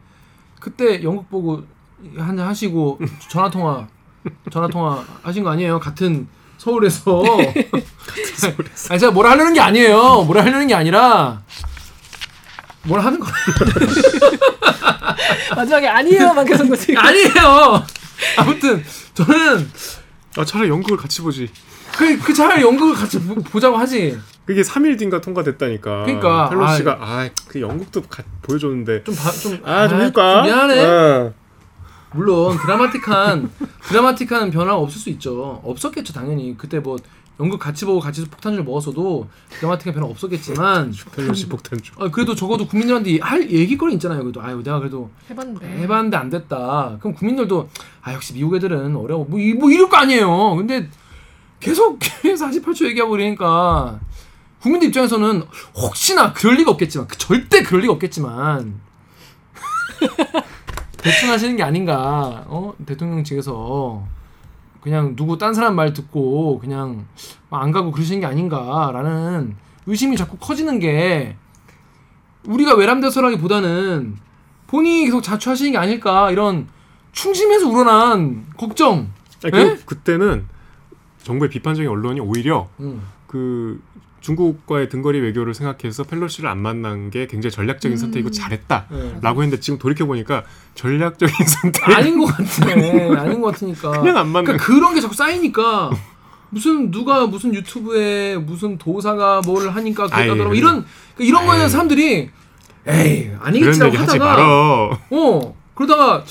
그때 0.59 1.01
연극 1.03 1.29
보고 1.29 1.63
한 2.17 2.35
잔 2.37 2.47
하시고 2.47 2.99
전화 3.29 3.49
통화 3.49 3.87
전화 4.51 4.67
통화 4.67 5.03
하신 5.23 5.43
거 5.43 5.49
아니에요? 5.51 5.79
같은 5.79 6.27
서울에서 6.57 7.23
아니 8.89 8.99
제가 8.99 9.11
뭐라 9.11 9.31
하려는 9.31 9.53
게 9.53 9.59
아니에요. 9.59 10.23
뭐라 10.23 10.43
하려는 10.43 10.67
게 10.67 10.73
아니라 10.75 11.41
뭐라 12.83 13.05
하는 13.05 13.19
거 13.19 13.27
마지막에 15.55 15.87
아니에요만 15.87 16.45
계속 16.45 16.67
거지. 16.69 16.95
아니에요. 16.95 17.83
아무튼 18.37 18.83
저는 19.13 19.69
아 20.37 20.45
차라리 20.45 20.69
연극을 20.69 20.97
같이 20.97 21.21
보지. 21.21 21.49
그, 21.97 22.17
그 22.19 22.33
차라리 22.33 22.61
연극을 22.61 22.95
같이 22.95 23.19
보, 23.19 23.59
자고 23.59 23.77
하지. 23.77 24.17
그게 24.45 24.61
3일 24.61 24.97
뒤인가 24.97 25.21
통과됐다니까. 25.21 26.03
그러니까, 26.05 26.49
펠로시가 26.49 26.97
아 26.99 27.29
그 27.51 27.59
연극도 27.59 28.01
가, 28.03 28.23
보여줬는데 28.43 29.03
좀 29.03 29.13
봐, 29.13 29.29
좀아좀 29.29 30.11
아, 30.15 30.41
미안해. 30.41 30.85
어. 30.85 31.33
물론 32.13 32.57
드라마틱한 32.57 33.51
드라마틱한 33.83 34.51
변화가 34.51 34.77
없을 34.77 35.01
수 35.01 35.09
있죠. 35.09 35.61
없었겠죠 35.65 36.13
당연히. 36.13 36.55
그때 36.57 36.79
뭐 36.79 36.95
연극 37.39 37.57
같이 37.59 37.85
보고 37.85 37.99
같이 37.99 38.23
폭탄주를 38.25 38.63
먹었어도 38.65 39.27
드라마틱한 39.49 39.95
변화 39.95 40.07
없었겠지만 40.07 40.93
펠로시 41.15 41.47
폭탄주. 41.49 41.93
아, 41.97 42.09
그래도 42.11 42.35
적어도 42.35 42.67
국민들한테 42.67 43.17
할 43.19 43.49
얘기거리 43.49 43.93
있잖아요. 43.95 44.21
그래도 44.21 44.41
아유 44.41 44.61
내가 44.63 44.77
그래도 44.79 45.09
해봤는데. 45.29 45.65
해봤는데 45.79 46.17
안 46.17 46.29
됐다. 46.29 46.97
그럼 46.99 47.15
국민들도 47.15 47.69
아 48.03 48.13
역시 48.13 48.33
미국 48.33 48.55
애들은 48.55 48.95
어려워. 48.95 49.25
뭐, 49.25 49.39
이- 49.39 49.53
뭐 49.53 49.71
이럴 49.71 49.89
거 49.89 49.97
아니에요. 49.97 50.55
근데 50.55 50.87
계속 51.59 51.97
48초 52.23 52.85
얘기하고 52.87 53.11
그러니까 53.11 53.99
국민들 54.61 54.89
입장에서는 54.89 55.43
혹시나 55.75 56.33
그럴 56.33 56.55
리가 56.57 56.69
없겠지만 56.71 57.07
그- 57.07 57.17
절대 57.17 57.63
그럴 57.63 57.81
리가 57.81 57.93
없겠지만 57.93 58.79
대충 60.97 61.31
하시는 61.31 61.55
게 61.55 61.63
아닌가. 61.63 62.45
어 62.47 62.73
대통령 62.85 63.23
측에서 63.23 64.03
그냥 64.81 65.15
누구 65.15 65.37
딴 65.37 65.53
사람 65.53 65.75
말 65.75 65.93
듣고 65.93 66.59
그냥 66.59 67.05
안 67.49 67.71
가고 67.71 67.91
그러시는 67.91 68.19
게 68.19 68.25
아닌가라는 68.25 69.55
의심이 69.85 70.17
자꾸 70.17 70.37
커지는 70.37 70.79
게 70.79 71.35
우리가 72.45 72.75
외람돼서라기보다는 72.75 74.17
본인이 74.67 75.05
계속 75.05 75.21
자초하시는 75.21 75.71
게 75.71 75.77
아닐까 75.77 76.31
이런 76.31 76.67
충심에서 77.11 77.67
우러난 77.69 78.45
걱정. 78.57 79.11
아니, 79.43 79.57
예? 79.57 79.75
그, 79.75 79.85
그때는 79.85 80.45
정부의 81.23 81.49
비판적인 81.49 81.89
언론이 81.89 82.19
오히려 82.19 82.67
음. 82.79 83.01
그 83.27 83.81
중국과의 84.21 84.87
등거리 84.89 85.19
외교를 85.19 85.53
생각해서 85.53 86.03
펠로시를 86.03 86.49
안 86.49 86.59
만난 86.59 87.09
게 87.09 87.27
굉장히 87.27 87.51
전략적인 87.51 87.95
음. 87.95 87.97
선택이고 87.97 88.31
잘했다라고 88.31 88.87
네. 88.95 89.27
했는데 89.27 89.59
지금 89.59 89.77
돌이켜 89.79 90.05
보니까 90.05 90.43
전략적인 90.75 91.33
선택 91.45 91.89
아닌 91.89 92.19
것 92.19 92.25
같아. 92.27 92.71
아닌 93.21 93.41
것 93.41 93.51
같으니까. 93.51 93.91
그냥 93.99 94.17
안 94.17 94.27
맞는 94.29 94.45
그러니까 94.45 94.65
그런 94.65 94.93
게 94.93 95.01
자꾸 95.01 95.15
쌓이니까 95.15 95.89
무슨 96.49 96.91
누가 96.91 97.25
무슨 97.25 97.53
유튜브에 97.53 98.37
무슨 98.37 98.77
도사가 98.77 99.41
뭘 99.45 99.69
하니까 99.69 100.07
그러더라고. 100.07 100.53
이런 100.53 100.85
그러니까 101.15 101.39
이런 101.39 101.45
거에. 101.47 101.67
사람들이 101.67 102.29
에이 102.87 103.31
아니겠지라고 103.41 103.97
하다가. 103.97 104.99
어 105.09 105.55
그러다가 105.73 106.23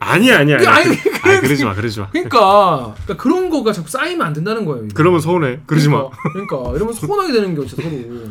아니야 0.00 0.38
아니야. 0.38 0.58
그게 0.58 0.68
아니, 0.68 0.86
아니, 0.86 0.96
그, 0.96 1.28
아니 1.28 1.40
그러지 1.40 1.64
마 1.64 1.74
그러지 1.74 2.00
마. 2.00 2.10
그러니까, 2.10 2.94
그러니까 3.04 3.16
그런 3.22 3.50
거가 3.50 3.72
자꾸 3.72 3.88
쌓이면 3.88 4.26
안 4.26 4.32
된다는 4.32 4.64
거예요. 4.64 4.84
이거. 4.84 4.94
그러면 4.94 5.20
서운해. 5.20 5.60
그러지 5.66 5.88
마. 5.88 6.08
그러니까, 6.32 6.58
그러니까 6.58 6.76
이러면 6.76 6.94
서운하게 6.94 7.32
되는 7.32 7.54
게 7.54 7.66
진짜 7.66 7.82
서로. 7.82 8.30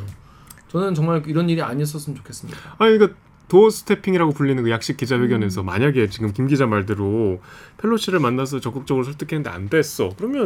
저는 0.69 0.95
정말 0.95 1.21
이런 1.27 1.49
일이 1.49 1.61
아니었었으면 1.61 2.17
좋겠습니다. 2.17 2.59
아니 2.79 2.97
그러니까 2.97 3.17
도어 3.47 3.69
스태핑이라고 3.69 4.31
불리는 4.33 4.63
그 4.63 4.71
약식 4.71 4.97
기자회견에서 4.97 5.61
음. 5.61 5.65
만약에 5.67 6.09
지금 6.09 6.33
김 6.33 6.47
기자 6.47 6.65
말대로 6.65 7.39
펠로시를 7.77 8.19
만나서 8.19 8.59
적극적으로 8.59 9.03
설득했는데 9.03 9.49
안 9.49 9.69
됐어. 9.69 10.09
그러면 10.17 10.45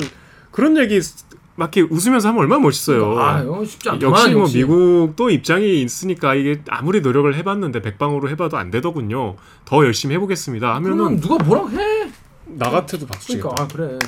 그런 0.51 0.77
얘기 0.77 0.99
막 1.57 1.75
이렇게 1.75 1.93
웃으면서 1.93 2.29
하면 2.29 2.41
얼마나 2.41 2.61
멋있어요. 2.61 3.19
아, 3.19 3.43
쉽지 3.65 3.89
않구만, 3.89 4.13
역시 4.13 4.33
뭐 4.33 4.41
역시. 4.43 4.57
미국도 4.59 5.31
입장이 5.31 5.81
있으니까 5.81 6.35
이게 6.35 6.61
아무리 6.69 7.01
노력을 7.01 7.33
해봤는데 7.33 7.81
백방으로 7.81 8.29
해봐도 8.29 8.57
안 8.57 8.69
되더군요. 8.69 9.35
더 9.65 9.83
열심히 9.83 10.13
해보겠습니다. 10.15 10.75
하면은 10.75 11.19
누가 11.19 11.43
뭐라고 11.43 11.71
해? 11.71 12.11
나 12.45 12.69
같아도 12.69 13.07
박수 13.07 13.27
치겠다. 13.29 13.49
그러니까 13.49 13.63
아 13.63 13.67
그래. 13.67 13.99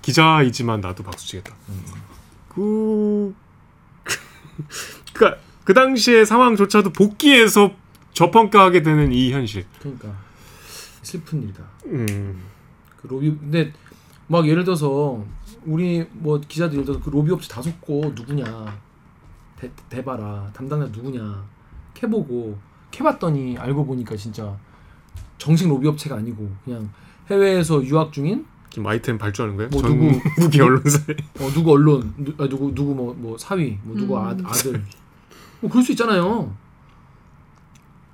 기자이지만 0.00 0.80
나도 0.80 1.02
박수 1.02 1.26
치겠다. 1.28 1.54
그, 2.48 3.34
그니까 5.12 5.36
그 5.64 5.74
당시의 5.74 6.24
상황조차도 6.24 6.90
복귀해서 6.94 7.72
저평가하게 8.14 8.82
되는 8.82 9.12
이 9.12 9.30
현실. 9.30 9.66
그러니까 9.78 10.08
슬픈 11.02 11.42
일이다. 11.42 11.62
음. 11.86 12.40
그 12.96 13.08
로비 13.08 13.28
근데 13.38 13.72
막 14.26 14.48
예를 14.48 14.64
들어서 14.64 15.22
우리 15.66 16.06
뭐 16.12 16.40
기자들 16.40 16.74
예를 16.74 16.84
들어서 16.84 17.02
그 17.02 17.10
로비 17.10 17.30
업체 17.32 17.48
다 17.48 17.60
속고 17.60 18.12
누구냐? 18.14 18.78
대, 19.58 19.70
대봐라. 19.88 20.50
담당자 20.52 20.86
누구냐? 20.86 21.44
캐보고 21.94 22.58
캐봤더니 22.90 23.58
알고 23.58 23.84
보니까 23.84 24.16
진짜 24.16 24.56
정식 25.38 25.68
로비 25.68 25.86
업체가 25.88 26.16
아니고 26.16 26.50
그냥 26.64 26.90
해외에서 27.28 27.84
유학 27.84 28.12
중인 28.12 28.46
지금 28.70 28.86
아이템 28.86 29.18
발주하는 29.18 29.56
거예요? 29.56 29.68
뭐전 29.70 29.98
누구? 29.98 30.20
무기 30.40 30.60
언론사에. 30.60 31.16
어 31.40 31.50
누구 31.52 31.72
언론? 31.72 32.14
누, 32.16 32.32
아, 32.38 32.48
누구 32.48 32.74
누구 32.74 32.94
뭐뭐 32.94 33.36
사위? 33.38 33.78
뭐 33.82 33.96
누구 33.96 34.18
아, 34.18 34.32
음. 34.32 34.46
아들? 34.46 34.82
뭐 35.60 35.70
그럴 35.70 35.84
수 35.84 35.92
있잖아요. 35.92 36.54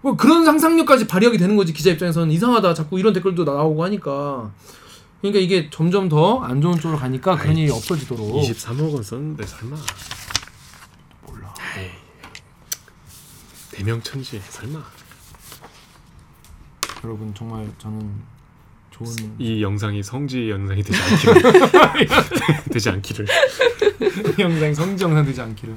뭐 0.02 0.16
그런 0.16 0.44
상상력까지 0.44 1.06
발휘하게 1.06 1.38
되는 1.38 1.56
거지 1.56 1.72
기자 1.72 1.90
입장에서는. 1.90 2.30
이상하다. 2.30 2.74
자꾸 2.74 2.98
이런 2.98 3.12
댓글도 3.12 3.44
나오고 3.44 3.84
하니까 3.84 4.50
그러니까 5.32 5.38
이게 5.40 5.68
점점 5.70 6.08
더 6.08 6.40
안 6.42 6.60
좋은 6.60 6.78
쪽으로 6.78 6.98
가니까 6.98 7.36
그런 7.36 7.56
일이 7.56 7.70
없어지도록 7.70 8.42
23억 8.42 8.92
원 8.94 9.02
썼는데 9.02 9.46
설마. 9.46 9.76
몰라. 11.26 11.54
대명천지 13.72 14.40
설마. 14.48 14.82
여러분 17.04 17.32
정말 17.34 17.70
저는 17.78 18.10
좋은 18.90 19.06
이 19.38 19.62
영상이 19.62 20.02
성지 20.02 20.48
영상이 20.50 20.82
되지 20.82 20.98
않기를. 21.02 21.52
되지 22.72 22.90
않기를. 22.90 23.26
영상 24.38 24.74
성지 24.74 25.04
영상 25.04 25.24
되지 25.24 25.40
않기를 25.40 25.76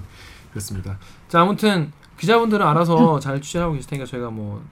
그렇습니다. 0.52 0.97
자 1.28 1.41
아무튼 1.41 1.91
기자분들은 2.20 2.66
알아서 2.66 3.20
잘 3.20 3.41
취재하고 3.41 3.74
계실 3.74 3.89
테니까 3.89 4.06
저희가 4.06 4.30
뭐 4.30 4.64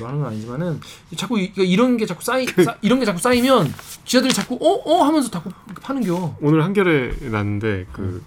그거 0.00 0.08
하는 0.08 0.20
건 0.20 0.32
아니지만은 0.32 0.80
자꾸 1.16 1.38
이, 1.38 1.52
그러니까 1.52 1.62
이런 1.72 1.96
게 1.96 2.06
자꾸 2.06 2.22
쌓이 2.24 2.46
쌓- 2.46 2.76
이런 2.82 2.98
게 2.98 3.04
자꾸 3.04 3.20
쌓이면 3.20 3.72
기자들이 4.04 4.32
자꾸 4.32 4.58
어어 4.60 5.04
하면서 5.04 5.30
자꾸 5.30 5.50
파는겨. 5.82 6.36
오늘 6.40 6.64
한겨레 6.64 7.30
났는데 7.30 7.86
그 7.92 8.22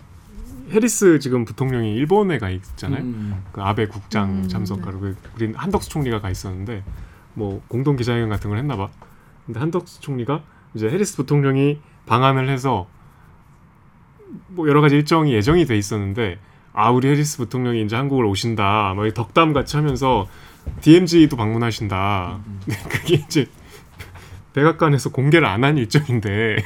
해리스 0.71 1.19
지금 1.19 1.45
부통령이 1.45 1.93
일본에 1.93 2.37
가 2.37 2.49
있잖아요. 2.49 3.01
음. 3.03 3.43
그 3.51 3.61
아베 3.61 3.87
국장 3.87 4.43
음, 4.43 4.47
참석하러 4.47 4.99
그 4.99 5.15
우리 5.35 5.51
한덕수 5.55 5.89
총리가 5.89 6.21
가 6.21 6.29
있었는데 6.29 6.83
뭐 7.33 7.61
공동 7.67 7.95
기자회견 7.95 8.29
같은 8.29 8.49
걸 8.49 8.59
했나 8.59 8.75
봐. 8.77 8.89
근데 9.45 9.59
한덕수 9.59 9.99
총리가 10.01 10.41
이제 10.75 10.87
해리스 10.89 11.17
부통령이 11.17 11.79
방한을 12.05 12.49
해서 12.49 12.87
뭐 14.47 14.67
여러 14.67 14.81
가지 14.81 14.95
일정이 14.95 15.33
예정이 15.33 15.65
돼 15.65 15.77
있었는데 15.77 16.39
아 16.73 16.89
우리 16.89 17.07
해리스 17.07 17.37
부통령이 17.37 17.83
이제 17.83 17.95
한국을 17.95 18.25
오신다. 18.25 18.93
막 18.95 19.13
덕담 19.13 19.53
같이 19.53 19.75
하면서 19.75 20.27
DMZ도 20.81 21.35
방문하신다. 21.37 22.39
근데 22.65 22.79
그게 22.89 23.15
이제 23.25 23.47
백악관에서 24.53 25.09
공개를 25.11 25.47
안 25.47 25.63
한 25.63 25.77
일정인데 25.77 26.57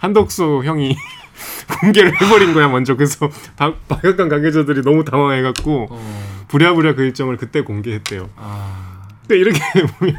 한덕수 0.00 0.62
형이 0.64 0.96
공개를 1.80 2.20
해버린 2.20 2.52
거야 2.52 2.68
먼저 2.68 2.96
그래서 2.96 3.30
박- 3.56 3.76
백악관 3.88 4.28
관계자들이 4.28 4.82
너무 4.82 5.04
당황해갖고 5.04 5.88
어. 5.90 6.44
부랴부랴 6.48 6.94
그 6.94 7.02
일정을 7.02 7.36
그때 7.36 7.62
공개했대요. 7.62 8.28
아 8.36 9.08
근데 9.22 9.38
이렇게 9.38 9.60
보면 9.98 10.14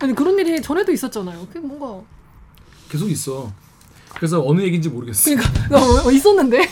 아니 0.00 0.14
그런 0.14 0.38
일이 0.38 0.62
전에도 0.62 0.92
있었잖아요. 0.92 1.46
그게 1.48 1.58
뭔가 1.60 2.06
계속 2.88 3.10
있어. 3.10 3.52
그래서 4.14 4.42
어느 4.46 4.62
얘기인지 4.62 4.88
모르겠어. 4.88 5.30
그러니까 5.34 6.06
어, 6.06 6.10
있었는데 6.10 6.60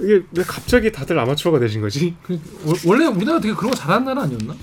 이게 0.00 0.22
왜 0.32 0.44
갑자기 0.44 0.92
다들 0.92 1.18
아마추어가 1.18 1.58
되신 1.58 1.80
거지? 1.80 2.14
그, 2.22 2.40
원- 2.64 2.76
원래 2.86 3.06
우리나라 3.06 3.40
되게 3.40 3.54
그런 3.54 3.70
거 3.70 3.76
잘하는 3.76 4.04
나라 4.06 4.22
아니었나? 4.22 4.54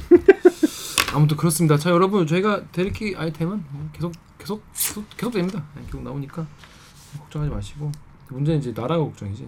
아무튼 1.13 1.37
그렇습니다. 1.37 1.77
자 1.77 1.89
여러분 1.91 2.25
저희가 2.27 2.63
데리키 2.71 3.15
아이템은 3.17 3.63
계속 3.93 4.11
계속 4.37 4.63
계속, 4.73 5.09
계속 5.17 5.31
됩니다. 5.31 5.63
네, 5.75 5.81
계속 5.85 6.03
나오니까 6.03 6.45
걱정하지 7.19 7.53
마시고 7.53 7.91
문제는 8.29 8.59
이제 8.59 8.71
나라가 8.75 8.97
걱정이지. 9.03 9.47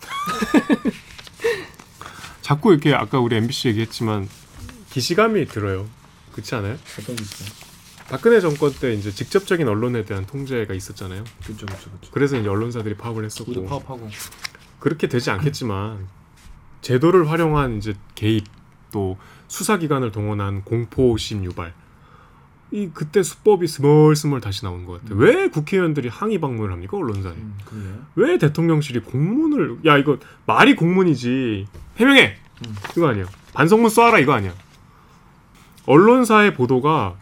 자꾸 2.42 2.72
이렇게 2.72 2.94
아까 2.94 3.18
우리 3.18 3.36
MBC 3.36 3.68
얘기했지만 3.68 4.28
기시감이 4.90 5.46
들어요. 5.46 5.86
그렇지 6.32 6.54
않아요? 6.56 6.76
어떤 7.00 7.16
게 7.16 7.22
있어요? 7.22 7.48
박근혜 8.08 8.40
정권 8.40 8.72
때 8.72 8.92
이제 8.94 9.10
직접적인 9.10 9.66
언론에 9.66 10.04
대한 10.04 10.26
통제가 10.26 10.74
있었잖아요. 10.74 11.24
그렇죠, 11.44 11.66
그렇죠, 11.66 11.90
그렇죠. 11.90 12.10
그래서 12.12 12.36
이제 12.38 12.48
언론사들이 12.48 12.96
파업을 12.96 13.24
했었고 13.24 13.66
파업하고 13.66 14.08
그렇게 14.86 15.08
되지 15.08 15.32
않겠지만 15.32 16.06
제도를 16.80 17.28
활용한 17.28 17.78
이제 17.78 17.94
개입 18.14 18.44
또 18.92 19.18
수사기관을 19.48 20.12
동원한 20.12 20.62
공포심 20.62 21.44
유발 21.44 21.74
이 22.70 22.90
그때 22.94 23.24
수법이 23.24 23.66
스멀스멀 23.66 24.40
다시 24.40 24.62
나온 24.62 24.86
것 24.86 25.02
같아요. 25.02 25.18
왜 25.18 25.48
국회의원들이 25.48 26.06
항의 26.06 26.40
방문을 26.40 26.70
합니까 26.72 26.96
언론사에? 26.98 27.32
음. 27.32 28.06
왜 28.14 28.38
대통령실이 28.38 29.00
공문을 29.00 29.78
야 29.86 29.98
이거 29.98 30.18
말이 30.46 30.76
공문이지 30.76 31.66
해명해 31.96 32.36
음. 32.64 32.76
이거 32.96 33.08
아니야 33.08 33.26
반성문 33.54 33.90
쏴라 33.90 34.22
이거 34.22 34.34
아니야 34.34 34.54
언론사의 35.86 36.54
보도가 36.54 37.16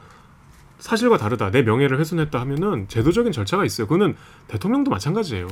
사실과 0.80 1.16
다르다. 1.16 1.50
내 1.50 1.62
명예를 1.62 1.98
훼손했다 1.98 2.38
하면은 2.40 2.88
제도적인 2.88 3.32
절차가 3.32 3.64
있어요. 3.64 3.86
그거는 3.86 4.16
대통령도 4.48 4.90
마찬가지예요. 4.90 5.48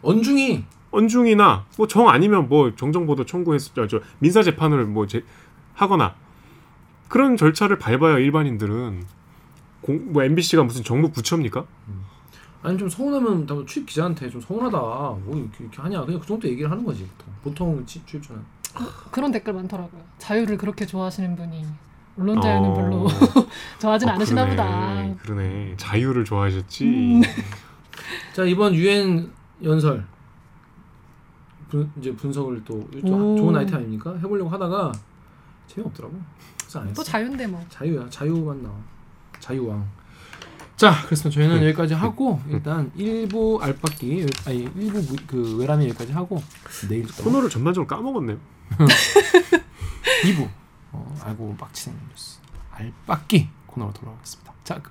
언중이 0.00 0.64
언중이나 0.92 1.64
뭐 1.76 1.86
정 1.88 2.08
아니면 2.08 2.48
뭐 2.48 2.74
정정보도 2.76 3.24
청구했을 3.24 3.72
저, 3.74 3.86
저 3.88 4.00
민사 4.18 4.42
재판을 4.42 4.84
뭐 4.84 5.06
제, 5.06 5.24
하거나 5.74 6.14
그런 7.08 7.36
절차를 7.36 7.78
밟아야 7.78 8.18
일반인들은 8.18 9.04
공, 9.80 10.12
뭐 10.12 10.22
MBC가 10.22 10.62
무슨 10.62 10.84
정부 10.84 11.10
부처입니까? 11.10 11.64
아니 12.62 12.78
좀 12.78 12.88
서운하면 12.88 13.44
나 13.46 13.56
출입 13.66 13.86
기자한테 13.86 14.30
좀 14.30 14.40
서운하다. 14.40 14.78
뭐 14.78 15.24
이렇게, 15.34 15.64
이렇게 15.64 15.82
하냐. 15.82 16.04
그냥 16.04 16.20
그 16.20 16.26
정도 16.26 16.46
얘기를 16.48 16.70
하는 16.70 16.84
거지 16.84 17.08
보통. 17.42 17.84
치- 17.84 18.00
출입처는. 18.06 18.40
그런 19.10 19.32
댓글 19.32 19.52
많더라고요. 19.54 20.00
자유를 20.18 20.56
그렇게 20.58 20.86
좋아하시는 20.86 21.34
분이 21.36 21.66
언론 22.18 22.40
자유는 22.40 22.68
어. 22.70 22.74
별로 22.74 23.06
좋아하진 23.80 24.08
아, 24.08 24.12
않으시나 24.14 24.44
그러네. 24.44 24.56
보다. 24.56 25.22
그러네. 25.22 25.74
자유를 25.76 26.24
좋아하셨지. 26.24 26.84
음. 26.86 27.22
자 28.32 28.44
이번 28.44 28.74
유엔 28.76 29.30
연설 29.64 30.04
분, 31.72 31.90
이제 31.98 32.14
분석을 32.14 32.62
또 32.66 32.86
오. 33.02 33.36
좋은 33.36 33.56
아이템 33.56 33.76
아닙니까? 33.76 34.14
해보려고 34.18 34.50
하다가 34.50 34.92
재미없더라고. 35.66 36.14
그래서 36.60 36.80
안 36.80 36.88
했어. 36.88 36.94
또 36.96 37.02
자유인데 37.02 37.46
뭐. 37.46 37.64
자유야. 37.70 38.08
자유만 38.10 38.62
나와. 38.62 38.74
자유왕. 39.40 39.88
자, 40.76 40.92
그렇습니다. 41.06 41.30
저희는 41.40 41.62
여기까지 41.68 41.94
하고 41.94 42.40
일단 42.48 42.90
1부 42.96 43.60
알바끼 43.62 44.22
여기- 44.22 44.32
아니 44.50 44.64
1부 44.68 45.08
무- 45.10 45.16
그 45.26 45.56
외람이 45.56 45.88
여기까지 45.88 46.12
하고 46.12 46.42
내일 46.90 47.06
또 47.06 47.24
코너를 47.24 47.48
전반적으로 47.48 47.86
까먹었네요. 47.86 48.36
2부 50.24 50.48
어, 50.92 51.16
알고 51.22 51.56
빡치는 51.56 51.96
뉴스 52.10 52.38
알바끼 52.72 53.48
코너로 53.66 53.92
돌아오겠습니다. 53.94 54.52
자, 54.64 54.80
그 54.82 54.90